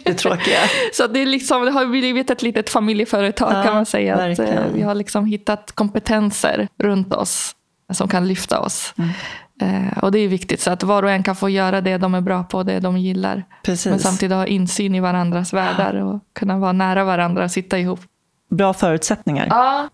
Det 0.05 0.14
tråkiga. 0.14 0.59
Så 0.93 1.07
det, 1.07 1.22
är 1.22 1.27
liksom, 1.27 1.64
det 1.64 1.70
har 1.70 1.87
blivit 1.87 2.31
ett 2.31 2.43
litet 2.43 2.70
familjeföretag 2.70 3.53
Ja, 3.53 3.62
kan 3.62 3.75
man 3.75 3.87
säga. 3.87 4.14
Att, 4.14 4.20
verkligen. 4.20 4.59
eh, 4.59 4.72
vi 4.75 4.83
har 4.83 4.95
liksom 4.95 5.27
hittat 5.27 5.72
kompetenser 5.72 6.68
runt 6.79 7.14
oss 7.14 7.55
som 7.93 8.09
kan 8.09 8.29
lyfta 8.29 8.61
oss. 8.61 8.95
Mm. 8.99 9.11
Eh, 9.61 9.99
och 9.99 10.12
det 10.12 10.18
är 10.18 10.29
viktigt 10.29 10.61
så 10.61 10.70
att 10.70 10.83
var 10.83 11.03
och 11.03 11.11
en 11.11 11.22
kan 11.22 11.37
få 11.37 11.49
göra 11.49 11.81
det 11.81 11.99
de 11.99 12.14
är 12.14 12.20
bra 12.20 12.45
på, 12.45 12.62
det 12.62 12.81
de 12.81 12.99
gillar. 12.99 13.45
Precis. 13.64 13.87
Men 13.87 13.99
samtidigt 13.99 14.37
ha 14.37 14.47
insyn 14.47 14.95
i 14.95 15.01
varandras 15.01 15.53
världar 15.53 15.95
och 15.95 16.20
kunna 16.33 16.59
vara 16.59 16.72
nära 16.72 17.05
varandra 17.05 17.45
och 17.45 17.51
sitta 17.51 17.79
ihop. 17.79 18.01
Bra 18.51 18.75
förutsättningar. 18.75 19.47
Ja, 19.51 19.89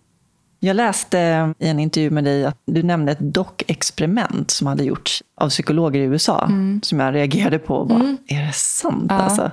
Jag 0.63 0.77
läste 0.77 1.53
i 1.59 1.69
en 1.69 1.81
intervju 1.81 2.11
med 2.11 2.25
dig 2.25 2.45
att 2.45 2.59
du 2.67 2.83
nämnde 2.83 3.13
ett 3.13 3.19
dockexperiment 3.21 4.51
som 4.51 4.67
hade 4.67 4.85
gjorts 4.85 5.23
av 5.37 5.49
psykologer 5.49 6.01
i 6.01 6.05
USA. 6.05 6.51
Som 6.83 7.01
jag 7.01 7.15
reagerade 7.15 7.59
på. 7.59 7.75
Och 7.75 7.87
bara, 7.87 8.17
Är 8.27 8.47
det 8.47 8.53
sant? 8.53 9.07
Ja. 9.09 9.15
Alltså? 9.15 9.51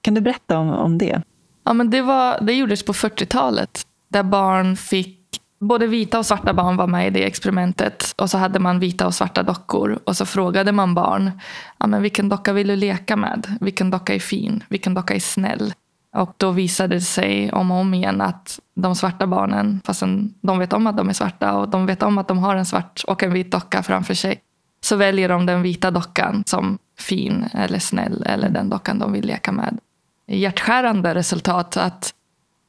Kan 0.00 0.14
du 0.14 0.20
berätta 0.20 0.58
om, 0.58 0.70
om 0.70 0.98
det? 0.98 1.22
Ja, 1.64 1.72
men 1.72 1.90
det, 1.90 2.02
var, 2.02 2.40
det 2.40 2.52
gjordes 2.52 2.82
på 2.82 2.92
40-talet. 2.92 3.82
Där 4.08 4.22
barn 4.22 4.76
fick, 4.76 5.18
både 5.60 5.86
vita 5.86 6.18
och 6.18 6.26
svarta 6.26 6.54
barn 6.54 6.76
var 6.76 6.86
med 6.86 7.06
i 7.06 7.10
det 7.10 7.24
experimentet. 7.24 8.14
Och 8.16 8.30
så 8.30 8.38
hade 8.38 8.58
man 8.58 8.78
vita 8.80 9.06
och 9.06 9.14
svarta 9.14 9.42
dockor. 9.42 9.98
Och 10.04 10.16
så 10.16 10.26
frågade 10.26 10.72
man 10.72 10.94
barn, 10.94 11.30
ja, 11.78 11.86
men 11.86 12.02
vilken 12.02 12.28
docka 12.28 12.52
vill 12.52 12.68
du 12.68 12.76
leka 12.76 13.16
med? 13.16 13.56
Vilken 13.60 13.90
docka 13.90 14.14
är 14.14 14.20
fin? 14.20 14.64
Vilken 14.68 14.94
docka 14.94 15.14
är 15.14 15.20
snäll? 15.20 15.72
Och 16.18 16.34
då 16.36 16.50
visade 16.50 16.94
det 16.94 17.00
sig 17.00 17.52
om 17.52 17.70
och 17.70 17.76
om 17.76 17.94
igen 17.94 18.20
att 18.20 18.60
de 18.74 18.94
svarta 18.94 19.26
barnen, 19.26 19.80
fastän 19.84 20.34
de 20.40 20.58
vet 20.58 20.72
om 20.72 20.86
att 20.86 20.96
de 20.96 21.08
är 21.08 21.12
svarta 21.12 21.54
och 21.54 21.68
de 21.68 21.86
vet 21.86 22.02
om 22.02 22.18
att 22.18 22.28
de 22.28 22.38
har 22.38 22.56
en 22.56 22.66
svart 22.66 23.04
och 23.06 23.22
en 23.22 23.32
vit 23.32 23.52
docka 23.52 23.82
framför 23.82 24.14
sig, 24.14 24.40
så 24.80 24.96
väljer 24.96 25.28
de 25.28 25.46
den 25.46 25.62
vita 25.62 25.90
dockan 25.90 26.42
som 26.46 26.78
fin 26.98 27.44
eller 27.54 27.78
snäll 27.78 28.22
eller 28.26 28.50
den 28.50 28.68
dockan 28.68 28.98
de 28.98 29.12
vill 29.12 29.26
leka 29.26 29.52
med. 29.52 29.78
Hjärtskärande 30.26 31.14
resultat 31.14 31.76
att 31.76 32.14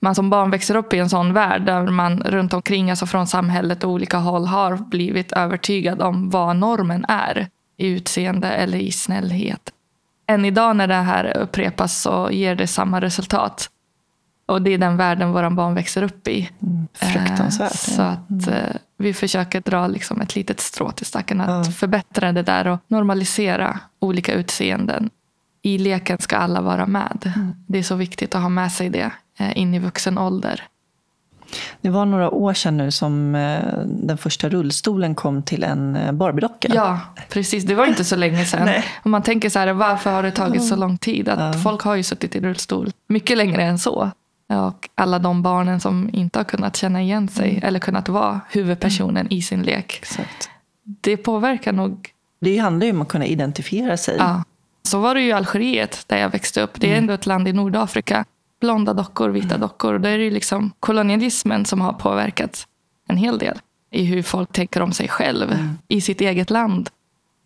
man 0.01 0.15
som 0.15 0.29
barn 0.29 0.51
växer 0.51 0.75
upp 0.75 0.93
i 0.93 0.99
en 0.99 1.09
sån 1.09 1.33
värld 1.33 1.65
där 1.65 1.87
man 1.87 2.23
runt 2.23 2.53
omkring, 2.53 2.89
alltså 2.89 3.05
från 3.05 3.27
samhället 3.27 3.83
och 3.83 3.91
olika 3.91 4.17
håll, 4.17 4.45
har 4.45 4.77
blivit 4.77 5.31
övertygad 5.31 6.01
om 6.01 6.29
vad 6.29 6.55
normen 6.55 7.05
är 7.07 7.47
i 7.77 7.87
utseende 7.87 8.47
eller 8.47 8.77
i 8.77 8.91
snällhet. 8.91 9.73
Än 10.29 10.45
idag 10.45 10.75
när 10.75 10.87
det 10.87 10.93
här 10.93 11.37
upprepas 11.37 12.01
så 12.01 12.29
ger 12.31 12.55
det 12.55 12.67
samma 12.67 13.01
resultat. 13.01 13.69
Och 14.45 14.61
det 14.61 14.71
är 14.73 14.77
den 14.77 14.97
världen 14.97 15.31
våra 15.31 15.49
barn 15.49 15.73
växer 15.75 16.03
upp 16.03 16.27
i. 16.27 16.49
Fruktansvärt. 16.93 17.71
Eh, 17.71 17.77
Så 17.95 18.01
att 18.01 18.47
eh, 18.47 18.75
vi 18.97 19.13
försöker 19.13 19.61
dra 19.61 19.87
liksom 19.87 20.21
ett 20.21 20.35
litet 20.35 20.59
strå 20.59 20.91
till 20.91 21.05
stacken. 21.05 21.41
Att 21.41 21.75
förbättra 21.75 22.31
det 22.31 22.41
där 22.41 22.67
och 22.67 22.79
normalisera 22.87 23.79
olika 23.99 24.33
utseenden. 24.33 25.09
I 25.61 25.77
leken 25.77 26.17
ska 26.17 26.37
alla 26.37 26.61
vara 26.61 26.85
med. 26.85 27.33
Det 27.67 27.79
är 27.79 27.83
så 27.83 27.95
viktigt 27.95 28.35
att 28.35 28.41
ha 28.41 28.49
med 28.49 28.71
sig 28.71 28.89
det 28.89 29.11
eh, 29.39 29.57
in 29.57 29.73
i 29.73 29.79
vuxen 29.79 30.17
ålder. 30.17 30.63
Det 31.81 31.89
var 31.89 32.05
några 32.05 32.29
år 32.29 32.53
sedan 32.53 32.77
nu 32.77 32.91
som 32.91 33.35
eh, 33.35 33.59
den 33.85 34.17
första 34.17 34.49
rullstolen 34.49 35.15
kom 35.15 35.43
till 35.43 35.63
en 35.63 35.95
eh, 35.95 36.11
Barbiedocka. 36.11 36.67
Ja, 36.73 36.99
precis. 37.29 37.63
Det 37.63 37.75
var 37.75 37.85
inte 37.85 38.03
så 38.03 38.15
länge 38.15 38.45
sedan. 38.45 38.69
Och 39.03 39.09
man 39.09 39.21
tänker 39.21 39.49
så 39.49 39.59
här, 39.59 39.73
varför 39.73 40.11
har 40.11 40.23
det 40.23 40.31
tagit 40.31 40.67
så 40.67 40.75
lång 40.75 40.97
tid? 40.97 41.29
Att 41.29 41.63
Folk 41.63 41.81
har 41.81 41.95
ju 41.95 42.03
suttit 42.03 42.35
i 42.35 42.39
rullstol 42.39 42.91
mycket 43.07 43.37
längre 43.37 43.63
än 43.63 43.79
så. 43.79 44.11
Och 44.49 44.89
alla 44.95 45.19
de 45.19 45.41
barnen 45.41 45.79
som 45.79 46.09
inte 46.13 46.39
har 46.39 46.43
kunnat 46.43 46.75
känna 46.75 47.01
igen 47.01 47.27
sig 47.27 47.59
eller 47.63 47.79
kunnat 47.79 48.09
vara 48.09 48.41
huvudpersonen 48.49 49.27
i 49.29 49.41
sin 49.41 49.63
lek. 49.63 49.97
Exakt. 50.01 50.49
Det 50.83 51.17
påverkar 51.17 51.73
nog. 51.73 52.09
Det 52.41 52.57
handlar 52.57 52.85
ju 52.85 52.91
om 52.91 53.01
att 53.01 53.07
kunna 53.07 53.25
identifiera 53.25 53.97
sig. 53.97 54.15
Ja. 54.19 54.43
Så 54.83 54.99
var 54.99 55.15
det 55.15 55.21
ju 55.21 55.27
i 55.27 55.31
Algeriet 55.31 56.03
där 56.07 56.17
jag 56.17 56.29
växte 56.29 56.61
upp. 56.61 56.71
Det 56.75 56.93
är 56.93 56.97
ändå 56.97 57.13
ett 57.13 57.25
land 57.25 57.47
i 57.47 57.53
Nordafrika. 57.53 58.25
Blonda 58.61 58.93
dockor, 58.93 59.29
vita 59.29 59.57
dockor. 59.57 59.93
Och 59.93 60.01
Där 60.01 60.09
är 60.09 60.17
det 60.17 60.29
liksom 60.31 60.71
kolonialismen 60.79 61.65
som 61.65 61.81
har 61.81 61.93
påverkat 61.93 62.67
en 63.07 63.17
hel 63.17 63.37
del 63.37 63.59
i 63.91 64.03
hur 64.05 64.21
folk 64.21 64.51
tänker 64.53 64.81
om 64.81 64.91
sig 64.91 65.07
själv 65.07 65.57
i 65.87 66.01
sitt 66.01 66.21
eget 66.21 66.49
land. 66.49 66.89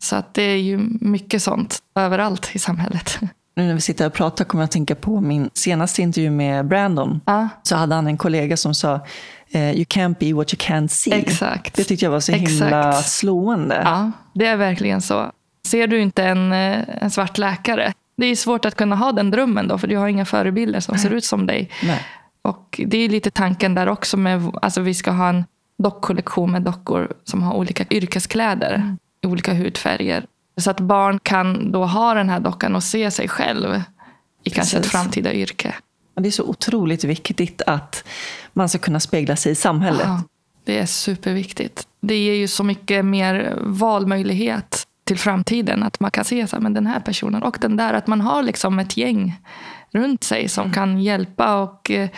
Så 0.03 0.15
att 0.15 0.33
det 0.33 0.43
är 0.43 0.57
ju 0.57 0.77
mycket 1.01 1.43
sånt 1.43 1.79
överallt 1.95 2.49
i 2.53 2.59
samhället. 2.59 3.19
Nu 3.55 3.67
när 3.67 3.73
vi 3.73 3.81
sitter 3.81 4.07
och 4.07 4.13
pratar 4.13 4.45
kommer 4.45 4.61
jag 4.61 4.65
att 4.65 4.71
tänka 4.71 4.95
på 4.95 5.21
min 5.21 5.49
senaste 5.53 6.01
intervju 6.01 6.29
med 6.29 6.67
Brandon. 6.67 7.21
Ja, 7.25 7.49
Så 7.63 7.75
hade 7.75 7.95
han 7.95 8.07
en 8.07 8.17
kollega 8.17 8.57
som 8.57 8.75
sa 8.75 8.99
eh, 9.51 9.71
You 9.71 9.83
can't 9.83 10.15
be 10.19 10.33
what 10.33 10.53
you 10.53 10.59
can't 10.59 10.87
see. 10.87 11.13
exakt. 11.13 11.73
Det 11.75 11.83
tyckte 11.83 12.05
jag 12.05 12.11
var 12.11 12.19
så 12.19 12.31
Exakt. 12.31 12.51
himla 12.51 12.93
slående. 12.93 13.81
Ja, 13.85 14.11
det 14.33 14.45
är 14.45 14.55
verkligen 14.57 15.01
så. 15.01 15.31
Ser 15.67 15.87
du 15.87 16.01
inte 16.01 16.23
en, 16.23 16.51
eh, 16.53 16.79
en 17.01 17.11
svart 17.11 17.37
läkare, 17.37 17.93
det 18.15 18.25
är 18.25 18.35
svårt 18.35 18.65
att 18.65 18.75
kunna 18.75 18.95
ha 18.95 19.11
den 19.11 19.31
drömmen 19.31 19.67
då, 19.67 19.77
för 19.77 19.87
du 19.87 19.97
har 19.97 20.07
inga 20.07 20.25
förebilder 20.25 20.79
som 20.79 20.97
ser 20.97 21.09
ut 21.09 21.25
som 21.25 21.47
dig. 21.47 21.69
Nej. 21.83 22.05
Och 22.41 22.81
det 22.87 22.97
är 22.97 23.09
lite 23.09 23.31
tanken 23.31 23.75
där 23.75 23.89
också 23.89 24.17
med, 24.17 24.51
alltså 24.61 24.81
vi 24.81 24.93
ska 24.93 25.11
ha 25.11 25.29
en 25.29 25.45
dockkollektion 25.77 26.51
med 26.51 26.61
dockor 26.61 27.13
som 27.23 27.43
har 27.43 27.53
olika 27.53 27.85
yrkeskläder 27.89 28.97
i 29.21 29.27
olika 29.27 29.53
hudfärger. 29.53 30.25
Så 30.57 30.71
att 30.71 30.79
barn 30.79 31.19
kan 31.19 31.71
då 31.71 31.85
ha 31.85 32.13
den 32.13 32.29
här 32.29 32.39
dockan 32.39 32.75
och 32.75 32.83
se 32.83 33.11
sig 33.11 33.27
själv 33.27 33.81
i 34.43 34.49
kanske 34.49 34.77
ett 34.77 34.83
Precis. 34.83 34.91
framtida 34.91 35.33
yrke. 35.33 35.75
Det 36.15 36.27
är 36.27 36.31
så 36.31 36.43
otroligt 36.43 37.03
viktigt 37.03 37.61
att 37.67 38.03
man 38.53 38.69
ska 38.69 38.77
kunna 38.77 38.99
spegla 38.99 39.35
sig 39.35 39.51
i 39.51 39.55
samhället. 39.55 40.05
Ja, 40.05 40.23
det 40.63 40.79
är 40.79 40.85
superviktigt. 40.85 41.87
Det 42.01 42.17
ger 42.17 42.33
ju 42.33 42.47
så 42.47 42.63
mycket 42.63 43.05
mer 43.05 43.57
valmöjlighet 43.61 44.87
till 45.03 45.17
framtiden. 45.17 45.83
Att 45.83 45.99
man 45.99 46.11
kan 46.11 46.25
se 46.25 46.47
så 46.47 46.55
här, 46.55 46.63
men 46.63 46.73
den 46.73 46.87
här 46.87 46.99
personen 46.99 47.43
och 47.43 47.57
den 47.61 47.75
där. 47.75 47.93
Att 47.93 48.07
man 48.07 48.21
har 48.21 48.43
liksom 48.43 48.79
ett 48.79 48.97
gäng 48.97 49.41
runt 49.91 50.23
sig 50.23 50.49
som 50.49 50.73
kan 50.73 51.01
hjälpa 51.01 51.55
och 51.55 51.91
eh, 51.91 52.09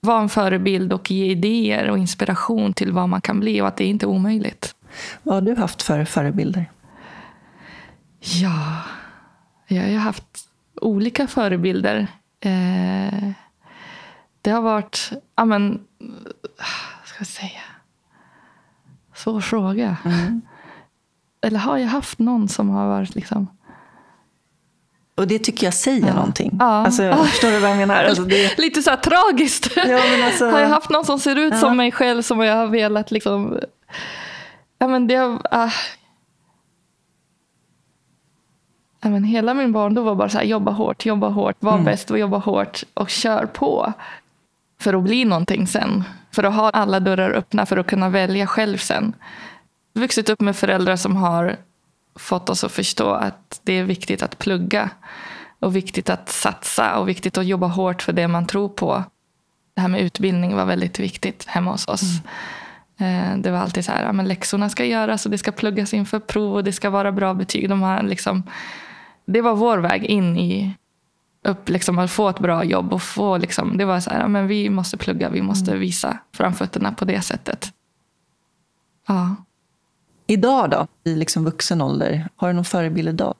vara 0.00 0.22
en 0.22 0.28
förebild 0.28 0.92
och 0.92 1.10
ge 1.10 1.26
idéer 1.26 1.90
och 1.90 1.98
inspiration 1.98 2.72
till 2.72 2.92
vad 2.92 3.08
man 3.08 3.20
kan 3.20 3.40
bli 3.40 3.60
och 3.60 3.68
att 3.68 3.76
det 3.76 3.84
inte 3.84 4.06
är 4.06 4.08
omöjligt. 4.08 4.74
Vad 5.22 5.34
har 5.34 5.42
du 5.42 5.60
haft 5.60 5.82
för 5.82 6.04
förebilder? 6.04 6.70
Ja, 8.20 8.82
jag 9.66 9.82
har 9.82 9.98
haft 9.98 10.48
olika 10.80 11.26
förebilder. 11.26 12.06
Eh, 12.40 13.30
det 14.42 14.50
har 14.50 14.62
varit, 14.62 15.10
ja 15.36 15.44
men, 15.44 15.80
ska 17.04 17.18
jag 17.18 17.26
säga? 17.26 17.62
Svår 19.14 19.40
fråga. 19.40 19.96
Eller 21.46 21.58
har 21.58 21.78
jag 21.78 21.88
haft 21.88 22.18
någon 22.18 22.48
som 22.48 22.68
har 22.68 22.88
varit 22.88 23.14
liksom... 23.14 23.46
Och 25.14 25.26
det 25.26 25.38
tycker 25.38 25.66
jag 25.66 25.74
säger 25.74 26.14
någonting. 26.14 26.56
Ja. 26.60 26.64
Alltså, 26.66 27.16
Förstår 27.24 27.50
du 27.50 27.58
vad 27.58 27.70
jag 27.70 27.76
menar? 27.76 28.04
Alltså, 28.04 28.22
det, 28.22 28.58
Lite 28.58 28.82
så 28.82 28.90
här 28.90 28.96
tragiskt. 28.96 29.76
Ja, 29.76 30.24
alltså- 30.26 30.50
har 30.50 30.60
jag 30.60 30.68
haft 30.68 30.90
någon 30.90 31.04
som 31.04 31.18
ser 31.18 31.36
ut 31.36 31.52
Ja. 31.52 31.60
som 31.60 31.76
mig 31.76 31.92
själv 31.92 32.22
som 32.22 32.40
jag 32.40 32.56
har 32.56 32.66
velat 32.66 33.10
liksom... 33.10 33.58
Ja, 34.78 34.88
men 34.88 35.06
det 35.06 35.38
ah. 35.50 35.70
ja, 39.02 39.08
men 39.10 39.24
hela 39.24 39.54
min 39.54 39.72
barndom 39.72 40.04
var 40.04 40.14
bara 40.14 40.28
så 40.28 40.38
här, 40.38 40.44
jobba 40.44 40.70
hårt, 40.70 41.06
jobba 41.06 41.28
hårt, 41.28 41.56
var 41.58 41.78
bäst 41.78 42.10
och 42.10 42.18
jobba 42.18 42.38
hårt 42.38 42.82
och 42.94 43.10
kör 43.10 43.46
på. 43.46 43.92
För 44.80 44.94
att 44.94 45.02
bli 45.02 45.24
någonting 45.24 45.66
sen. 45.66 46.04
För 46.32 46.44
att 46.44 46.54
ha 46.54 46.70
alla 46.70 47.00
dörrar 47.00 47.30
öppna 47.30 47.66
för 47.66 47.76
att 47.76 47.86
kunna 47.86 48.08
välja 48.08 48.46
själv 48.46 48.78
sen. 48.78 49.14
Vuxit 49.96 50.28
upp 50.28 50.40
med 50.40 50.56
föräldrar 50.56 50.96
som 50.96 51.16
har 51.16 51.56
fått 52.18 52.50
oss 52.50 52.64
att 52.64 52.72
förstå 52.72 53.10
att 53.10 53.60
det 53.64 53.72
är 53.72 53.84
viktigt 53.84 54.22
att 54.22 54.38
plugga. 54.38 54.90
Och 55.58 55.76
viktigt 55.76 56.10
att 56.10 56.28
satsa 56.28 56.98
och 56.98 57.08
viktigt 57.08 57.38
att 57.38 57.46
jobba 57.46 57.66
hårt 57.66 58.02
för 58.02 58.12
det 58.12 58.28
man 58.28 58.46
tror 58.46 58.68
på. 58.68 59.04
Det 59.74 59.80
här 59.80 59.88
med 59.88 60.00
utbildning 60.00 60.56
var 60.56 60.64
väldigt 60.64 60.98
viktigt 60.98 61.44
hemma 61.46 61.70
hos 61.70 61.88
oss. 61.88 62.02
Eh, 62.98 63.36
Det 63.36 63.50
var 63.50 63.58
alltid 63.58 63.84
så 63.84 63.92
här, 63.92 64.04
ja, 64.04 64.12
men 64.12 64.28
läxorna 64.28 64.68
ska 64.68 64.84
göras 64.84 65.24
och 65.24 65.30
det 65.30 65.38
ska 65.38 65.52
pluggas 65.52 65.94
inför 65.94 66.18
prov 66.18 66.54
och 66.54 66.64
det 66.64 66.72
ska 66.72 66.90
vara 66.90 67.12
bra 67.12 67.34
betyg. 67.34 67.68
De 67.68 67.82
har 67.82 68.02
liksom, 68.02 68.42
det 69.26 69.40
var 69.40 69.54
vår 69.54 69.78
väg 69.78 70.04
in 70.04 70.36
i 70.36 70.74
upp, 71.44 71.68
liksom, 71.68 71.98
att 71.98 72.10
få 72.10 72.28
ett 72.28 72.38
bra 72.38 72.64
jobb. 72.64 72.92
och 72.92 73.02
få 73.02 73.36
liksom, 73.36 73.76
Det 73.76 73.84
var 73.84 74.00
så 74.00 74.10
här, 74.10 74.20
ja, 74.20 74.28
men 74.28 74.46
vi 74.46 74.70
måste 74.70 74.96
plugga, 74.96 75.28
vi 75.30 75.42
måste 75.42 75.76
visa 75.76 76.18
framfötterna 76.32 76.92
på 76.92 77.04
det 77.04 77.20
sättet. 77.20 77.72
Ja. 79.08 79.36
Idag 80.26 80.70
då, 80.70 80.86
i 81.04 81.14
liksom 81.14 81.44
vuxen 81.44 81.82
ålder, 81.82 82.28
har 82.36 82.48
du 82.48 82.54
någon 82.54 82.64
förebild 82.64 83.08
idag? 83.08 83.34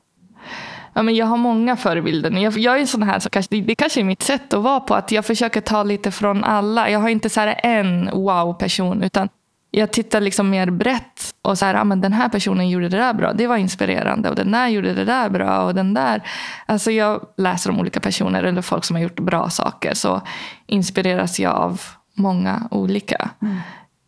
Ja, 0.97 1.03
men 1.03 1.15
jag 1.17 1.27
har 1.27 1.37
många 1.37 1.77
förebilder. 1.77 2.31
Jag, 2.31 2.59
jag 2.59 2.81
är 2.81 2.87
sån 2.87 3.03
här, 3.03 3.19
så 3.19 3.31
kanske, 3.31 3.61
det 3.61 3.75
kanske 3.75 4.01
är 4.01 4.05
mitt 4.05 4.23
sätt 4.23 4.55
att 4.55 4.63
vara 4.63 4.81
på. 4.81 4.95
Att 4.95 5.13
jag 5.13 5.25
försöker 5.25 5.61
ta 5.61 5.83
lite 5.83 6.11
från 6.11 6.45
alla. 6.45 6.91
Jag 6.91 7.01
har 7.01 7.09
inte 7.09 7.31
så 7.31 7.41
här 7.41 7.61
en 7.63 8.11
wow-person. 8.13 9.03
Utan 9.03 9.29
jag 9.71 9.93
tittar 9.93 10.21
liksom 10.21 10.51
mer 10.51 10.71
brett. 10.71 11.35
Och 11.43 11.59
så 11.59 11.65
här, 11.65 11.75
ja, 11.75 11.85
men 11.85 12.01
den 12.01 12.13
här 12.13 12.29
personen 12.29 12.69
gjorde 12.69 12.89
det 12.89 12.97
där 12.97 13.13
bra. 13.15 13.33
Det 13.33 13.47
var 13.47 13.57
inspirerande. 13.57 14.31
Och 14.31 14.37
den 14.37 14.53
där 14.53 14.69
gjorde 14.69 14.95
det 14.95 15.05
där 15.05 15.31
bra. 15.31 15.63
Och 15.63 15.75
den 15.75 15.95
där. 15.95 16.23
Alltså 16.67 16.91
jag 16.91 17.27
läser 17.37 17.71
om 17.71 17.81
olika 17.81 18.01
personer 18.01 18.43
eller 18.43 18.63
folk 18.63 18.85
som 18.85 18.97
har 18.97 19.03
gjort 19.03 19.21
bra 19.21 19.51
saker. 19.51 19.95
Så 19.95 20.21
inspireras 20.67 21.41
jag 21.41 21.55
av 21.55 21.81
många 22.15 22.69
olika. 22.71 23.31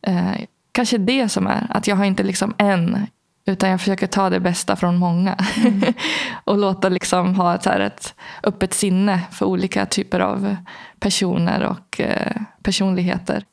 Eh, 0.02 0.32
kanske 0.72 0.98
det 0.98 1.28
som 1.28 1.46
är. 1.46 1.66
Att 1.70 1.86
jag 1.86 1.96
har 1.96 2.04
inte 2.04 2.22
liksom 2.22 2.54
en. 2.58 3.06
Utan 3.46 3.70
jag 3.70 3.80
försöker 3.80 4.06
ta 4.06 4.30
det 4.30 4.40
bästa 4.40 4.76
från 4.76 4.96
många. 4.96 5.36
Mm. 5.56 5.94
och 6.44 6.58
låta 6.58 6.88
liksom 6.88 7.34
ha 7.34 7.54
ett, 7.54 7.64
här, 7.64 7.80
ett 7.80 8.14
öppet 8.42 8.74
sinne 8.74 9.20
för 9.32 9.46
olika 9.46 9.86
typer 9.86 10.20
av 10.20 10.56
personer 11.00 11.64
och 11.64 12.00
eh, 12.00 12.36
personligheter. 12.62 13.44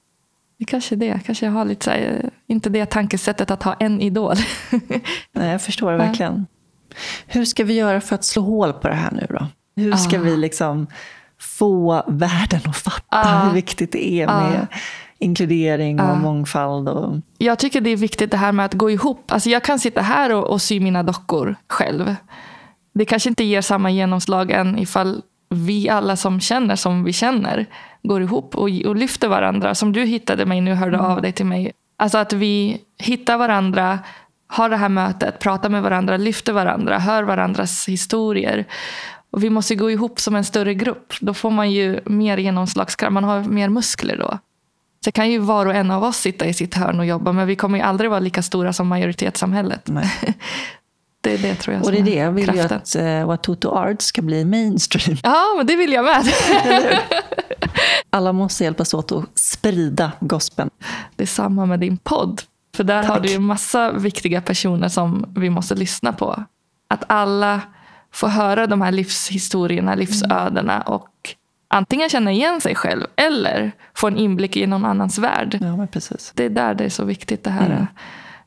Det 0.60 0.66
kanske 0.66 0.96
är 0.96 0.98
det. 0.98 1.20
Kanske 1.26 1.46
jag 1.46 1.54
har 1.54 1.66
lite 1.66 1.86
så 1.86 1.92
här, 1.92 2.30
inte 2.48 2.70
det 2.70 2.86
tankesättet 2.86 3.52
att 3.52 3.64
ha 3.64 3.74
en 3.74 4.02
idol. 4.02 4.36
Nej, 5.32 5.52
jag 5.52 5.62
förstår 5.62 5.94
verkligen. 5.94 6.46
Hur 7.28 7.46
ska 7.46 7.64
vi 7.64 7.74
göra 7.74 8.02
för 8.02 8.16
att 8.16 8.24
slå 8.24 8.42
hål 8.42 8.74
på 8.74 8.88
det 8.88 8.96
här 8.96 9.12
nu 9.12 9.28
då? 9.30 9.48
Hur 9.76 9.94
ska 9.94 10.20
ah. 10.20 10.22
vi 10.22 10.38
liksom 10.38 10.88
få 11.40 12.04
världen 12.08 12.62
att 12.66 12.78
fatta 12.78 13.06
ah. 13.10 13.46
hur 13.46 13.54
viktigt 13.54 13.92
det 13.92 14.12
är 14.12 14.28
med 14.28 14.68
ah. 14.72 14.78
Inkludering 15.20 16.02
och 16.02 16.18
mångfald? 16.18 16.90
Och... 16.90 17.16
Jag 17.38 17.60
tycker 17.60 17.82
det 17.82 17.90
är 17.90 17.98
viktigt 17.98 18.32
det 18.32 18.38
här 18.38 18.52
med 18.52 18.66
att 18.66 18.74
gå 18.74 18.92
ihop. 18.92 19.32
Alltså 19.32 19.50
jag 19.50 19.64
kan 19.64 19.80
sitta 19.80 20.02
här 20.02 20.34
och, 20.34 20.44
och 20.44 20.62
sy 20.62 20.80
mina 20.80 21.04
dockor 21.04 21.56
själv. 21.68 22.16
Det 22.94 23.06
kanske 23.06 23.30
inte 23.30 23.44
ger 23.44 23.62
samma 23.62 23.92
genomslag 23.92 24.52
än 24.52 24.80
ifall 24.80 25.22
vi 25.50 25.90
alla 25.90 26.16
som 26.16 26.40
känner 26.40 26.76
som 26.76 27.04
vi 27.04 27.14
känner 27.14 27.66
går 28.04 28.22
ihop 28.22 28.56
och, 28.56 28.70
och 28.86 28.96
lyfter 28.96 29.28
varandra. 29.28 29.76
Som 29.76 29.94
du 29.94 30.06
hittade 30.06 30.46
mig 30.46 30.62
nu, 30.62 30.74
hörde 30.74 30.98
mm. 30.98 31.12
av 31.12 31.22
dig 31.22 31.32
till 31.32 31.46
mig. 31.46 31.72
Alltså 31.98 32.18
att 32.18 32.34
vi 32.34 32.82
hittar 32.98 33.38
varandra, 33.38 34.00
har 34.48 34.70
det 34.70 34.78
här 34.78 34.90
mötet, 34.90 35.40
pratar 35.40 35.70
med 35.70 35.84
varandra, 35.84 36.18
lyfter 36.18 36.54
varandra, 36.54 37.00
hör 37.00 37.24
varandras 37.24 37.88
historier. 37.88 38.66
Och 39.32 39.44
vi 39.44 39.50
måste 39.50 39.76
gå 39.76 39.92
ihop 39.92 40.20
som 40.20 40.36
en 40.36 40.46
större 40.46 40.74
grupp. 40.74 41.14
Då 41.22 41.34
får 41.34 41.52
man 41.52 41.72
ju 41.72 42.00
mer 42.06 42.38
genomslagskraft, 42.38 43.14
man 43.14 43.24
har 43.24 43.44
mer 43.44 43.70
muskler 43.70 44.18
då. 44.18 44.40
Så 45.06 45.12
kan 45.12 45.32
ju 45.32 45.40
var 45.40 45.66
och 45.66 45.76
en 45.76 45.92
av 45.92 46.04
oss 46.04 46.18
sitta 46.18 46.46
i 46.46 46.54
sitt 46.54 46.74
hörn 46.74 47.00
och 47.00 47.06
jobba, 47.06 47.32
men 47.32 47.48
vi 47.48 47.56
kommer 47.56 47.78
ju 47.78 47.84
aldrig 47.84 48.10
vara 48.10 48.20
lika 48.20 48.42
stora 48.42 48.74
som 48.74 48.88
majoritetssamhället. 48.88 49.86
Det 51.22 51.34
är 51.34 51.38
det 51.38 51.56
tror 51.56 51.76
jag 51.76 51.86
Och 51.86 51.92
det 51.92 52.00
är 52.00 52.04
det 52.04 52.16
jag 52.16 52.32
vill 52.32 52.46
kraften. 52.46 52.82
ju 52.94 53.00
att 53.00 53.22
uh, 53.22 53.28
Watuto 53.28 53.70
Art 53.70 54.02
ska 54.02 54.22
bli 54.22 54.46
mainstream. 54.46 55.18
Ja, 55.24 55.54
men 55.58 55.68
det 55.68 55.76
vill 55.76 55.94
jag 55.94 56.06
med. 56.06 56.26
Alla 58.10 58.34
måste 58.34 58.64
hjälpas 58.64 58.94
åt 58.94 59.12
att 59.12 59.40
sprida 59.40 60.12
gospeln. 60.20 60.70
Det 61.16 61.24
är 61.24 61.28
samma 61.28 61.66
med 61.66 61.80
din 61.80 61.98
podd. 61.98 62.42
För 62.76 62.84
där 62.84 63.02
Tack. 63.02 63.12
har 63.12 63.20
du 63.20 63.30
ju 63.30 63.40
massa 63.40 63.92
viktiga 63.92 64.42
personer 64.42 64.90
som 64.90 65.34
vi 65.36 65.50
måste 65.50 65.76
lyssna 65.76 66.14
på. 66.14 66.44
Att 66.90 67.04
alla 67.08 67.62
får 68.14 68.28
höra 68.28 68.68
de 68.68 68.82
här 68.82 68.92
livshistorierna, 68.92 69.96
livsödena 69.96 70.82
och 70.82 71.36
antingen 71.76 72.10
känna 72.10 72.32
igen 72.32 72.62
sig 72.62 72.76
själv 72.76 73.08
eller 73.16 73.72
få 73.94 74.08
en 74.08 74.18
inblick 74.18 74.58
i 74.58 74.68
någon 74.68 74.86
annans 74.86 75.18
värld. 75.18 75.58
Ja. 75.62 75.88
Det 76.34 76.44
är 76.44 76.50
där 76.50 76.76
det 76.76 76.84
är 76.84 76.90
så 76.90 77.06
viktigt 77.06 77.44
det 77.44 77.50
här. 77.50 77.66
Mm. 77.66 77.86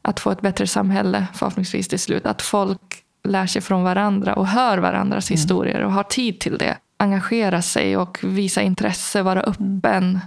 Att 0.03 0.21
få 0.21 0.31
ett 0.31 0.41
bättre 0.41 0.67
samhälle 0.67 1.27
förhoppningsvis 1.35 1.89
till 1.89 1.99
slut. 1.99 2.27
Att 2.27 2.43
folk 2.43 2.81
lär 3.25 3.47
sig 3.47 3.63
från 3.63 3.83
varandra 3.83 4.35
och 4.35 4.47
hör 4.47 4.79
varandras 4.79 5.31
mm. 5.31 5.37
historier 5.37 5.81
och 5.85 5.93
har 5.93 6.03
tid 6.03 6.41
till 6.41 6.59
det. 6.59 6.77
Engagera 6.97 7.63
sig 7.63 7.97
och 7.97 8.19
visa 8.23 8.63
intresse, 8.63 9.23
vara 9.23 9.43
mm. 9.43 9.51
öppen. 9.51 10.05
Mm. 10.05 10.21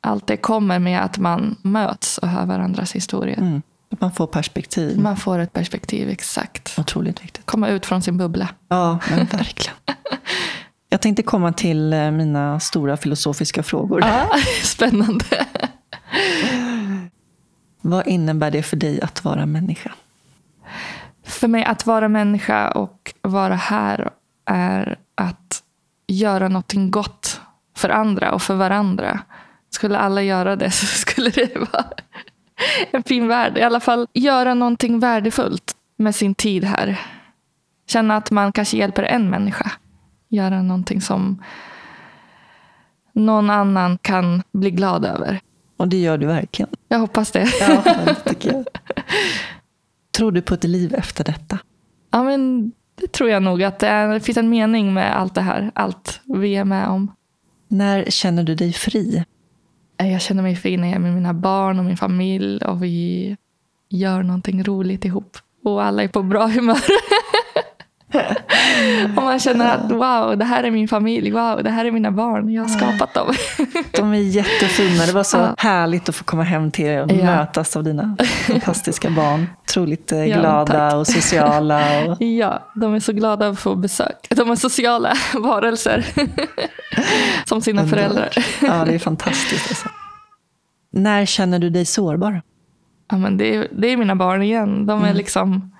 Allt 0.00 0.26
det 0.26 0.36
kommer 0.36 0.78
med 0.78 1.04
att 1.04 1.18
man 1.18 1.56
möts 1.62 2.18
och 2.18 2.28
hör 2.28 2.46
varandras 2.46 2.92
historier. 2.92 3.38
Mm. 3.38 3.62
Man 4.00 4.12
får 4.12 4.26
perspektiv. 4.26 4.98
Man 4.98 5.16
får 5.16 5.38
ett 5.38 5.52
perspektiv, 5.52 6.08
exakt. 6.08 6.78
Otroligt 6.78 7.24
viktigt. 7.24 7.46
Komma 7.46 7.68
ut 7.68 7.86
från 7.86 8.02
sin 8.02 8.18
bubbla. 8.18 8.48
Ja, 8.68 8.98
verkligen. 9.10 9.76
Jag 10.92 11.00
tänkte 11.00 11.22
komma 11.22 11.52
till 11.52 11.92
eh, 11.92 12.10
mina 12.10 12.60
stora 12.60 12.96
filosofiska 12.96 13.62
frågor. 13.62 14.00
Ja, 14.00 14.30
spännande. 14.62 15.46
Vad 17.80 18.06
innebär 18.06 18.50
det 18.50 18.62
för 18.62 18.76
dig 18.76 19.00
att 19.00 19.24
vara 19.24 19.46
människa? 19.46 19.92
För 21.24 21.48
mig 21.48 21.64
att 21.64 21.86
vara 21.86 22.08
människa 22.08 22.70
och 22.70 23.14
vara 23.22 23.54
här 23.54 24.10
är 24.44 24.98
att 25.14 25.62
göra 26.06 26.48
någonting 26.48 26.90
gott 26.90 27.40
för 27.76 27.88
andra 27.88 28.32
och 28.32 28.42
för 28.42 28.54
varandra. 28.54 29.20
Skulle 29.70 29.98
alla 29.98 30.22
göra 30.22 30.56
det 30.56 30.70
så 30.80 30.86
skulle 30.86 31.30
det 31.30 31.56
vara 31.56 31.84
en 32.90 33.02
fin 33.02 33.28
värld. 33.28 33.58
I 33.58 33.62
alla 33.62 33.80
fall 33.80 34.06
göra 34.12 34.54
någonting 34.54 34.98
värdefullt 34.98 35.72
med 35.96 36.14
sin 36.14 36.34
tid 36.34 36.64
här. 36.64 37.00
Känna 37.86 38.16
att 38.16 38.30
man 38.30 38.52
kanske 38.52 38.76
hjälper 38.76 39.02
en 39.02 39.30
människa. 39.30 39.72
Göra 40.32 40.62
någonting 40.62 41.00
som 41.00 41.42
någon 43.12 43.50
annan 43.50 43.98
kan 43.98 44.42
bli 44.52 44.70
glad 44.70 45.04
över. 45.04 45.40
Och 45.76 45.88
det 45.88 45.96
gör 45.96 46.18
du 46.18 46.26
verkligen. 46.26 46.70
Jag 46.88 46.98
hoppas 46.98 47.30
det. 47.30 47.52
Ja, 47.60 47.82
det 48.04 48.14
tycker 48.14 48.52
jag. 48.52 48.64
Tror 50.16 50.32
du 50.32 50.42
på 50.42 50.54
ett 50.54 50.64
liv 50.64 50.94
efter 50.94 51.24
detta? 51.24 51.58
Ja, 52.10 52.22
men 52.22 52.72
det 52.94 53.12
tror 53.12 53.30
jag 53.30 53.42
nog. 53.42 53.62
Att 53.62 53.78
det, 53.78 53.86
är, 53.86 54.08
det 54.08 54.20
finns 54.20 54.38
en 54.38 54.48
mening 54.48 54.94
med 54.94 55.16
allt 55.16 55.34
det 55.34 55.40
här. 55.40 55.70
Allt 55.74 56.20
vi 56.24 56.56
är 56.56 56.64
med 56.64 56.88
om. 56.88 57.12
När 57.68 58.04
känner 58.04 58.42
du 58.42 58.54
dig 58.54 58.72
fri? 58.72 59.24
Jag 59.96 60.22
känner 60.22 60.42
mig 60.42 60.56
fri 60.56 60.76
när 60.76 60.88
jag 60.88 60.96
är 60.96 61.00
med 61.00 61.14
mina 61.14 61.34
barn 61.34 61.78
och 61.78 61.84
min 61.84 61.96
familj 61.96 62.64
och 62.64 62.82
vi 62.82 63.36
gör 63.88 64.22
någonting 64.22 64.64
roligt 64.64 65.04
ihop. 65.04 65.36
Och 65.64 65.84
alla 65.84 66.02
är 66.02 66.08
på 66.08 66.22
bra 66.22 66.46
humör. 66.46 66.82
och 69.16 69.22
man 69.22 69.38
känner 69.38 69.74
att 69.74 69.90
wow, 69.90 70.38
det 70.38 70.44
här 70.44 70.64
är 70.64 70.70
min 70.70 70.88
familj. 70.88 71.30
Wow, 71.30 71.62
det 71.62 71.70
här 71.70 71.84
är 71.84 71.90
mina 71.90 72.10
barn. 72.10 72.52
Jag 72.52 72.62
har 72.62 72.68
skapat 72.68 73.14
dem. 73.14 73.34
De 73.92 74.12
är 74.12 74.18
jättefina. 74.18 75.06
Det 75.06 75.12
var 75.12 75.22
så 75.22 75.36
ja. 75.36 75.54
härligt 75.58 76.08
att 76.08 76.14
få 76.14 76.24
komma 76.24 76.42
hem 76.42 76.70
till 76.70 76.84
er 76.84 77.02
och 77.02 77.12
ja. 77.12 77.24
mötas 77.24 77.76
av 77.76 77.84
dina 77.84 78.16
fantastiska 78.46 79.10
barn. 79.10 79.46
Otroligt 79.62 80.12
eh, 80.12 80.24
glada 80.24 80.88
ja, 80.90 80.96
och 80.96 81.06
sociala. 81.06 82.04
Och... 82.06 82.16
Ja, 82.22 82.62
de 82.74 82.94
är 82.94 83.00
så 83.00 83.12
glada 83.12 83.48
att 83.48 83.58
få 83.58 83.74
besök. 83.74 84.26
De 84.28 84.50
är 84.50 84.56
sociala 84.56 85.14
varelser. 85.34 86.06
Som 87.44 87.60
sina 87.60 87.86
föräldrar. 87.86 88.30
Ja, 88.60 88.84
det 88.84 88.94
är 88.94 88.98
fantastiskt. 88.98 89.68
Alltså. 89.68 89.88
När 90.92 91.26
känner 91.26 91.58
du 91.58 91.70
dig 91.70 91.84
sårbar? 91.84 92.42
Ja, 93.10 93.16
men 93.16 93.36
det, 93.36 93.54
är, 93.54 93.68
det 93.72 93.88
är 93.88 93.96
mina 93.96 94.16
barn 94.16 94.42
igen. 94.42 94.86
De 94.86 95.00
är 95.00 95.04
mm. 95.04 95.16
liksom... 95.16 95.72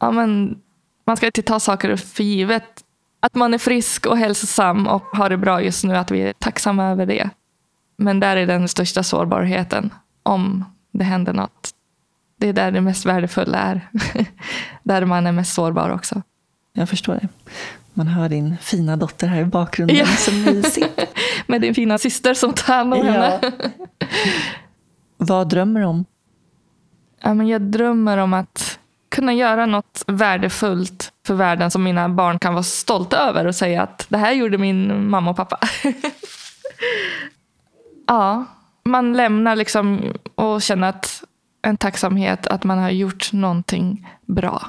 Ja, 0.00 0.10
men 0.10 0.58
man 1.06 1.16
ska 1.16 1.26
inte 1.26 1.42
ta 1.42 1.60
saker 1.60 1.96
för 1.96 2.24
givet. 2.24 2.84
Att 3.20 3.34
man 3.34 3.54
är 3.54 3.58
frisk 3.58 4.06
och 4.06 4.18
hälsosam 4.18 4.86
och 4.86 5.02
har 5.02 5.30
det 5.30 5.36
bra 5.36 5.62
just 5.62 5.84
nu, 5.84 5.96
att 5.96 6.10
vi 6.10 6.20
är 6.20 6.32
tacksamma 6.32 6.90
över 6.90 7.06
det. 7.06 7.30
Men 7.96 8.20
där 8.20 8.36
är 8.36 8.46
den 8.46 8.68
största 8.68 9.02
sårbarheten. 9.02 9.90
Om 10.22 10.64
det 10.92 11.04
händer 11.04 11.32
något. 11.32 11.70
Det 12.38 12.48
är 12.48 12.52
där 12.52 12.70
det 12.70 12.80
mest 12.80 13.06
värdefulla 13.06 13.58
är. 13.58 13.90
där 14.82 15.04
man 15.04 15.26
är 15.26 15.32
mest 15.32 15.54
sårbar 15.54 15.90
också. 15.90 16.22
Jag 16.72 16.88
förstår 16.88 17.14
det. 17.14 17.28
Man 17.94 18.06
hör 18.06 18.28
din 18.28 18.56
fina 18.60 18.96
dotter 18.96 19.26
här 19.26 19.40
i 19.40 19.44
bakgrunden. 19.44 19.96
Ja. 19.96 20.06
Så 20.06 20.32
mysigt. 20.32 21.00
Med 21.46 21.60
din 21.60 21.74
fina 21.74 21.98
syster 21.98 22.34
som 22.34 22.52
tar 22.52 22.74
hand 22.74 22.94
om 22.94 23.06
ja. 23.06 23.12
henne. 23.12 23.40
Vad 25.16 25.48
drömmer 25.48 25.80
du 25.80 25.86
om? 25.86 26.04
Ja, 27.22 27.34
men 27.34 27.48
jag 27.48 27.62
drömmer 27.62 28.18
om 28.18 28.34
att 28.34 28.78
kunna 29.08 29.34
göra 29.34 29.66
något 29.66 30.04
värdefullt 30.06 31.12
för 31.26 31.34
världen 31.34 31.70
som 31.70 31.82
mina 31.82 32.08
barn 32.08 32.38
kan 32.38 32.54
vara 32.54 32.62
stolta 32.62 33.16
över 33.16 33.46
och 33.46 33.54
säga 33.54 33.82
att 33.82 34.06
det 34.08 34.18
här 34.18 34.32
gjorde 34.32 34.58
min 34.58 35.10
mamma 35.10 35.30
och 35.30 35.36
pappa. 35.36 35.58
ja, 38.06 38.44
man 38.84 39.12
lämnar 39.12 39.56
liksom 39.56 40.12
och 40.34 40.62
känner 40.62 40.88
att 40.88 41.24
en 41.62 41.76
tacksamhet 41.76 42.46
att 42.46 42.64
man 42.64 42.78
har 42.78 42.90
gjort 42.90 43.32
någonting 43.32 44.08
bra. 44.26 44.66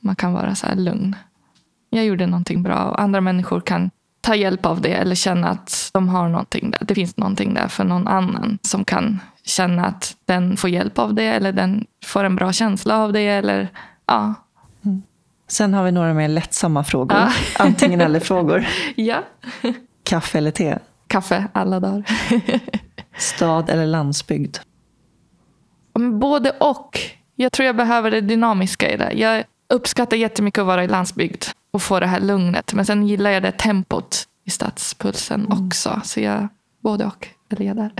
Man 0.00 0.16
kan 0.16 0.32
vara 0.32 0.54
så 0.54 0.66
här 0.66 0.74
lugn. 0.74 1.16
Jag 1.90 2.04
gjorde 2.04 2.26
någonting 2.26 2.62
bra 2.62 2.84
och 2.84 3.00
andra 3.00 3.20
människor 3.20 3.60
kan 3.60 3.90
ta 4.20 4.34
hjälp 4.34 4.66
av 4.66 4.80
det 4.80 4.94
eller 4.94 5.14
känna 5.14 5.48
att 5.48 5.90
de 5.92 6.08
har 6.08 6.28
någonting 6.28 6.70
där. 6.70 6.84
Det 6.84 6.94
finns 6.94 7.16
någonting 7.16 7.54
där 7.54 7.68
för 7.68 7.84
någon 7.84 8.08
annan 8.08 8.58
som 8.62 8.84
kan 8.84 9.20
känna 9.44 9.86
att 9.86 10.16
den 10.24 10.56
får 10.56 10.70
hjälp 10.70 10.98
av 10.98 11.14
det 11.14 11.26
eller 11.26 11.52
den 11.52 11.86
får 12.04 12.24
en 12.24 12.36
bra 12.36 12.52
känsla 12.52 12.96
av 12.96 13.12
det. 13.12 13.28
Eller, 13.28 13.68
ja. 14.06 14.34
Mm. 14.84 15.02
Sen 15.48 15.74
har 15.74 15.84
vi 15.84 15.92
några 15.92 16.14
mer 16.14 16.28
lättsamma 16.28 16.84
frågor. 16.84 17.18
Ja. 17.18 17.32
Antingen 17.64 18.00
eller 18.00 18.20
frågor. 18.20 18.66
Ja. 18.96 19.22
Kaffe 20.04 20.38
eller 20.38 20.50
te? 20.50 20.78
Kaffe 21.06 21.48
alla 21.52 21.80
dagar. 21.80 22.04
Stad 23.18 23.70
eller 23.70 23.86
landsbygd? 23.86 24.56
Både 26.20 26.50
och. 26.50 26.98
Jag 27.36 27.52
tror 27.52 27.66
jag 27.66 27.76
behöver 27.76 28.10
det 28.10 28.20
dynamiska 28.20 28.90
i 28.90 28.96
det. 28.96 29.12
Jag 29.12 29.44
uppskattar 29.68 30.16
jättemycket 30.16 30.60
att 30.60 30.66
vara 30.66 30.84
i 30.84 30.88
landsbygd 30.88 31.44
och 31.72 31.82
få 31.82 32.00
det 32.00 32.06
här 32.06 32.20
lugnet. 32.20 32.74
Men 32.74 32.86
sen 32.86 33.06
gillar 33.06 33.30
jag 33.30 33.42
det 33.42 33.52
tempot 33.52 34.24
i 34.44 34.50
stadspulsen 34.50 35.46
mm. 35.46 35.66
också. 35.66 36.00
Så 36.04 36.20
jag 36.20 36.48
både 36.82 37.04
och. 37.04 37.28
Jag 37.48 37.76
där. 37.76 37.92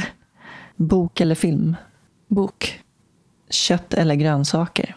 Bok 0.88 1.20
eller 1.20 1.34
film? 1.34 1.76
Bok. 2.28 2.80
Kött 3.50 3.94
eller 3.94 4.14
grönsaker? 4.14 4.96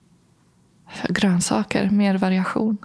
Grönsaker, 1.09 1.89
mer 1.89 2.17
variation. 2.17 2.77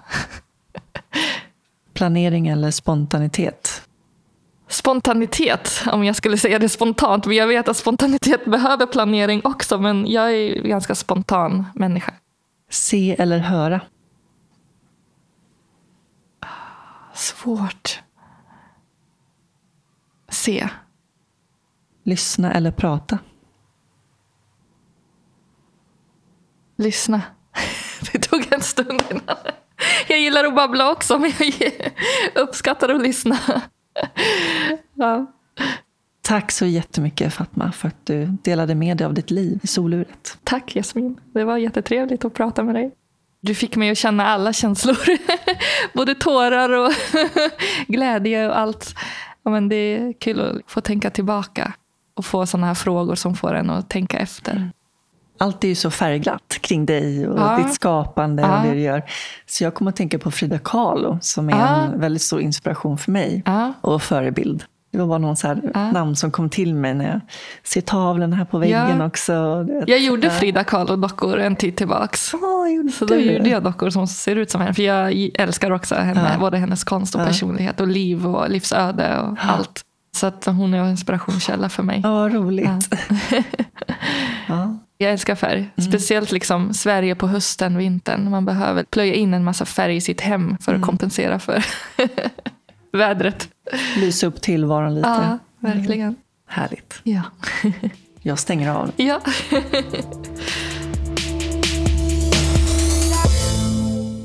Planering 1.93 2.49
eller 2.49 2.71
spontanitet? 2.71 3.83
spontanitet, 4.71 5.83
om 5.93 6.05
jag 6.05 6.17
skulle 6.17 6.37
säga 6.37 6.59
det 6.59 6.69
spontant. 6.69 7.27
Men 7.27 7.37
jag 7.37 7.47
vet 7.47 7.69
att 7.69 7.77
spontanitet 7.77 8.45
behöver 8.45 8.87
planering 8.87 9.41
också, 9.45 9.79
men 9.79 10.07
jag 10.07 10.33
är 10.35 10.57
en 10.57 10.69
ganska 10.69 10.95
spontan 10.95 11.67
människa. 11.75 12.15
Se 12.71 13.17
eller 13.19 13.39
höra? 13.39 13.81
Svårt. 17.15 18.03
Se. 20.29 20.69
Lyssna 22.05 22.53
eller 22.53 22.71
prata? 22.71 23.19
Lyssna. 26.77 27.23
Det 28.13 28.19
tog 28.19 28.53
en 28.53 28.63
stund 28.63 29.03
innan. 29.11 29.37
Jag 30.09 30.21
gillar 30.21 30.45
att 30.45 30.55
babbla 30.55 30.91
också, 30.91 31.19
men 31.19 31.33
jag 31.39 31.73
uppskattar 32.35 32.89
att 32.89 33.03
lyssna. 33.03 33.39
Ja. 34.95 35.27
Tack 36.23 36.53
så 36.53 36.67
jättemycket 36.67 37.35
Fatma 37.35 37.73
för 37.73 37.89
att 37.89 38.07
du 38.07 38.25
delade 38.27 38.75
med 38.75 38.97
dig 38.97 39.05
av 39.05 39.15
ditt 39.15 39.31
liv 39.31 39.61
i 39.63 39.67
soluret. 39.67 40.39
Tack 40.45 40.75
Jasmin. 40.75 41.21
Det 41.35 41.45
var 41.45 41.57
jättetrevligt 41.57 42.25
att 42.25 42.35
prata 42.35 42.63
med 42.63 42.75
dig. 42.75 42.91
Du 43.41 43.55
fick 43.55 43.77
mig 43.77 43.91
att 43.91 43.99
känna 43.99 44.27
alla 44.27 44.53
känslor. 44.53 44.99
Både 45.93 46.15
tårar 46.15 46.71
och 46.71 46.93
glädje 47.87 48.49
och 48.49 48.59
allt. 48.59 48.95
Ja, 49.43 49.51
men 49.51 49.69
det 49.69 49.77
är 49.77 50.13
kul 50.13 50.41
att 50.41 50.71
få 50.73 50.81
tänka 50.81 51.11
tillbaka 51.11 51.73
och 52.21 52.25
få 52.27 52.47
sådana 52.47 52.67
här 52.67 52.75
frågor 52.75 53.15
som 53.15 53.35
får 53.37 53.55
en 53.55 53.71
att 53.71 53.89
tänka 53.89 54.19
efter. 54.19 54.71
Allt 55.39 55.65
är 55.65 55.69
ju 55.69 55.75
så 55.75 55.91
färgglatt 55.91 56.59
kring 56.61 56.87
dig 56.87 57.29
och 57.29 57.39
Ja. 57.39 57.57
ditt 57.57 57.75
skapande 57.75 58.43
Ja. 58.43 58.57
och 58.61 58.67
det 58.67 58.73
du 58.75 58.81
gör. 58.81 59.03
Så 59.47 59.65
jag 59.65 59.75
kommer 59.75 59.89
att 59.91 59.97
tänka 59.97 60.19
på 60.19 60.31
Frida 60.31 60.59
Kahlo 60.59 61.19
som 61.23 61.49
är 61.49 61.53
Ja. 61.53 61.67
en 61.69 62.01
väldigt 62.01 62.23
stor 62.23 62.41
inspiration 62.41 62.99
för 62.99 63.13
mig 63.13 63.43
och 63.81 64.03
förebild. 64.03 64.65
Det 64.93 64.99
var 64.99 65.07
bara 65.07 65.19
någon 65.19 65.37
så 65.37 65.55
namn 65.93 66.17
som 66.17 66.31
kom 66.31 66.51
till 66.51 66.75
mig 66.75 66.95
när 66.95 67.05
jag 67.13 67.21
ser 67.65 67.81
tavlan 67.81 68.33
här 68.33 68.45
på 68.45 68.59
väggen 68.59 69.01
också. 69.01 69.33
Jag 69.87 69.99
gjorde 70.01 70.31
Frida 70.31 70.65
Kahlo-dockor 70.65 71.39
en 71.39 71.57
tid 71.57 71.77
tillbaks. 71.77 72.33
Gjorde 72.77 72.93
Så 72.93 73.05
då 73.05 73.15
du? 73.15 73.21
gjorde 73.21 73.49
jag 73.49 73.63
dockor 73.63 73.91
som 73.91 74.07
ser 74.07 74.37
ut 74.37 74.51
som 74.51 74.61
henne. 74.61 74.75
För 74.75 74.83
jag 74.83 75.31
älskar 75.35 75.71
också 75.71 75.95
henne, 75.95 76.37
både 76.41 76.59
hennes 76.59 76.85
konst 76.85 77.15
och 77.15 77.25
personlighet 77.27 77.81
och 77.81 77.87
liv 77.89 78.27
och 78.27 78.51
livsöde 78.51 79.19
och 79.21 79.37
allt. 79.41 79.83
Så 80.17 80.27
att 80.27 80.45
hon 80.45 80.75
är 80.75 80.79
en 80.79 80.91
inspirationskälla 80.91 81.69
för 81.69 81.83
mig. 81.83 82.01
Ja, 82.05 82.29
roligt. 82.29 82.95
Ja. 84.49 84.79
Jag 84.99 85.13
älskar 85.13 85.35
färg. 85.35 85.71
Speciellt 85.89 86.33
liksom 86.33 86.75
Sverige 86.75 87.15
på 87.15 87.27
hösten, 87.29 87.77
vintern. 87.77 88.31
Man 88.31 88.45
behöver 88.45 88.85
plöja 88.85 89.15
in 89.15 89.35
en 89.35 89.45
massa 89.45 89.65
färg 89.65 89.97
i 89.97 90.01
sitt 90.01 90.21
hem 90.21 90.57
för 90.61 90.75
att 90.75 90.83
kompensera 90.83 91.39
för 91.39 91.65
vädret. 92.93 93.49
Lysa 93.97 94.27
upp 94.27 94.41
tillvaron 94.43 94.95
lite. 94.95 95.09
Ja, 95.09 95.39
verkligen. 95.59 96.17
Härligt. 96.49 97.01
Ja. 97.03 97.23
Jag 98.23 98.39
stänger 98.39 98.71
av. 98.71 98.91
ja. 98.97 99.21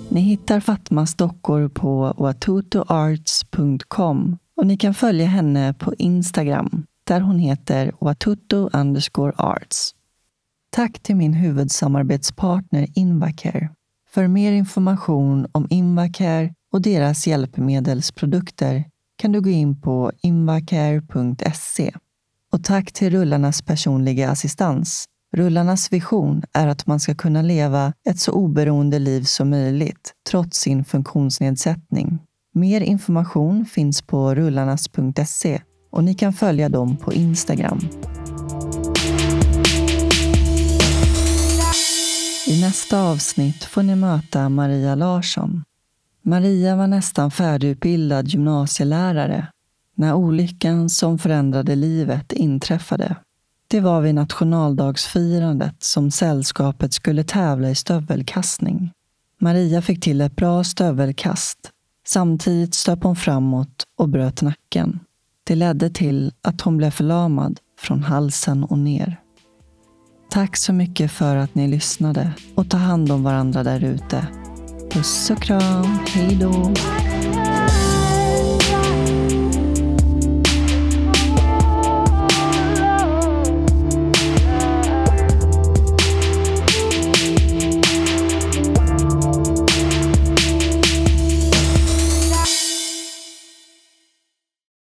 Ni 0.10 0.22
hittar 0.22 0.60
Fatmas 0.60 1.16
dockor 1.16 1.68
på 1.70 2.14
watutoarts.com 2.18 4.38
och 4.56 4.68
ni 4.68 4.78
kan 4.78 4.94
följa 4.94 5.26
henne 5.26 5.74
på 5.74 5.96
Instagram 5.96 6.86
där 7.04 7.22
hon 7.22 7.40
heter 7.40 7.92
watuto 8.00 8.70
underscore 8.74 9.34
arts. 9.38 9.96
Tack 10.70 11.00
till 11.00 11.16
min 11.16 11.34
huvudsamarbetspartner 11.34 12.88
Invacare. 12.96 13.70
För 14.10 14.28
mer 14.28 14.52
information 14.52 15.48
om 15.52 15.68
Invacare 15.70 16.54
och 16.72 16.82
deras 16.82 17.28
hjälpmedelsprodukter 17.28 18.84
kan 19.18 19.32
du 19.32 19.42
gå 19.42 19.50
in 19.50 19.82
på 19.82 20.12
invacare.se. 20.22 21.94
Och 22.52 22.64
tack 22.64 22.92
till 22.92 23.10
Rullarnas 23.10 23.62
personliga 23.62 24.30
assistans. 24.30 25.06
Rullarnas 25.36 25.94
vision 25.94 26.44
är 26.54 26.68
att 26.68 26.88
man 26.88 27.00
ska 27.00 27.16
kunna 27.16 27.42
leva 27.42 27.94
ett 28.10 28.20
så 28.20 28.32
oberoende 28.32 29.00
liv 29.00 29.24
som 29.24 29.50
möjligt 29.50 30.14
trots 30.30 30.60
sin 30.60 30.86
funktionsnedsättning. 30.86 32.20
Mer 32.58 32.82
information 32.82 33.66
finns 33.66 34.02
på 34.02 34.36
rullarnas.se 34.36 35.62
och 35.92 36.04
ni 36.04 36.14
kan 36.14 36.34
följa 36.34 36.70
dem 36.70 36.98
på 36.98 37.14
Instagram. 37.14 37.80
I 42.48 42.62
nästa 42.62 43.02
avsnitt 43.02 43.64
får 43.64 43.84
ni 43.84 43.96
möta 43.96 44.50
Maria 44.50 44.96
Larsson. 44.96 45.64
Maria 46.22 46.76
var 46.76 46.88
nästan 46.88 47.32
färdigutbildad 47.32 48.28
gymnasielärare 48.28 49.48
när 49.96 50.14
olyckan 50.14 50.90
som 50.90 51.20
förändrade 51.20 51.76
livet 51.76 52.34
inträffade. 52.34 53.16
Det 53.68 53.80
var 53.80 54.02
vid 54.02 54.16
nationaldagsfirandet 54.16 55.84
som 55.84 56.12
sällskapet 56.12 56.94
skulle 56.94 57.24
tävla 57.24 57.70
i 57.70 57.76
stövelkastning. 57.76 58.92
Maria 59.42 59.82
fick 59.82 60.04
till 60.04 60.22
ett 60.22 60.36
bra 60.36 60.64
stövelkast. 60.64 61.72
Samtidigt 62.08 62.74
stöp 62.74 63.04
hon 63.04 63.16
framåt 63.16 63.84
och 63.98 64.10
bröt 64.10 64.42
nacken. 64.42 65.00
Det 65.44 65.56
ledde 65.56 65.90
till 65.90 66.34
att 66.42 66.62
hon 66.62 66.78
blev 66.78 66.92
förlamad 66.92 67.60
från 67.80 68.04
halsen 68.04 68.64
och 68.64 68.80
ner. 68.80 69.20
Tack 70.30 70.58
så 70.58 70.74
mycket 70.74 71.12
för 71.12 71.36
att 71.36 71.56
ni 71.56 71.68
lyssnade 71.68 72.32
och 72.56 72.70
ta 72.70 72.78
hand 72.78 73.12
om 73.12 73.24
varandra 73.24 73.64
där 73.64 73.84
ute. 73.84 74.28
Puss 74.92 75.30
och 75.30 75.42
kram, 75.42 76.00
hej 76.08 76.36
då! 76.42 76.74